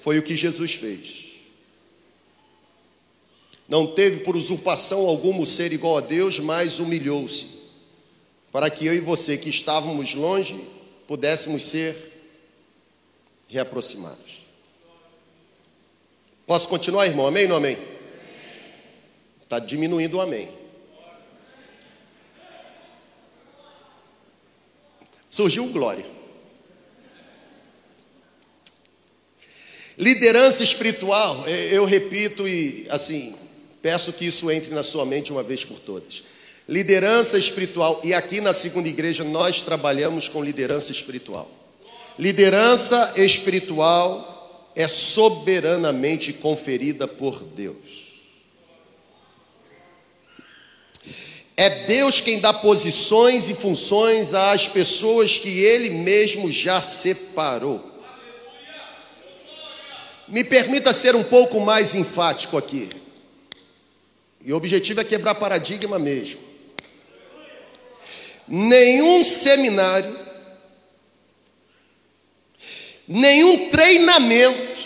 Foi 0.00 0.18
o 0.18 0.22
que 0.22 0.36
Jesus 0.36 0.74
fez. 0.74 1.25
Não 3.68 3.86
teve 3.86 4.20
por 4.20 4.36
usurpação 4.36 5.06
alguma 5.06 5.40
o 5.40 5.46
ser 5.46 5.72
igual 5.72 5.98
a 5.98 6.00
Deus, 6.00 6.38
mas 6.38 6.78
humilhou-se, 6.78 7.46
para 8.52 8.70
que 8.70 8.86
eu 8.86 8.94
e 8.94 9.00
você 9.00 9.36
que 9.36 9.50
estávamos 9.50 10.14
longe 10.14 10.58
pudéssemos 11.06 11.62
ser 11.62 11.96
reaproximados. 13.48 14.42
Posso 16.46 16.68
continuar, 16.68 17.06
irmão? 17.06 17.26
Amém 17.26 17.44
ou 17.44 17.48
não 17.50 17.56
amém? 17.56 17.78
Está 19.42 19.58
diminuindo 19.58 20.18
o 20.18 20.20
amém. 20.20 20.48
Surgiu 25.28 25.66
glória. 25.66 26.06
Liderança 29.98 30.62
espiritual, 30.62 31.44
é, 31.46 31.74
eu 31.74 31.84
repito 31.84 32.46
e 32.46 32.86
assim, 32.90 33.34
peço 33.86 34.12
que 34.14 34.26
isso 34.26 34.50
entre 34.50 34.74
na 34.74 34.82
sua 34.82 35.06
mente 35.06 35.30
uma 35.30 35.44
vez 35.44 35.64
por 35.64 35.78
todas. 35.78 36.24
Liderança 36.68 37.38
espiritual, 37.38 38.00
e 38.02 38.12
aqui 38.12 38.40
na 38.40 38.52
segunda 38.52 38.88
igreja 38.88 39.22
nós 39.22 39.62
trabalhamos 39.62 40.26
com 40.26 40.42
liderança 40.42 40.90
espiritual. 40.90 41.48
Liderança 42.18 43.12
espiritual 43.14 44.72
é 44.74 44.88
soberanamente 44.88 46.32
conferida 46.32 47.06
por 47.06 47.44
Deus. 47.44 48.06
É 51.56 51.86
Deus 51.86 52.20
quem 52.20 52.40
dá 52.40 52.52
posições 52.52 53.48
e 53.48 53.54
funções 53.54 54.34
às 54.34 54.66
pessoas 54.66 55.38
que 55.38 55.60
Ele 55.60 55.90
mesmo 55.90 56.50
já 56.50 56.80
separou. 56.80 58.02
Me 60.26 60.42
permita 60.42 60.92
ser 60.92 61.14
um 61.14 61.22
pouco 61.22 61.60
mais 61.60 61.94
enfático 61.94 62.58
aqui. 62.58 62.88
E 64.46 64.52
o 64.52 64.56
objetivo 64.56 65.00
é 65.00 65.04
quebrar 65.04 65.34
paradigma 65.34 65.98
mesmo. 65.98 66.40
Nenhum 68.48 69.22
seminário, 69.22 70.16
nenhum 73.06 73.68
treinamento 73.68 74.76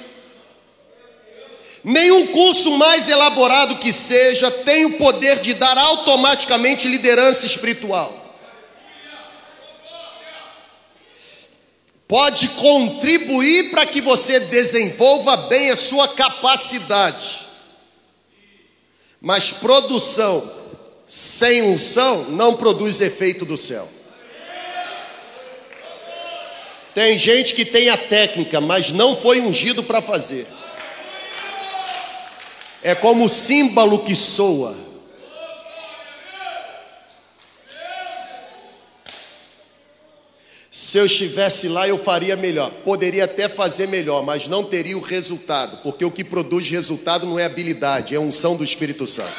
Nenhum 1.82 2.26
curso 2.26 2.72
mais 2.76 3.08
elaborado 3.08 3.78
que 3.78 3.90
seja 3.90 4.50
tem 4.50 4.84
o 4.84 4.98
poder 4.98 5.40
de 5.40 5.54
dar 5.54 5.78
automaticamente 5.78 6.86
liderança 6.86 7.46
espiritual. 7.46 8.18
Pode 12.06 12.48
contribuir 12.48 13.70
para 13.70 13.86
que 13.86 14.00
você 14.00 14.40
desenvolva 14.40 15.36
bem 15.36 15.70
a 15.70 15.76
sua 15.76 16.08
capacidade. 16.08 17.49
Mas 19.20 19.52
produção 19.52 20.50
sem 21.06 21.62
unção 21.62 22.24
não 22.30 22.56
produz 22.56 23.00
efeito 23.00 23.44
do 23.44 23.56
céu. 23.56 23.88
Tem 26.94 27.18
gente 27.18 27.54
que 27.54 27.64
tem 27.64 27.88
a 27.88 27.96
técnica, 27.96 28.60
mas 28.60 28.90
não 28.90 29.14
foi 29.16 29.40
ungido 29.40 29.82
para 29.82 30.00
fazer 30.00 30.46
é 32.82 32.94
como 32.94 33.24
o 33.24 33.28
símbolo 33.28 34.00
que 34.00 34.14
soa. 34.14 34.76
Se 40.70 40.98
eu 40.98 41.06
estivesse 41.06 41.66
lá, 41.66 41.88
eu 41.88 41.98
faria 41.98 42.36
melhor. 42.36 42.70
Poderia 42.84 43.24
até 43.24 43.48
fazer 43.48 43.88
melhor, 43.88 44.24
mas 44.24 44.46
não 44.46 44.62
teria 44.62 44.96
o 44.96 45.00
resultado, 45.00 45.78
porque 45.82 46.04
o 46.04 46.12
que 46.12 46.22
produz 46.22 46.70
resultado 46.70 47.26
não 47.26 47.38
é 47.40 47.44
habilidade, 47.44 48.14
é 48.14 48.20
unção 48.20 48.56
do 48.56 48.62
Espírito 48.62 49.04
Santo. 49.04 49.32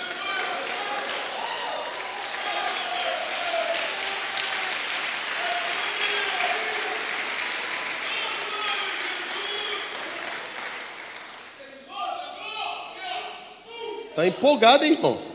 Está 14.10 14.28
empolgado, 14.28 14.84
hein, 14.84 14.91
irmão? 14.91 15.31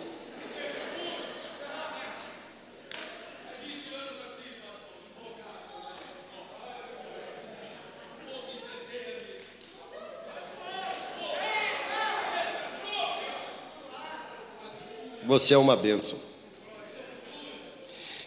Você 15.27 15.55
é 15.55 15.59
uma 15.59 15.77
bênção. 15.77 16.19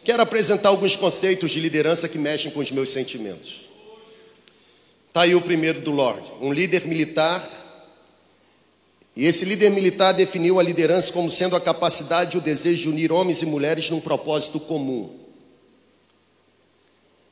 Quero 0.03 0.21
apresentar 0.21 0.69
alguns 0.69 0.95
conceitos 0.95 1.51
de 1.51 1.59
liderança 1.59 2.09
que 2.09 2.17
mexem 2.17 2.51
com 2.51 2.59
os 2.59 2.71
meus 2.71 2.89
sentimentos. 2.89 3.69
Está 5.07 5.21
aí 5.21 5.33
o 5.33 5.41
primeiro 5.41 5.81
do 5.81 5.91
Lorde. 5.91 6.29
Um 6.41 6.51
líder 6.51 6.85
militar 6.85 7.47
e 9.15 9.25
esse 9.25 9.43
líder 9.43 9.71
militar 9.71 10.13
definiu 10.13 10.59
a 10.59 10.63
liderança 10.63 11.11
como 11.11 11.29
sendo 11.29 11.55
a 11.55 11.61
capacidade 11.61 12.35
e 12.35 12.39
o 12.39 12.43
desejo 12.43 12.83
de 12.83 12.89
unir 12.89 13.11
homens 13.11 13.41
e 13.41 13.45
mulheres 13.45 13.89
num 13.89 13.99
propósito 13.99 14.59
comum. 14.59 15.17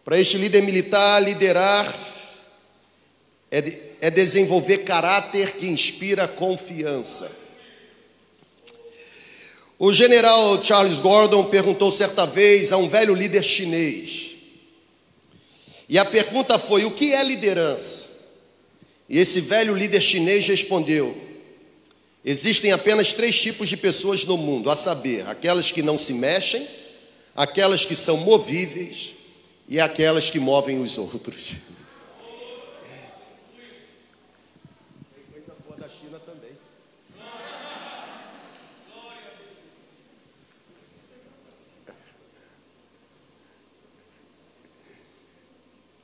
Para 0.03 0.19
este 0.19 0.37
líder 0.37 0.63
militar, 0.63 1.21
liderar 1.21 1.93
é, 3.51 3.61
de, 3.61 3.81
é 4.01 4.09
desenvolver 4.09 4.79
caráter 4.79 5.53
que 5.53 5.67
inspira 5.67 6.27
confiança. 6.27 7.46
O 9.79 9.93
general 9.93 10.63
Charles 10.63 10.99
Gordon 10.99 11.45
perguntou 11.45 11.91
certa 11.91 12.25
vez 12.25 12.71
a 12.71 12.77
um 12.77 12.89
velho 12.89 13.13
líder 13.13 13.43
chinês. 13.43 14.35
E 15.87 15.99
a 15.99 16.05
pergunta 16.05 16.57
foi: 16.57 16.83
o 16.83 16.91
que 16.91 17.13
é 17.13 17.23
liderança? 17.23 18.07
E 19.07 19.19
esse 19.19 19.39
velho 19.39 19.75
líder 19.75 20.01
chinês 20.01 20.47
respondeu: 20.47 21.15
Existem 22.25 22.71
apenas 22.71 23.13
três 23.13 23.39
tipos 23.39 23.69
de 23.69 23.77
pessoas 23.77 24.25
no 24.25 24.35
mundo, 24.35 24.69
a 24.69 24.75
saber, 24.75 25.27
aquelas 25.29 25.71
que 25.71 25.83
não 25.83 25.97
se 25.97 26.11
mexem, 26.11 26.67
aquelas 27.35 27.85
que 27.85 27.95
são 27.95 28.17
movíveis 28.17 29.13
e 29.69 29.79
aquelas 29.79 30.29
que 30.29 30.39
movem 30.39 30.81
os 30.81 30.97
outros. 30.97 31.53
Tem 35.13 35.23
coisa 35.31 35.55
boa 35.65 35.77
da 35.79 35.87
China 35.87 36.19
também. 36.19 36.51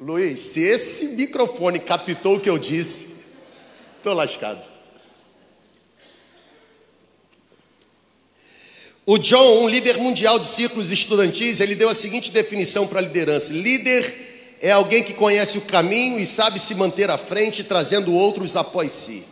Luiz, 0.04 0.42
se 0.42 0.60
esse 0.60 1.10
microfone 1.10 1.80
captou 1.80 2.36
o 2.36 2.40
que 2.40 2.50
eu 2.50 2.60
disse, 2.60 3.16
estou 3.96 4.14
lascado. 4.14 4.62
O 9.06 9.18
John, 9.18 9.64
um 9.64 9.70
líder 9.70 9.98
mundial 9.98 10.40
de 10.40 10.48
círculos 10.48 10.92
estudantis, 10.92 11.62
ele 11.62 11.74
deu 11.74 11.88
a 11.88 11.94
seguinte 11.94 12.32
definição 12.32 12.86
para 12.86 13.00
liderança: 13.00 13.54
líder 13.54 14.58
é 14.60 14.72
alguém 14.72 15.02
que 15.02 15.14
conhece 15.14 15.58
o 15.58 15.62
caminho 15.62 16.20
e 16.20 16.26
sabe 16.26 16.60
se 16.60 16.76
manter 16.76 17.10
à 17.10 17.18
frente, 17.18 17.64
trazendo 17.64 18.14
outros 18.14 18.58
após 18.58 18.92
si. 18.92 19.24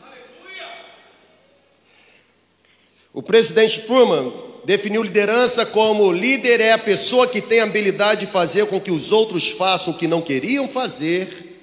O 3.11 3.21
presidente 3.21 3.81
Truman 3.81 4.50
definiu 4.63 5.03
liderança 5.03 5.65
como 5.65 6.11
líder 6.11 6.61
é 6.61 6.73
a 6.73 6.77
pessoa 6.77 7.27
que 7.27 7.41
tem 7.41 7.59
a 7.59 7.63
habilidade 7.63 8.25
de 8.25 8.31
fazer 8.31 8.67
com 8.67 8.79
que 8.79 8.91
os 8.91 9.11
outros 9.11 9.51
façam 9.51 9.93
o 9.93 9.97
que 9.97 10.07
não 10.07 10.21
queriam 10.21 10.67
fazer 10.67 11.59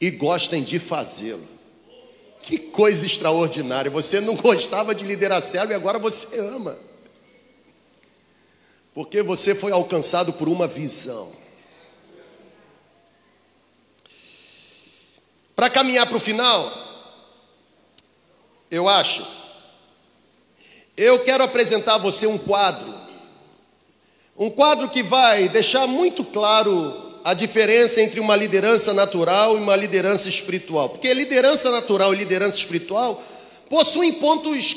e 0.00 0.10
gostem 0.10 0.62
de 0.62 0.78
fazê-lo. 0.78 1.46
Que 2.42 2.58
coisa 2.58 3.04
extraordinária! 3.04 3.90
Você 3.90 4.20
não 4.20 4.34
gostava 4.36 4.94
de 4.94 5.04
liderar 5.04 5.42
céu 5.42 5.68
e 5.68 5.74
agora 5.74 5.98
você 5.98 6.38
ama 6.38 6.88
porque 8.98 9.22
você 9.22 9.54
foi 9.54 9.70
alcançado 9.70 10.32
por 10.32 10.48
uma 10.48 10.66
visão. 10.66 11.30
Para 15.54 15.70
caminhar 15.70 16.08
para 16.08 16.16
o 16.16 16.20
final, 16.20 16.68
eu 18.68 18.88
acho, 18.88 19.24
eu 20.98 21.20
quero 21.20 21.44
apresentar 21.44 21.94
a 21.94 21.98
você 21.98 22.26
um 22.26 22.36
quadro, 22.36 22.92
um 24.36 24.50
quadro 24.50 24.88
que 24.88 25.00
vai 25.00 25.48
deixar 25.48 25.86
muito 25.86 26.24
claro 26.24 27.20
a 27.22 27.34
diferença 27.34 28.02
entre 28.02 28.18
uma 28.18 28.34
liderança 28.34 28.92
natural 28.92 29.54
e 29.56 29.60
uma 29.60 29.76
liderança 29.76 30.28
espiritual, 30.28 30.88
porque 30.88 31.14
liderança 31.14 31.70
natural 31.70 32.12
e 32.12 32.16
liderança 32.16 32.58
espiritual 32.58 33.22
possuem 33.70 34.14
pontos 34.14 34.76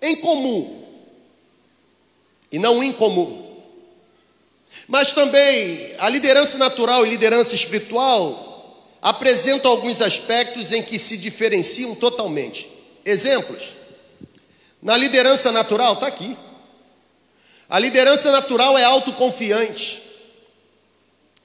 em 0.00 0.16
comum 0.16 0.84
e 2.50 2.58
não 2.58 2.82
incomum. 2.82 3.50
Mas 4.88 5.12
também 5.12 5.92
a 5.98 6.08
liderança 6.08 6.56
natural 6.56 7.04
e 7.04 7.10
liderança 7.10 7.54
espiritual 7.54 8.88
apresentam 9.02 9.70
alguns 9.70 10.00
aspectos 10.00 10.72
em 10.72 10.82
que 10.82 10.98
se 10.98 11.18
diferenciam 11.18 11.94
totalmente. 11.94 12.70
Exemplos. 13.04 13.79
Na 14.82 14.96
liderança 14.96 15.52
natural, 15.52 15.94
está 15.94 16.06
aqui. 16.06 16.36
A 17.68 17.78
liderança 17.78 18.32
natural 18.32 18.76
é 18.76 18.84
autoconfiante, 18.84 20.02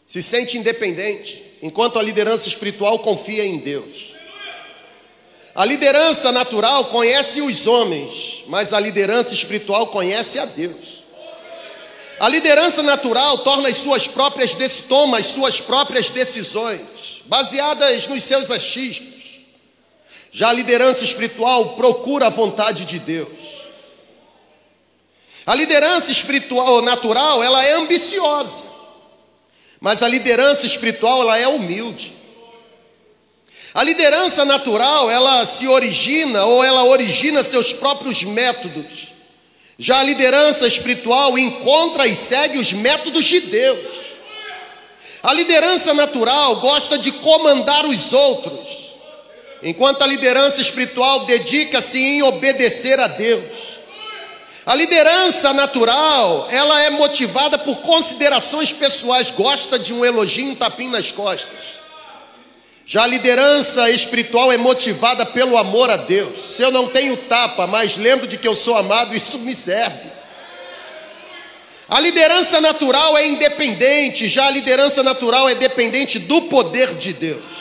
se 0.07 0.23
sente 0.23 0.57
independente, 0.57 1.43
enquanto 1.61 1.99
a 1.99 2.01
liderança 2.01 2.47
espiritual 2.47 2.99
confia 2.99 3.45
em 3.45 3.59
Deus. 3.59 4.15
A 5.53 5.63
liderança 5.63 6.31
natural 6.31 6.85
conhece 6.85 7.41
os 7.41 7.67
homens, 7.67 8.43
mas 8.47 8.73
a 8.73 8.79
liderança 8.79 9.33
espiritual 9.33 9.87
conhece 9.87 10.39
a 10.39 10.45
Deus. 10.45 11.05
A 12.19 12.27
liderança 12.29 12.81
natural 12.81 13.39
torna 13.39 13.69
as 13.69 13.77
suas 13.77 14.07
próprias 14.07 14.55
toma 14.87 15.19
as 15.19 15.27
suas 15.27 15.61
próprias 15.61 16.09
decisões, 16.09 17.21
baseadas 17.25 18.07
nos 18.07 18.23
seus 18.23 18.49
achismos. 18.49 19.14
Já 20.35 20.49
a 20.49 20.51
liderança 20.51 21.05
espiritual 21.05 21.77
procura 21.77 22.27
a 22.27 22.29
vontade 22.29 22.83
de 22.83 22.99
Deus. 22.99 23.29
A 25.45 25.55
liderança 25.55 26.11
espiritual 26.11 26.81
natural, 26.81 27.41
ela 27.41 27.63
é 27.63 27.71
ambiciosa. 27.71 28.65
Mas 29.79 30.03
a 30.03 30.09
liderança 30.09 30.67
espiritual, 30.67 31.21
ela 31.21 31.37
é 31.37 31.47
humilde. 31.47 32.13
A 33.73 33.81
liderança 33.81 34.43
natural, 34.43 35.09
ela 35.09 35.45
se 35.45 35.69
origina 35.69 36.43
ou 36.43 36.61
ela 36.61 36.83
origina 36.83 37.41
seus 37.41 37.71
próprios 37.71 38.21
métodos. 38.25 39.13
Já 39.79 39.99
a 39.99 40.03
liderança 40.03 40.67
espiritual 40.67 41.37
encontra 41.37 42.07
e 42.07 42.13
segue 42.13 42.59
os 42.59 42.73
métodos 42.73 43.23
de 43.23 43.39
Deus. 43.39 43.95
A 45.23 45.31
liderança 45.31 45.93
natural 45.93 46.57
gosta 46.57 46.97
de 46.97 47.13
comandar 47.13 47.85
os 47.85 48.11
outros, 48.11 48.84
enquanto 49.65 50.03
a 50.03 50.07
liderança 50.07 50.61
espiritual 50.61 51.25
dedica-se 51.25 51.99
em 51.99 52.21
obedecer 52.21 52.99
a 52.99 53.07
Deus. 53.07 53.79
A 54.63 54.75
liderança 54.75 55.53
natural, 55.53 56.47
ela 56.51 56.83
é 56.83 56.91
motivada 56.91 57.57
por 57.57 57.77
considerações 57.77 58.71
pessoais, 58.71 59.31
gosta 59.31 59.79
de 59.79 59.91
um 59.91 60.05
elogio, 60.05 60.51
um 60.51 60.55
tapinho 60.55 60.91
nas 60.91 61.11
costas. 61.11 61.81
Já 62.85 63.03
a 63.03 63.07
liderança 63.07 63.89
espiritual 63.89 64.51
é 64.51 64.57
motivada 64.57 65.25
pelo 65.25 65.57
amor 65.57 65.89
a 65.89 65.97
Deus. 65.97 66.37
Se 66.37 66.61
eu 66.61 66.69
não 66.69 66.87
tenho 66.87 67.17
tapa, 67.17 67.65
mas 67.65 67.97
lembro 67.97 68.27
de 68.27 68.37
que 68.37 68.47
eu 68.47 68.53
sou 68.53 68.77
amado, 68.77 69.13
isso 69.17 69.39
me 69.39 69.55
serve. 69.55 70.13
A 71.89 71.99
liderança 71.99 72.61
natural 72.61 73.17
é 73.17 73.27
independente, 73.27 74.29
já 74.29 74.45
a 74.45 74.51
liderança 74.51 75.01
natural 75.01 75.49
é 75.49 75.55
dependente 75.55 76.19
do 76.19 76.43
poder 76.43 76.95
de 76.95 77.13
Deus. 77.13 77.54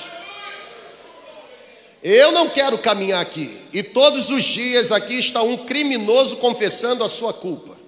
Eu 2.04 2.32
não 2.32 2.50
quero 2.50 2.76
caminhar 2.76 3.22
aqui, 3.22 3.50
e 3.72 3.82
todos 3.82 4.30
os 4.30 4.44
dias 4.44 4.92
aqui 4.92 5.18
está 5.18 5.42
um 5.42 5.56
criminoso 5.56 6.36
confessando 6.36 7.02
a 7.02 7.08
sua 7.08 7.32
culpa. 7.32 7.78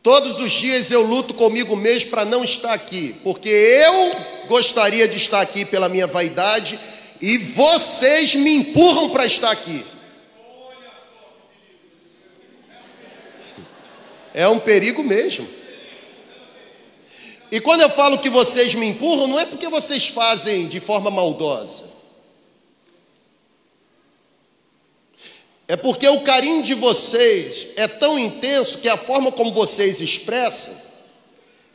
Todos 0.00 0.38
os 0.38 0.52
dias 0.52 0.92
eu 0.92 1.02
luto 1.02 1.34
comigo 1.34 1.74
mesmo 1.74 2.08
para 2.08 2.24
não 2.24 2.44
estar 2.44 2.72
aqui, 2.72 3.16
porque 3.24 3.48
eu 3.48 4.12
gostaria 4.46 5.08
de 5.08 5.16
estar 5.16 5.40
aqui 5.40 5.64
pela 5.64 5.88
minha 5.88 6.06
vaidade 6.06 6.78
e 7.20 7.36
vocês 7.36 8.36
me 8.36 8.54
empurram 8.54 9.10
para 9.10 9.26
estar 9.26 9.50
aqui. 9.50 9.84
É 14.32 14.46
um 14.46 14.60
perigo 14.60 15.02
mesmo. 15.02 15.48
E 17.50 17.60
quando 17.60 17.80
eu 17.80 17.90
falo 17.90 18.18
que 18.18 18.30
vocês 18.30 18.76
me 18.76 18.86
empurram, 18.86 19.26
não 19.26 19.40
é 19.40 19.44
porque 19.44 19.68
vocês 19.68 20.06
fazem 20.06 20.68
de 20.68 20.78
forma 20.78 21.10
maldosa. 21.10 21.89
É 25.70 25.76
porque 25.76 26.08
o 26.08 26.24
carinho 26.24 26.64
de 26.64 26.74
vocês 26.74 27.68
é 27.76 27.86
tão 27.86 28.18
intenso 28.18 28.78
que 28.78 28.88
a 28.88 28.96
forma 28.96 29.30
como 29.30 29.52
vocês 29.52 30.00
expressam, 30.00 30.74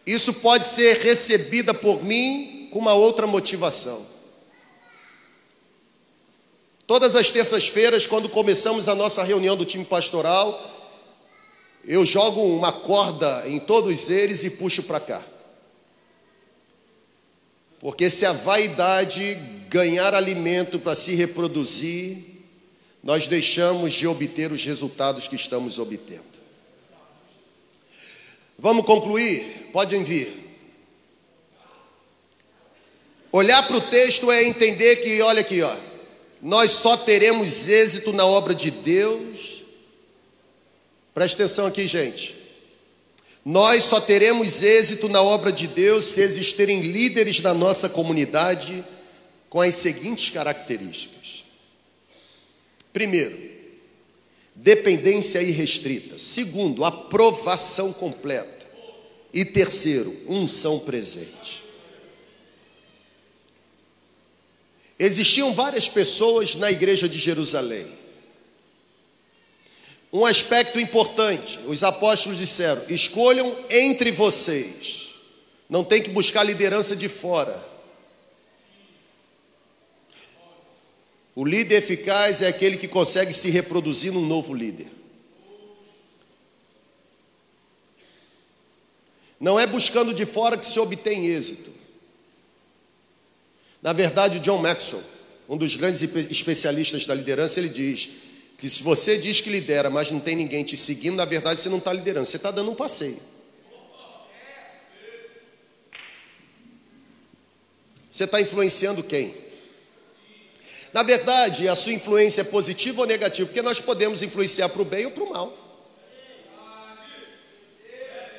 isso 0.05 0.33
pode 0.33 0.67
ser 0.67 0.97
recebida 0.97 1.73
por 1.73 2.03
mim 2.03 2.67
com 2.73 2.79
uma 2.79 2.93
outra 2.93 3.25
motivação. 3.25 4.05
Todas 6.85 7.15
as 7.15 7.31
terças-feiras, 7.31 8.05
quando 8.05 8.27
começamos 8.27 8.89
a 8.89 8.95
nossa 8.95 9.23
reunião 9.23 9.55
do 9.55 9.63
time 9.63 9.85
pastoral, 9.85 10.99
eu 11.85 12.05
jogo 12.05 12.41
uma 12.41 12.73
corda 12.73 13.43
em 13.47 13.61
todos 13.61 14.09
eles 14.09 14.43
e 14.43 14.49
puxo 14.49 14.83
para 14.83 14.99
cá. 14.99 15.21
Porque 17.79 18.09
se 18.09 18.25
a 18.25 18.33
vaidade 18.33 19.35
ganhar 19.69 20.13
alimento 20.13 20.79
para 20.79 20.95
se 20.95 21.15
reproduzir, 21.15 22.34
nós 23.05 23.27
deixamos 23.27 23.93
de 23.93 24.07
obter 24.07 24.51
os 24.51 24.65
resultados 24.65 25.27
que 25.27 25.35
estamos 25.35 25.77
obtendo. 25.77 26.23
Vamos 28.57 28.83
concluir? 28.83 29.69
Podem 29.71 30.03
vir. 30.03 30.33
Olhar 33.31 33.67
para 33.67 33.77
o 33.77 33.81
texto 33.81 34.31
é 34.31 34.43
entender 34.43 34.95
que, 34.95 35.21
olha 35.21 35.41
aqui, 35.41 35.61
ó, 35.61 35.75
nós 36.41 36.71
só 36.71 36.97
teremos 36.97 37.67
êxito 37.67 38.11
na 38.11 38.25
obra 38.25 38.55
de 38.55 38.71
Deus. 38.71 39.61
Preste 41.13 41.35
atenção 41.35 41.67
aqui, 41.67 41.85
gente. 41.85 42.35
Nós 43.45 43.83
só 43.83 44.01
teremos 44.01 44.63
êxito 44.63 45.07
na 45.07 45.21
obra 45.21 45.51
de 45.51 45.67
Deus 45.67 46.05
se 46.05 46.21
existirem 46.21 46.81
líderes 46.81 47.39
na 47.39 47.53
nossa 47.53 47.87
comunidade 47.87 48.83
com 49.47 49.61
as 49.61 49.75
seguintes 49.75 50.31
características. 50.31 51.14
Primeiro, 52.95 53.37
dependência 54.55 55.41
irrestrita. 55.41 56.17
Segundo, 56.17 56.85
aprovação 56.85 57.91
completa. 57.91 58.65
E 59.33 59.43
terceiro, 59.43 60.15
unção 60.29 60.79
presente. 60.79 61.61
Existiam 64.97 65.53
várias 65.53 65.89
pessoas 65.89 66.55
na 66.55 66.71
igreja 66.71 67.09
de 67.09 67.19
Jerusalém. 67.19 67.85
Um 70.13 70.23
aspecto 70.23 70.79
importante, 70.79 71.59
os 71.67 71.83
apóstolos 71.83 72.37
disseram: 72.37 72.81
escolham 72.87 73.57
entre 73.69 74.09
vocês, 74.09 75.15
não 75.69 75.83
tem 75.83 76.01
que 76.01 76.11
buscar 76.11 76.45
liderança 76.45 76.95
de 76.95 77.09
fora. 77.09 77.74
O 81.35 81.43
líder 81.43 81.75
eficaz 81.75 82.41
é 82.41 82.47
aquele 82.47 82.77
que 82.77 82.87
consegue 82.87 83.33
se 83.33 83.49
reproduzir 83.49 84.13
num 84.13 84.25
novo 84.25 84.53
líder. 84.53 84.87
Não 89.37 89.59
é 89.59 89.67
buscando 89.67 90.13
de 90.13 90.25
fora 90.25 90.57
que 90.57 90.65
se 90.65 90.79
obtém 90.79 91.27
êxito. 91.27 91.69
Na 93.81 93.91
verdade, 93.91 94.39
John 94.39 94.59
Maxwell, 94.59 95.03
um 95.47 95.57
dos 95.57 95.75
grandes 95.75 96.01
especialistas 96.31 97.05
da 97.05 97.13
liderança, 97.13 97.59
ele 97.59 97.69
diz 97.69 98.09
que 98.57 98.69
se 98.69 98.81
você 98.81 99.17
diz 99.17 99.41
que 99.41 99.49
lidera, 99.49 99.89
mas 99.89 100.09
não 100.09 100.21
tem 100.21 100.37
ninguém 100.37 100.63
te 100.63 100.77
seguindo, 100.77 101.17
na 101.17 101.25
verdade 101.25 101.59
você 101.59 101.67
não 101.67 101.79
está 101.79 101.91
liderando, 101.91 102.25
você 102.25 102.37
está 102.37 102.49
dando 102.49 102.71
um 102.71 102.75
passeio. 102.75 103.19
Você 108.09 108.23
está 108.23 108.39
influenciando 108.39 109.03
quem? 109.03 109.44
Na 110.95 111.03
verdade, 111.03 111.67
a 111.67 111.75
sua 111.75 111.91
influência 111.91 112.39
é 112.39 112.45
positiva 112.45 113.01
ou 113.01 113.05
negativa? 113.05 113.45
Porque 113.45 113.61
nós 113.61 113.81
podemos 113.81 114.23
influenciar 114.23 114.69
para 114.69 114.81
o 114.81 114.85
bem 114.85 115.03
ou 115.03 115.11
para 115.11 115.23
o 115.25 115.29
mal. 115.29 115.53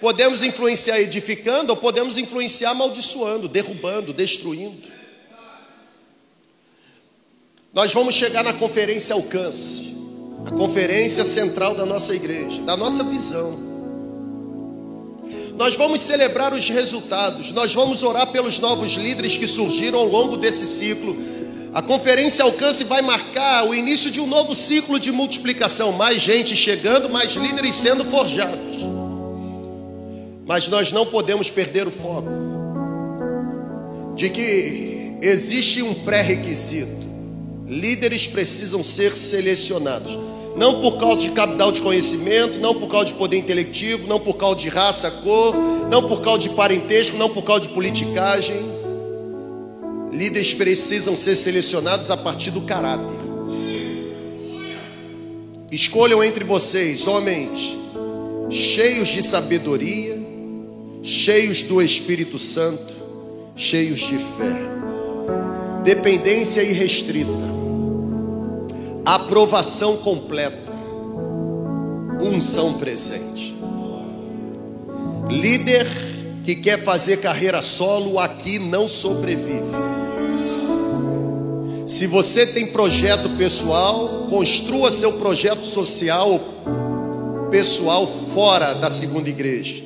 Podemos 0.00 0.42
influenciar 0.42 0.98
edificando 0.98 1.70
ou 1.72 1.76
podemos 1.76 2.16
influenciar 2.16 2.70
amaldiçoando, 2.70 3.46
derrubando, 3.46 4.10
destruindo. 4.10 4.88
Nós 7.74 7.92
vamos 7.92 8.14
chegar 8.14 8.42
na 8.42 8.54
conferência 8.54 9.12
Alcance, 9.12 9.94
a 10.46 10.50
conferência 10.50 11.26
central 11.26 11.74
da 11.74 11.84
nossa 11.84 12.14
igreja, 12.14 12.62
da 12.62 12.74
nossa 12.74 13.04
visão. 13.04 13.54
Nós 15.56 15.76
vamos 15.76 16.00
celebrar 16.00 16.54
os 16.54 16.70
resultados, 16.70 17.52
nós 17.52 17.74
vamos 17.74 18.02
orar 18.02 18.28
pelos 18.28 18.58
novos 18.58 18.92
líderes 18.92 19.36
que 19.36 19.46
surgiram 19.46 19.98
ao 19.98 20.06
longo 20.06 20.38
desse 20.38 20.64
ciclo 20.64 21.35
a 21.76 21.82
conferência 21.82 22.42
Alcance 22.42 22.84
vai 22.84 23.02
marcar 23.02 23.68
o 23.68 23.74
início 23.74 24.10
de 24.10 24.18
um 24.18 24.26
novo 24.26 24.54
ciclo 24.54 24.98
de 24.98 25.12
multiplicação, 25.12 25.92
mais 25.92 26.22
gente 26.22 26.56
chegando, 26.56 27.10
mais 27.10 27.34
líderes 27.34 27.74
sendo 27.74 28.02
forjados. 28.02 28.78
Mas 30.46 30.68
nós 30.68 30.90
não 30.90 31.04
podemos 31.04 31.50
perder 31.50 31.86
o 31.86 31.90
foco 31.90 32.30
de 34.14 34.30
que 34.30 35.18
existe 35.20 35.82
um 35.82 35.92
pré-requisito. 35.92 37.04
Líderes 37.68 38.26
precisam 38.26 38.82
ser 38.82 39.14
selecionados, 39.14 40.18
não 40.56 40.80
por 40.80 40.96
causa 40.96 41.20
de 41.20 41.30
capital 41.32 41.70
de 41.70 41.82
conhecimento, 41.82 42.58
não 42.58 42.74
por 42.74 42.88
causa 42.88 43.08
de 43.08 43.14
poder 43.14 43.36
intelectivo, 43.36 44.08
não 44.08 44.18
por 44.18 44.38
causa 44.38 44.56
de 44.56 44.70
raça, 44.70 45.10
cor, 45.10 45.54
não 45.90 46.08
por 46.08 46.22
causa 46.22 46.38
de 46.38 46.48
parentesco, 46.48 47.18
não 47.18 47.28
por 47.28 47.42
causa 47.42 47.64
de 47.64 47.68
politicagem 47.68 48.75
Líderes 50.16 50.54
precisam 50.54 51.14
ser 51.14 51.36
selecionados 51.36 52.10
a 52.10 52.16
partir 52.16 52.50
do 52.50 52.62
caráter. 52.62 53.18
Escolham 55.70 56.24
entre 56.24 56.42
vocês 56.42 57.06
homens 57.06 57.76
cheios 58.48 59.08
de 59.08 59.22
sabedoria, 59.22 60.16
cheios 61.02 61.64
do 61.64 61.82
Espírito 61.82 62.38
Santo, 62.38 62.94
cheios 63.54 64.00
de 64.00 64.16
fé, 64.16 64.56
dependência 65.84 66.62
irrestrita, 66.62 67.30
aprovação 69.04 69.98
completa, 69.98 70.72
unção 72.22 72.72
presente. 72.78 73.54
Líder 75.28 75.86
que 76.42 76.54
quer 76.54 76.82
fazer 76.82 77.18
carreira 77.18 77.60
solo 77.60 78.18
aqui 78.18 78.58
não 78.58 78.88
sobrevive. 78.88 79.95
Se 81.86 82.04
você 82.08 82.44
tem 82.44 82.66
projeto 82.66 83.30
pessoal, 83.36 84.26
construa 84.28 84.90
seu 84.90 85.12
projeto 85.12 85.64
social 85.64 86.40
pessoal 87.48 88.04
fora 88.34 88.74
da 88.74 88.90
segunda 88.90 89.28
igreja. 89.28 89.84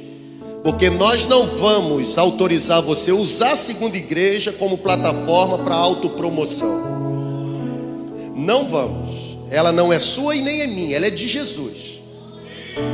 Porque 0.63 0.89
nós 0.89 1.27
não 1.27 1.47
vamos 1.47 2.17
autorizar 2.17 2.81
você 2.81 3.11
a 3.11 3.15
usar 3.15 3.53
a 3.53 3.57
segunda 3.57 3.99
igreja 3.99 4.51
como 4.51 4.79
plataforma 4.79 5.59
para 5.59 5.75
autopromoção. 5.75 6.81
Não 8.35 8.67
vamos. 8.67 9.37
Ela 9.51 9.71
não 9.71 9.93
é 9.93 9.99
sua 9.99 10.35
e 10.35 10.41
nem 10.41 10.63
é 10.63 10.67
minha, 10.67 10.97
ela 10.97 11.07
é 11.07 11.11
de 11.11 11.29
Jesus. 11.29 12.01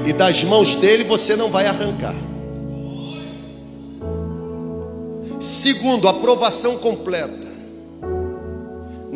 E 0.05 0.13
das 0.13 0.43
mãos 0.43 0.75
dele 0.75 1.05
você 1.05 1.37
não 1.37 1.49
vai 1.49 1.67
arrancar. 1.67 2.15
Segundo, 5.39 6.09
aprovação 6.09 6.77
completa. 6.79 7.46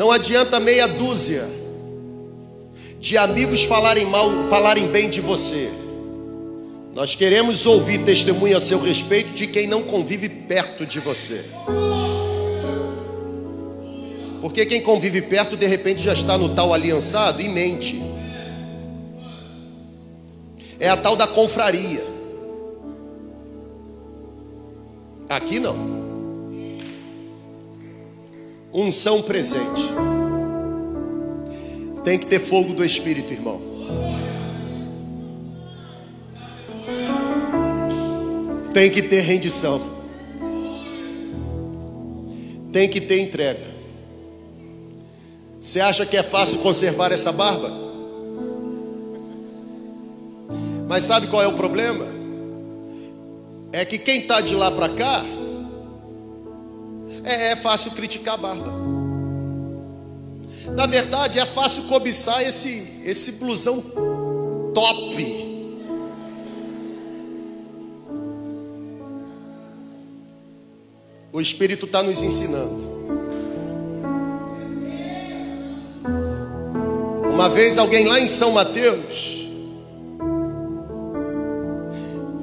Não 0.00 0.10
adianta 0.10 0.58
meia 0.58 0.88
dúzia 0.88 1.46
de 2.98 3.18
amigos 3.18 3.64
falarem 3.64 4.06
mal, 4.06 4.30
falarem 4.48 4.88
bem 4.88 5.10
de 5.10 5.20
você. 5.20 5.70
Nós 6.94 7.14
queremos 7.14 7.66
ouvir 7.66 8.02
testemunho 8.02 8.56
a 8.56 8.60
seu 8.60 8.80
respeito 8.80 9.34
de 9.34 9.46
quem 9.46 9.66
não 9.66 9.82
convive 9.82 10.26
perto 10.26 10.86
de 10.86 10.98
você. 11.00 11.44
Porque 14.40 14.64
quem 14.64 14.80
convive 14.80 15.20
perto, 15.20 15.54
de 15.54 15.66
repente, 15.66 16.02
já 16.02 16.14
está 16.14 16.38
no 16.38 16.54
tal 16.54 16.72
aliançado 16.72 17.42
e 17.42 17.48
mente. 17.50 18.02
É 20.78 20.88
a 20.88 20.96
tal 20.96 21.14
da 21.14 21.26
confraria. 21.26 22.02
Aqui 25.28 25.60
não. 25.60 25.99
Unção 28.72 29.22
presente. 29.22 29.82
Tem 32.04 32.18
que 32.18 32.26
ter 32.26 32.38
fogo 32.38 32.72
do 32.72 32.84
Espírito, 32.84 33.32
irmão. 33.32 33.60
Tem 38.72 38.90
que 38.90 39.02
ter 39.02 39.20
rendição. 39.20 39.80
Tem 42.72 42.88
que 42.88 43.00
ter 43.00 43.20
entrega. 43.20 43.66
Você 45.60 45.80
acha 45.80 46.06
que 46.06 46.16
é 46.16 46.22
fácil 46.22 46.60
conservar 46.60 47.10
essa 47.12 47.32
barba? 47.32 47.70
Mas 50.88 51.04
sabe 51.04 51.26
qual 51.26 51.42
é 51.42 51.46
o 51.46 51.52
problema? 51.52 52.06
É 53.72 53.84
que 53.84 53.98
quem 53.98 54.20
está 54.20 54.40
de 54.40 54.54
lá 54.54 54.70
para 54.70 54.88
cá 54.88 55.24
é, 57.24 57.52
é 57.52 57.56
fácil 57.56 57.92
criticar 57.92 58.34
a 58.34 58.36
barba. 58.36 58.72
Na 60.74 60.86
verdade, 60.86 61.38
é 61.38 61.46
fácil 61.46 61.84
cobiçar 61.84 62.42
esse, 62.42 63.02
esse 63.04 63.32
blusão 63.32 63.82
top. 64.72 65.40
O 71.32 71.40
Espírito 71.40 71.86
está 71.86 72.02
nos 72.02 72.22
ensinando. 72.22 72.90
Uma 77.32 77.48
vez 77.48 77.78
alguém 77.78 78.06
lá 78.06 78.20
em 78.20 78.28
São 78.28 78.52
Mateus 78.52 79.39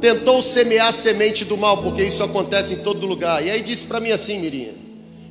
tentou 0.08 0.42
semear 0.42 0.88
a 0.88 0.92
semente 0.94 1.44
do 1.44 1.58
mal, 1.58 1.84
porque 1.84 2.02
isso 2.02 2.24
acontece 2.24 2.76
em 2.76 2.78
todo 2.78 3.06
lugar. 3.06 3.46
E 3.46 3.52
aí 3.52 3.62
disse 3.62 3.86
para 3.86 4.00
mim 4.00 4.12
assim, 4.12 4.40
Mirinha: 4.40 4.74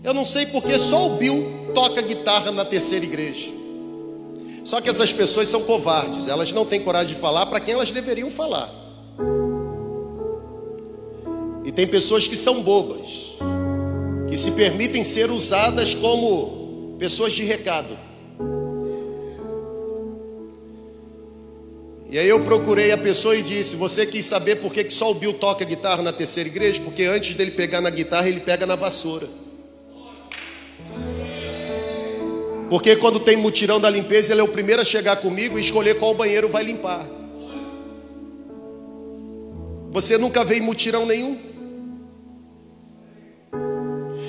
Eu 0.05 0.13
não 0.13 0.25
sei 0.25 0.45
porque 0.45 0.79
só 0.79 1.07
o 1.07 1.17
Bill 1.17 1.71
toca 1.75 2.03
guitarra 2.03 2.53
na 2.53 2.65
terceira 2.65 3.05
igreja. 3.05 3.49
Só 4.65 4.81
que 4.81 4.91
essas 4.91 5.13
pessoas 5.13 5.49
são 5.49 5.63
covardes, 5.63 6.29
elas 6.29 6.53
não 6.53 6.67
têm 6.67 6.81
coragem 6.81 7.15
de 7.15 7.21
falar 7.21 7.47
para 7.47 7.61
quem 7.61 7.73
elas 7.73 7.91
deveriam 7.91 8.29
falar. 8.29 8.71
E 11.65 11.73
tem 11.73 11.87
pessoas 11.87 12.29
que 12.29 12.37
são 12.37 12.63
bobas, 12.63 13.39
que 14.29 14.37
se 14.37 14.51
permitem 14.51 15.03
ser 15.03 15.31
usadas 15.31 15.95
como 15.95 16.97
pessoas 16.99 17.33
de 17.33 17.45
recado. 17.45 17.97
E 22.09 22.19
aí 22.19 22.29
eu 22.29 22.41
procurei 22.41 22.93
a 22.93 22.99
pessoa 22.99 23.37
e 23.37 23.43
disse: 23.43 23.77
Você 23.77 24.07
quis 24.07 24.25
saber 24.25 24.57
por 24.57 24.73
que, 24.73 24.89
só 24.91 25.11
o 25.11 25.15
Bill 25.15 25.35
toca 25.35 25.65
guitarra 25.65 26.03
na 26.03 26.13
terceira 26.13 26.49
igreja? 26.49 26.81
Porque 26.83 27.03
antes 27.05 27.35
dele 27.35 27.51
pegar 27.51 27.81
na 27.81 27.91
guitarra, 27.91 28.29
ele 28.29 28.41
pega 28.41 28.65
na 28.65 28.77
vassoura. 28.77 29.27
Porque 32.71 32.97
quando 32.97 33.21
tem 33.21 33.37
mutirão 33.37 33.81
da 33.81 33.91
limpeza, 33.91 34.33
ele 34.33 34.41
é 34.41 34.45
o 34.45 34.49
primeiro 34.49 34.83
a 34.83 34.85
chegar 34.85 35.17
comigo 35.17 35.59
e 35.59 35.61
escolher 35.61 35.99
qual 35.99 36.15
banheiro 36.15 36.49
vai 36.49 36.65
limpar. 36.65 37.07
Você 39.91 40.19
nunca 40.19 40.45
veio 40.45 40.63
mutirão 40.63 41.07
nenhum? 41.07 41.39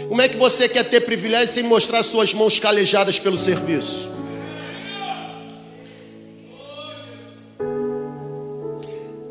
Como 0.08 0.22
é 0.22 0.30
que 0.30 0.38
você 0.38 0.70
quer 0.70 0.84
ter 0.84 1.02
privilégio 1.02 1.54
sem 1.54 1.64
mostrar 1.64 2.02
suas 2.02 2.34
mãos 2.34 2.58
calejadas 2.58 3.20
pelo 3.20 3.38
serviço? 3.38 4.17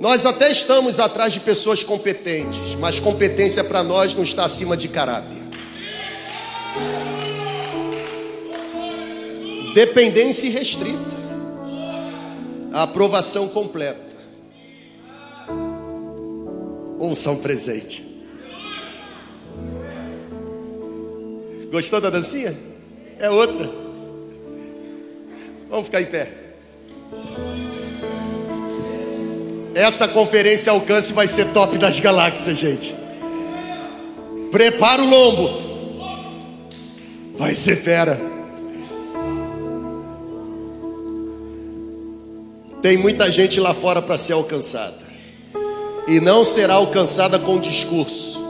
Nós 0.06 0.24
até 0.24 0.52
estamos 0.52 1.00
atrás 1.00 1.32
de 1.32 1.40
pessoas 1.40 1.82
competentes, 1.82 2.76
mas 2.76 3.00
competência 3.00 3.64
para 3.64 3.82
nós 3.82 4.14
não 4.14 4.22
está 4.22 4.44
acima 4.44 4.76
de 4.76 4.86
caráter. 4.86 5.36
Dependência 9.74 10.48
restrita. 10.48 11.16
A 12.72 12.84
aprovação 12.84 13.48
completa. 13.48 14.16
Unção 17.00 17.38
presente. 17.38 18.04
Gostou 21.72 22.00
da 22.00 22.10
dancinha? 22.10 22.56
É 23.18 23.28
outra. 23.28 23.68
Vamos 25.68 25.86
ficar 25.86 26.00
em 26.00 26.06
pé. 26.06 26.45
Essa 29.76 30.08
conferência 30.08 30.72
alcance 30.72 31.12
vai 31.12 31.26
ser 31.26 31.52
top 31.52 31.76
das 31.76 32.00
galáxias, 32.00 32.58
gente. 32.58 32.94
Prepara 34.50 35.02
o 35.02 35.06
lombo. 35.06 35.50
Vai 37.36 37.52
ser 37.52 37.76
fera. 37.76 38.18
Tem 42.80 42.96
muita 42.96 43.30
gente 43.30 43.60
lá 43.60 43.74
fora 43.74 44.00
para 44.00 44.16
ser 44.16 44.32
alcançada. 44.32 44.96
E 46.08 46.20
não 46.20 46.42
será 46.42 46.76
alcançada 46.76 47.38
com 47.38 47.60
discurso. 47.60 48.42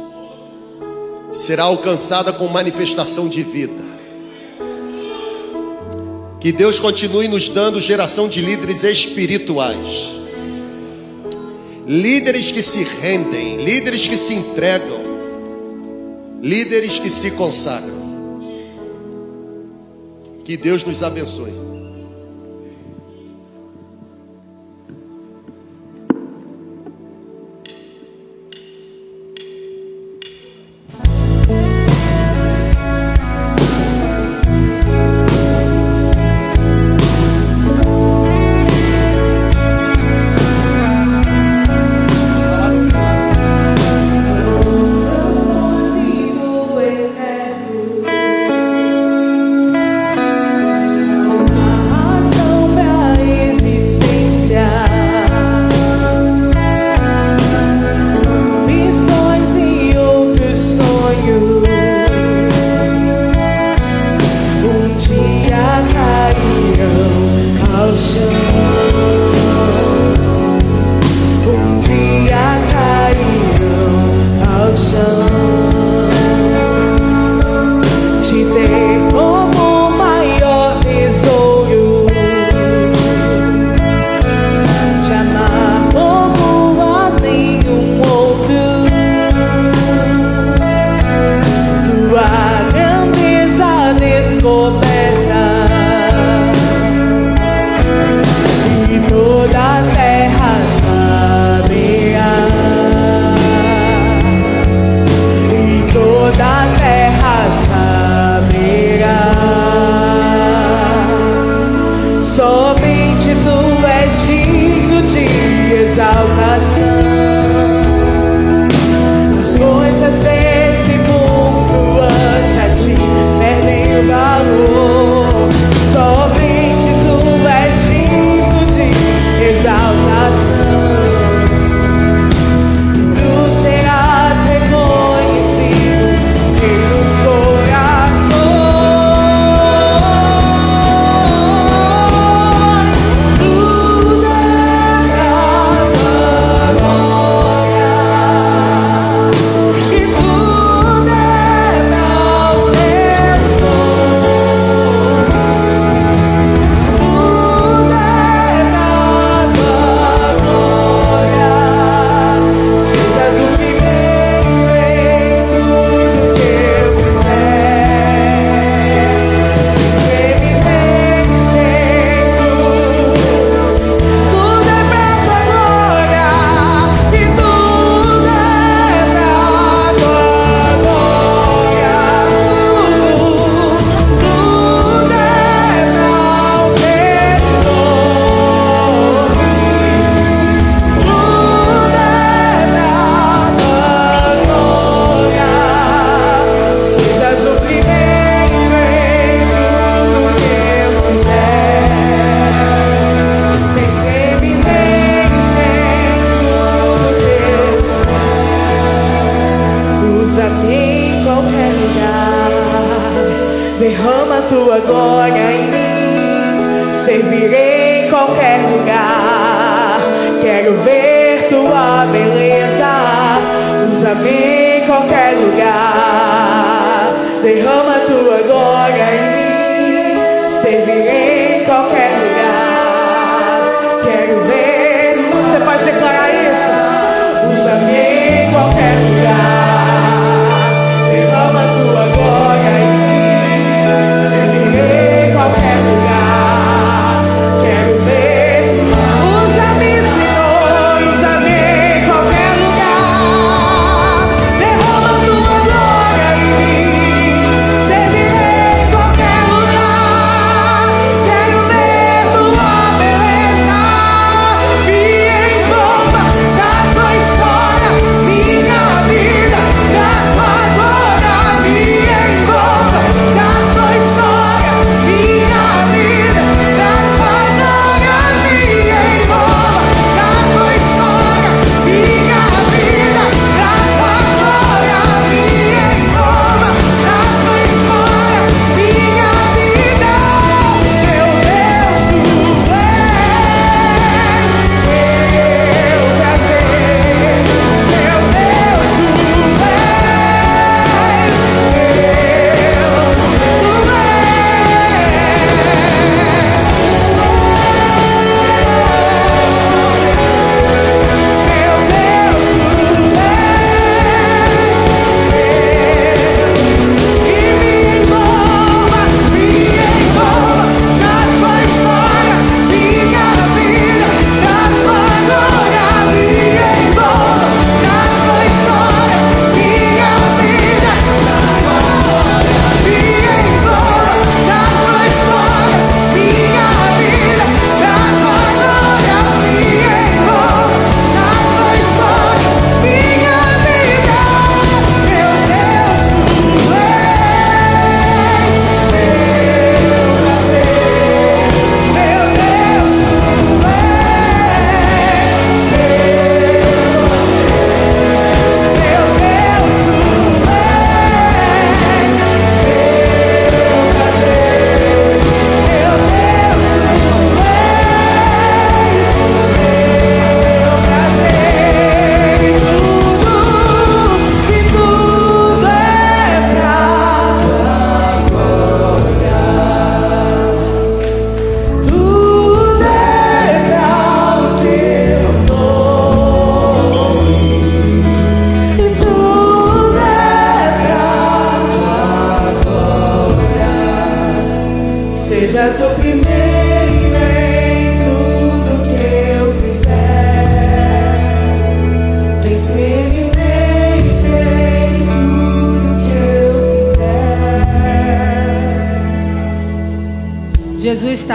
Será 1.33 1.65
alcançada 1.65 2.33
com 2.33 2.47
manifestação 2.47 3.29
de 3.29 3.43
vida. 3.43 3.85
Que 6.39 6.53
Deus 6.53 6.79
continue 6.79 7.27
nos 7.27 7.49
dando 7.49 7.81
geração 7.81 8.29
de 8.29 8.41
líderes 8.41 8.85
espirituais 8.85 10.25
líderes 11.87 12.51
que 12.51 12.63
se 12.63 12.85
rendem, 12.85 13.59
líderes 13.65 14.09
que 14.09 14.17
se 14.17 14.35
entregam, 14.35 15.01
líderes 16.43 16.99
que 16.99 17.09
se 17.09 17.31
consagram. 17.33 17.95
Que 20.45 20.57
Deus 20.57 20.85
nos 20.85 21.03
abençoe. 21.03 21.66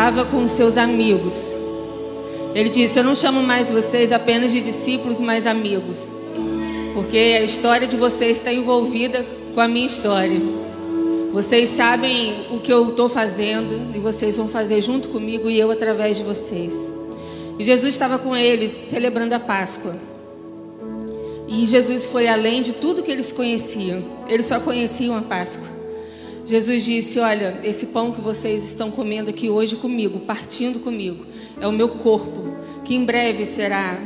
Estava 0.02 0.26
com 0.26 0.48
seus 0.48 0.78
amigos. 0.80 1.56
Ele 2.56 2.70
disse: 2.70 2.98
Eu 2.98 3.04
não 3.04 3.14
chamo 3.14 3.44
mais 3.44 3.70
vocês 3.70 4.12
apenas 4.12 4.52
de 4.52 4.60
discípulos, 4.60 5.22
mas 5.22 5.46
amigos. 5.46 6.12
Porque 6.96 7.18
a 7.18 7.44
história 7.44 7.88
de 7.88 7.96
vocês 7.96 8.38
está 8.38 8.52
envolvida 8.52 9.24
com 9.54 9.62
a 9.62 9.68
minha 9.68 9.86
história. 9.86 10.42
Vocês 11.32 11.70
sabem 11.70 12.48
o 12.50 12.60
que 12.60 12.74
eu 12.74 12.90
estou 12.90 13.08
fazendo 13.10 13.96
e 13.96 14.00
vocês 14.00 14.36
vão 14.38 14.48
fazer 14.48 14.82
junto 14.82 15.08
comigo 15.08 15.52
e 15.52 15.60
eu 15.60 15.70
através 15.70 16.18
de 16.18 16.24
vocês. 16.24 16.92
E 17.60 17.64
Jesus 17.64 17.94
estava 17.94 18.18
com 18.18 18.36
eles 18.36 18.72
celebrando 18.72 19.36
a 19.36 19.40
Páscoa. 19.40 19.96
E 21.48 21.68
Jesus 21.68 22.08
foi 22.08 22.28
além 22.28 22.64
de 22.64 22.74
tudo 22.74 23.04
que 23.04 23.12
eles 23.12 23.32
conheciam. 23.32 24.02
Eles 24.28 24.48
só 24.48 24.60
conheciam 24.60 25.16
a 25.16 25.22
Páscoa. 25.22 25.71
Jesus 26.52 26.84
disse: 26.84 27.18
Olha, 27.18 27.62
esse 27.64 27.86
pão 27.86 28.12
que 28.12 28.20
vocês 28.20 28.66
estão 28.66 28.92
comendo 28.92 29.30
aqui 29.30 29.50
hoje 29.50 29.78
comigo, 29.78 30.20
partindo 30.20 30.82
comigo, 30.82 31.26
é 31.62 31.66
o 31.66 31.72
meu 31.72 31.88
corpo, 31.88 32.58
que 32.84 32.94
em 32.94 33.06
breve 33.06 33.46
será 33.46 33.98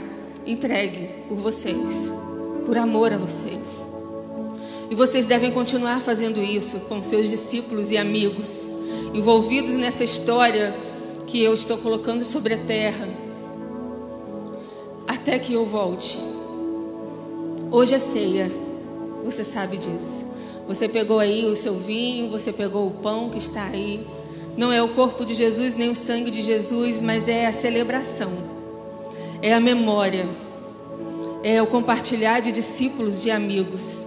entregue 0.45 1.09
por 1.27 1.37
vocês, 1.37 2.13
por 2.63 2.77
amor 2.77 3.11
a 3.11 3.17
vocês. 3.17 3.87
E 4.91 4.93
vocês 4.93 5.25
devem 5.25 5.51
continuar 5.51 5.99
fazendo 6.01 6.39
isso 6.39 6.81
com 6.81 7.01
seus 7.01 7.31
discípulos 7.31 7.91
e 7.91 7.97
amigos, 7.97 8.69
envolvidos 9.11 9.73
nessa 9.73 10.03
história 10.03 10.77
que 11.25 11.41
eu 11.41 11.51
estou 11.51 11.79
colocando 11.79 12.23
sobre 12.23 12.53
a 12.53 12.59
terra, 12.59 13.09
até 15.07 15.39
que 15.39 15.53
eu 15.53 15.65
volte. 15.65 16.19
Hoje 17.71 17.95
é 17.95 17.99
ceia, 17.99 18.51
você 19.23 19.43
sabe 19.43 19.77
disso. 19.77 20.34
Você 20.67 20.89
pegou 20.89 21.19
aí 21.19 21.45
o 21.45 21.55
seu 21.55 21.75
vinho, 21.75 22.29
você 22.29 22.51
pegou 22.51 22.87
o 22.87 22.91
pão 22.91 23.29
que 23.29 23.37
está 23.37 23.65
aí. 23.65 24.05
Não 24.57 24.71
é 24.71 24.81
o 24.81 24.89
corpo 24.95 25.25
de 25.25 25.33
Jesus 25.33 25.75
nem 25.75 25.91
o 25.91 25.95
sangue 25.95 26.31
de 26.31 26.41
Jesus, 26.41 27.01
mas 27.01 27.27
é 27.27 27.45
a 27.45 27.51
celebração, 27.51 28.31
é 29.41 29.53
a 29.53 29.59
memória, 29.59 30.27
é 31.43 31.61
o 31.61 31.67
compartilhar 31.67 32.39
de 32.39 32.51
discípulos, 32.51 33.21
de 33.21 33.29
amigos. 33.29 34.05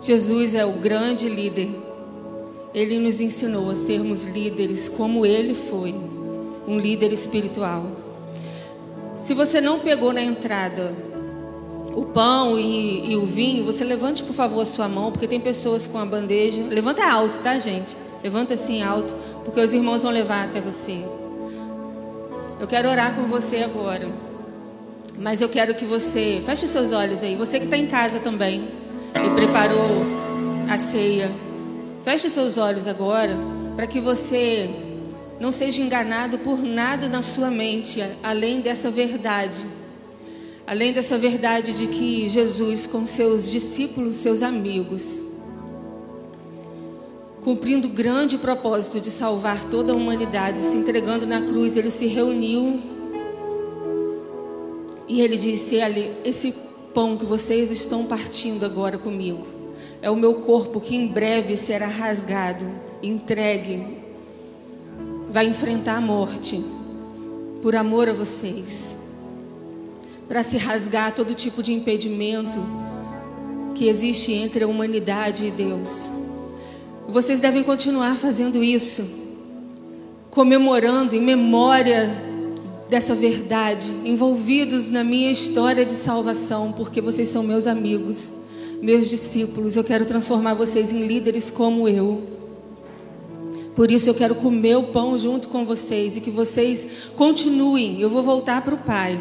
Jesus 0.00 0.54
é 0.54 0.64
o 0.64 0.72
grande 0.72 1.28
líder. 1.28 1.68
Ele 2.72 2.98
nos 2.98 3.20
ensinou 3.20 3.70
a 3.70 3.74
sermos 3.74 4.24
líderes 4.24 4.88
como 4.88 5.26
ele 5.26 5.54
foi, 5.54 5.94
um 6.66 6.78
líder 6.78 7.12
espiritual. 7.12 7.84
Se 9.14 9.34
você 9.34 9.60
não 9.60 9.78
pegou 9.78 10.12
na 10.12 10.22
entrada 10.22 11.09
o 11.94 12.04
pão 12.04 12.58
e, 12.58 13.12
e, 13.12 13.16
o 13.16 13.24
vinho, 13.24 13.64
você 13.64 13.84
levante 13.84 14.22
por 14.22 14.34
favor 14.34 14.60
a 14.60 14.66
sua 14.66 14.88
mão, 14.88 15.10
porque 15.10 15.26
tem 15.26 15.40
pessoas 15.40 15.86
com 15.86 15.98
a 15.98 16.04
bandeja. 16.04 16.62
Levanta 16.62 17.04
alto, 17.04 17.38
tá, 17.40 17.58
gente? 17.58 17.96
Levanta 18.22 18.54
assim 18.54 18.82
alto, 18.82 19.14
porque 19.44 19.60
os 19.60 19.74
irmãos 19.74 20.02
vão 20.02 20.12
levar 20.12 20.44
até 20.44 20.60
você. 20.60 21.02
Eu 22.60 22.66
quero 22.66 22.88
orar 22.88 23.16
com 23.16 23.24
você 23.24 23.58
agora. 23.58 24.08
Mas 25.18 25.40
eu 25.40 25.48
quero 25.48 25.74
que 25.74 25.84
você 25.84 26.42
feche 26.44 26.64
os 26.64 26.70
seus 26.70 26.92
olhos 26.92 27.22
aí. 27.22 27.34
Você 27.36 27.58
que 27.58 27.64
está 27.64 27.76
em 27.76 27.86
casa 27.86 28.20
também 28.20 28.68
e 29.14 29.30
preparou 29.34 30.02
a 30.68 30.76
ceia. 30.76 31.30
Feche 32.04 32.28
os 32.28 32.32
seus 32.32 32.56
olhos 32.56 32.86
agora 32.86 33.36
para 33.76 33.86
que 33.86 34.00
você 34.00 34.70
não 35.38 35.50
seja 35.50 35.82
enganado 35.82 36.38
por 36.38 36.62
nada 36.62 37.08
na 37.08 37.22
sua 37.22 37.50
mente, 37.50 38.02
além 38.22 38.60
dessa 38.60 38.90
verdade. 38.90 39.66
Além 40.70 40.92
dessa 40.92 41.18
verdade 41.18 41.72
de 41.72 41.88
que 41.88 42.28
Jesus, 42.28 42.86
com 42.86 43.04
seus 43.04 43.50
discípulos, 43.50 44.14
seus 44.14 44.40
amigos, 44.40 45.24
cumprindo 47.42 47.88
o 47.88 47.90
grande 47.90 48.38
propósito 48.38 49.00
de 49.00 49.10
salvar 49.10 49.64
toda 49.64 49.92
a 49.92 49.96
humanidade, 49.96 50.60
se 50.60 50.76
entregando 50.76 51.26
na 51.26 51.40
cruz, 51.40 51.76
ele 51.76 51.90
se 51.90 52.06
reuniu 52.06 52.80
e 55.08 55.20
ele 55.20 55.36
disse: 55.36 55.80
Ali, 55.80 56.12
esse 56.24 56.54
pão 56.94 57.16
que 57.16 57.24
vocês 57.24 57.72
estão 57.72 58.04
partindo 58.04 58.64
agora 58.64 58.96
comigo 58.96 59.44
é 60.00 60.08
o 60.08 60.14
meu 60.14 60.34
corpo 60.34 60.80
que 60.80 60.94
em 60.94 61.08
breve 61.08 61.56
será 61.56 61.88
rasgado, 61.88 62.64
entregue, 63.02 63.84
vai 65.28 65.48
enfrentar 65.48 65.96
a 65.96 66.00
morte 66.00 66.64
por 67.60 67.74
amor 67.74 68.08
a 68.08 68.12
vocês 68.12 68.99
para 70.30 70.44
se 70.44 70.56
rasgar 70.56 71.12
todo 71.12 71.34
tipo 71.34 71.60
de 71.60 71.72
impedimento 71.72 72.60
que 73.74 73.88
existe 73.88 74.32
entre 74.32 74.62
a 74.62 74.68
humanidade 74.68 75.48
e 75.48 75.50
Deus. 75.50 76.08
Vocês 77.08 77.40
devem 77.40 77.64
continuar 77.64 78.14
fazendo 78.14 78.62
isso, 78.62 79.04
comemorando 80.30 81.16
em 81.16 81.20
memória 81.20 82.08
dessa 82.88 83.12
verdade, 83.12 83.90
envolvidos 84.04 84.88
na 84.88 85.02
minha 85.02 85.32
história 85.32 85.84
de 85.84 85.94
salvação, 85.94 86.70
porque 86.70 87.00
vocês 87.00 87.28
são 87.28 87.42
meus 87.42 87.66
amigos, 87.66 88.32
meus 88.80 89.10
discípulos. 89.10 89.74
Eu 89.74 89.82
quero 89.82 90.06
transformar 90.06 90.54
vocês 90.54 90.92
em 90.92 91.08
líderes 91.08 91.50
como 91.50 91.88
eu. 91.88 92.22
Por 93.74 93.90
isso 93.90 94.08
eu 94.08 94.14
quero 94.14 94.36
comer 94.36 94.76
o 94.76 94.92
pão 94.92 95.18
junto 95.18 95.48
com 95.48 95.64
vocês 95.64 96.16
e 96.16 96.20
que 96.20 96.30
vocês 96.30 96.86
continuem. 97.16 98.00
Eu 98.00 98.08
vou 98.08 98.22
voltar 98.22 98.62
para 98.62 98.76
o 98.76 98.78
Pai. 98.78 99.20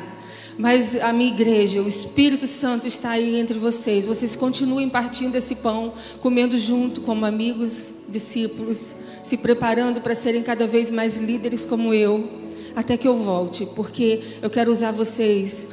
Mas 0.59 0.93
a 0.97 1.13
minha 1.13 1.31
igreja, 1.31 1.81
o 1.81 1.87
Espírito 1.87 2.45
Santo 2.45 2.85
está 2.85 3.11
aí 3.11 3.39
entre 3.39 3.57
vocês. 3.57 4.05
Vocês 4.05 4.35
continuem 4.35 4.89
partindo 4.89 5.37
esse 5.37 5.55
pão, 5.55 5.93
comendo 6.19 6.57
junto 6.57 6.99
como 6.99 7.25
amigos, 7.25 7.93
discípulos, 8.09 8.93
se 9.23 9.37
preparando 9.37 10.01
para 10.01 10.13
serem 10.13 10.43
cada 10.43 10.67
vez 10.67 10.91
mais 10.91 11.15
líderes 11.17 11.65
como 11.65 11.93
eu, 11.93 12.27
até 12.75 12.97
que 12.97 13.07
eu 13.07 13.15
volte, 13.15 13.65
porque 13.73 14.21
eu 14.41 14.49
quero 14.49 14.69
usar 14.69 14.91
vocês, 14.91 15.65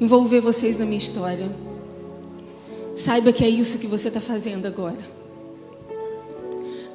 envolver 0.00 0.40
vocês 0.40 0.78
na 0.78 0.86
minha 0.86 0.96
história. 0.96 1.54
Saiba 2.96 3.30
que 3.30 3.44
é 3.44 3.48
isso 3.50 3.78
que 3.78 3.86
você 3.86 4.08
está 4.08 4.22
fazendo 4.22 4.64
agora. 4.64 5.17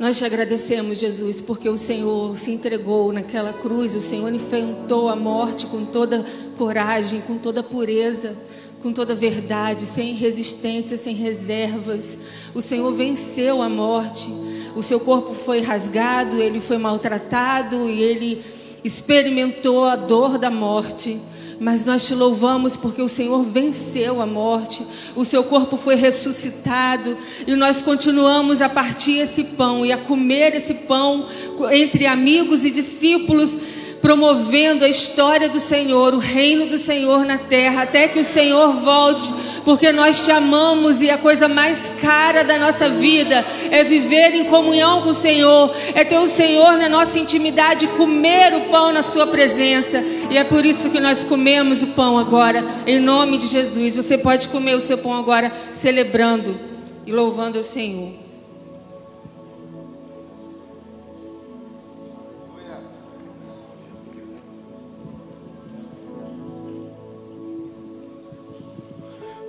Nós 0.03 0.17
te 0.17 0.25
agradecemos, 0.25 0.99
Jesus, 0.99 1.39
porque 1.39 1.69
o 1.69 1.77
Senhor 1.77 2.37
se 2.37 2.51
entregou 2.51 3.13
naquela 3.13 3.53
cruz, 3.53 3.95
o 3.95 4.01
Senhor 4.01 4.33
enfrentou 4.33 5.07
a 5.07 5.15
morte 5.15 5.65
com 5.65 5.85
toda 5.85 6.25
coragem, 6.57 7.21
com 7.21 7.37
toda 7.37 7.63
pureza, 7.63 8.35
com 8.81 8.91
toda 8.91 9.15
verdade, 9.15 9.85
sem 9.85 10.13
resistência, 10.13 10.97
sem 10.97 11.15
reservas. 11.15 12.19
O 12.53 12.61
Senhor 12.61 12.91
venceu 12.91 13.61
a 13.61 13.69
morte. 13.69 14.29
O 14.75 14.83
seu 14.83 14.99
corpo 14.99 15.33
foi 15.33 15.61
rasgado, 15.61 16.35
ele 16.35 16.59
foi 16.59 16.77
maltratado 16.77 17.89
e 17.89 18.01
ele 18.01 18.43
experimentou 18.83 19.85
a 19.85 19.95
dor 19.95 20.37
da 20.37 20.49
morte. 20.49 21.17
Mas 21.59 21.85
nós 21.85 22.05
te 22.05 22.13
louvamos 22.13 22.75
porque 22.75 23.01
o 23.01 23.09
Senhor 23.09 23.43
venceu 23.43 24.21
a 24.21 24.25
morte, 24.25 24.85
o 25.15 25.23
seu 25.23 25.43
corpo 25.43 25.77
foi 25.77 25.95
ressuscitado 25.95 27.17
e 27.45 27.55
nós 27.55 27.81
continuamos 27.81 28.61
a 28.61 28.69
partir 28.69 29.19
esse 29.19 29.43
pão 29.43 29.85
e 29.85 29.91
a 29.91 29.97
comer 29.97 30.55
esse 30.55 30.73
pão 30.73 31.27
entre 31.71 32.05
amigos 32.05 32.65
e 32.65 32.71
discípulos 32.71 33.57
promovendo 34.03 34.83
a 34.83 34.89
história 34.89 35.47
do 35.47 35.61
Senhor, 35.61 36.13
o 36.13 36.17
reino 36.17 36.65
do 36.65 36.77
Senhor 36.77 37.23
na 37.23 37.37
terra, 37.37 37.83
até 37.83 38.05
que 38.05 38.19
o 38.19 38.23
Senhor 38.25 38.73
volte, 38.73 39.33
porque 39.63 39.93
nós 39.93 40.21
te 40.21 40.29
amamos 40.29 41.01
e 41.01 41.09
a 41.09 41.17
coisa 41.17 41.47
mais 41.47 41.89
cara 42.01 42.43
da 42.43 42.59
nossa 42.59 42.89
vida 42.89 43.45
é 43.71 43.81
viver 43.81 44.33
em 44.33 44.43
comunhão 44.43 45.03
com 45.03 45.11
o 45.11 45.13
Senhor, 45.13 45.73
é 45.95 46.03
ter 46.03 46.17
o 46.17 46.27
Senhor 46.27 46.77
na 46.77 46.89
nossa 46.89 47.17
intimidade, 47.17 47.87
comer 47.87 48.53
o 48.53 48.69
pão 48.69 48.91
na 48.91 49.01
Sua 49.01 49.25
presença, 49.25 50.03
e 50.29 50.37
é 50.37 50.43
por 50.43 50.65
isso 50.65 50.89
que 50.89 50.99
nós 50.99 51.23
comemos 51.23 51.81
o 51.81 51.87
pão 51.87 52.19
agora, 52.19 52.65
em 52.85 52.99
nome 52.99 53.37
de 53.37 53.47
Jesus. 53.47 53.95
Você 53.95 54.17
pode 54.17 54.49
comer 54.49 54.75
o 54.75 54.81
seu 54.81 54.97
pão 54.97 55.17
agora, 55.17 55.49
celebrando 55.71 56.59
e 57.07 57.11
louvando 57.13 57.57
o 57.57 57.63
Senhor. 57.63 58.22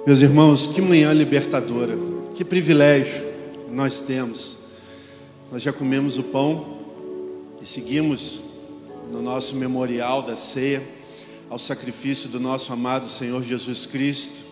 Meus 0.07 0.20
irmãos, 0.20 0.66
que 0.66 0.82
manhã 0.82 1.14
libertadora, 1.14 1.96
que 2.34 2.44
privilégio 2.44 3.24
nós 3.72 4.02
temos. 4.02 4.59
Nós 5.50 5.62
já 5.62 5.72
comemos 5.72 6.18
o 6.18 6.22
pão 6.22 6.78
e 7.59 7.64
seguimos 7.64 8.42
no 9.11 9.22
nosso 9.22 9.57
memorial 9.57 10.22
da 10.22 10.36
ceia 10.36 10.82
ao 11.48 11.59
sacrifício 11.59 12.28
do 12.28 12.38
nosso 12.38 12.70
amado 12.70 13.09
Senhor 13.09 13.42
Jesus 13.42 13.86
Cristo. 13.86 14.44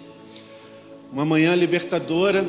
Uma 1.13 1.27
manhã 1.27 1.55
libertadora 1.55 2.47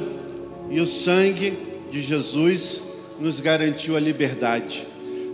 e 0.69 0.79
o 0.79 0.87
sangue 0.87 1.57
de 1.91 2.01
Jesus 2.01 2.83
nos 3.19 3.41
garantiu 3.41 3.97
a 3.97 3.99
liberdade. 3.99 4.87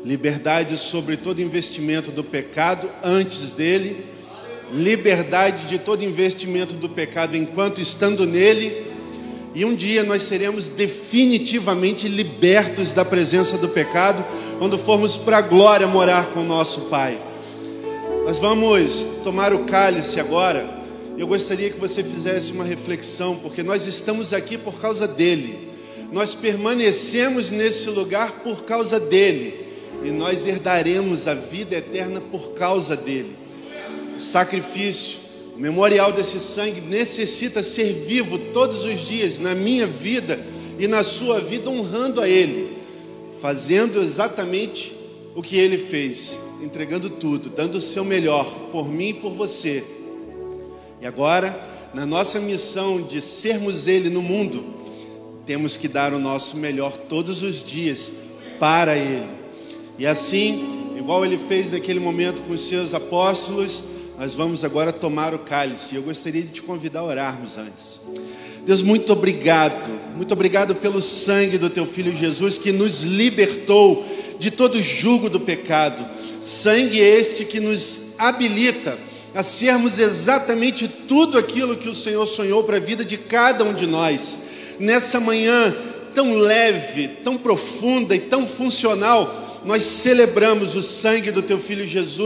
Liberdade 0.04 0.76
sobre 0.76 1.18
todo 1.18 1.40
investimento 1.40 2.10
do 2.12 2.24
pecado 2.24 2.90
antes 3.04 3.52
dele 3.52 4.04
liberdade 4.74 5.66
de 5.66 5.80
todo 5.80 6.04
investimento 6.04 6.76
do 6.76 6.90
pecado 6.90 7.36
enquanto 7.36 7.82
estando 7.82 8.26
nele, 8.26 8.86
e 9.56 9.66
um 9.66 9.76
dia 9.76 10.04
nós 10.04 10.22
seremos 10.22 10.70
definitivamente 10.70 12.08
libertos 12.08 12.92
da 12.92 13.04
presença 13.04 13.58
do 13.58 13.68
pecado 13.68 14.24
quando 14.60 14.78
formos 14.78 15.18
para 15.18 15.38
a 15.38 15.42
glória 15.42 15.88
morar 15.88 16.28
com 16.28 16.44
nosso 16.44 16.82
Pai. 16.82 17.20
Nós 18.26 18.38
vamos 18.38 19.08
tomar 19.24 19.54
o 19.54 19.66
cálice 19.66 20.20
agora. 20.20 20.78
Eu 21.18 21.26
gostaria 21.26 21.70
que 21.70 21.80
você 21.80 22.04
fizesse 22.04 22.52
uma 22.52 22.64
reflexão, 22.64 23.36
porque 23.38 23.64
nós 23.64 23.88
estamos 23.88 24.34
aqui 24.34 24.58
por 24.58 24.80
causa 24.80 25.08
dele. 25.08 25.68
nós 26.12 26.34
permanecemos 26.34 27.52
nesse 27.52 27.90
lugar 27.90 28.44
por 28.44 28.64
causa 28.64 29.00
dele, 29.00 29.54
e 30.04 30.10
nós 30.10 30.48
herdaremos 30.48 31.28
a 31.28 31.34
vida 31.34 31.76
eterna 31.76 32.22
por 32.22 32.54
causa 32.54 32.96
dele. 32.96 33.36
Sacrifício, 34.20 35.20
o 35.56 35.60
memorial 35.60 36.12
desse 36.12 36.40
sangue 36.40 36.82
necessita 36.82 37.64
ser 37.64 37.94
vivo 37.94 38.38
todos 38.38 38.86
os 38.86 39.00
dias 39.00 39.40
na 39.40 39.56
minha 39.56 39.88
vida 39.88 40.40
e 40.78 40.88
na 40.88 41.04
sua 41.04 41.40
vida, 41.40 41.70
honrando 41.70 42.22
a 42.22 42.28
ele, 42.28 42.78
fazendo 43.42 44.02
exatamente 44.02 44.96
o 45.36 45.42
que 45.42 45.58
ele 45.58 45.78
fez, 45.78 46.40
entregando 46.62 47.10
tudo, 47.10 47.50
dando 47.50 47.76
o 47.76 47.82
seu 47.82 48.04
melhor 48.04 48.46
por 48.72 48.88
mim 48.88 49.10
e 49.10 49.14
por 49.14 49.32
você. 49.32 49.84
E 51.02 51.08
agora, 51.08 51.58
na 51.94 52.06
nossa 52.06 52.40
missão 52.40 53.02
de 53.02 53.22
sermos 53.22 53.88
Ele 53.88 54.10
no 54.10 54.22
mundo, 54.22 54.64
temos 55.46 55.78
que 55.78 55.88
dar 55.88 56.14
o 56.14 56.20
nosso 56.20 56.58
melhor 56.58 56.96
todos 56.96 57.42
os 57.42 57.64
dias 57.64 58.12
para 58.60 58.98
Ele. 58.98 59.26
E 59.98 60.06
assim, 60.06 60.94
igual 60.98 61.26
Ele 61.26 61.38
fez 61.38 61.72
naquele 61.72 62.00
momento 62.00 62.44
com 62.44 62.54
os 62.54 62.68
seus 62.68 62.94
apóstolos, 62.94 63.84
nós 64.20 64.36
vamos 64.36 64.66
agora 64.66 64.92
tomar 64.92 65.34
o 65.34 65.40
cálice. 65.40 65.96
Eu 65.96 66.04
gostaria 66.04 66.42
de 66.42 66.50
te 66.50 66.62
convidar 66.62 67.00
a 67.00 67.06
orarmos 67.06 67.58
antes. 67.58 68.02
Deus, 68.66 68.82
muito 68.82 69.14
obrigado, 69.14 69.90
muito 70.14 70.34
obrigado 70.34 70.76
pelo 70.76 71.02
sangue 71.02 71.58
do 71.58 71.70
Teu 71.70 71.86
Filho 71.86 72.14
Jesus 72.14 72.58
que 72.58 72.74
nos 72.74 73.04
libertou 73.04 74.06
de 74.38 74.52
todo 74.52 74.82
jugo 74.82 75.30
do 75.30 75.40
pecado. 75.40 76.06
Sangue 76.42 77.00
este 77.00 77.46
que 77.46 77.62
nos 77.62 78.10
habilita 78.18 78.98
a 79.34 79.42
sermos 79.42 80.00
exatamente 80.00 80.86
tudo 80.90 81.38
aquilo 81.38 81.78
que 81.78 81.88
o 81.88 81.96
Senhor 81.96 82.26
sonhou 82.26 82.66
para 82.66 82.76
a 82.76 82.82
vida 82.82 83.06
de 83.06 83.16
cada 83.16 83.64
um 83.64 83.74
de 83.74 83.88
nós. 83.88 84.38
Nessa 84.78 85.22
manhã 85.22 85.74
tão 86.14 86.34
leve, 86.34 87.08
tão 87.24 87.38
profunda 87.38 88.14
e 88.14 88.20
tão 88.20 88.46
funcional, 88.46 89.62
nós 89.64 89.84
celebramos 89.84 90.76
o 90.76 90.82
sangue 90.82 91.32
do 91.32 91.42
Teu 91.42 91.58
Filho 91.58 91.88
Jesus. 91.88 92.18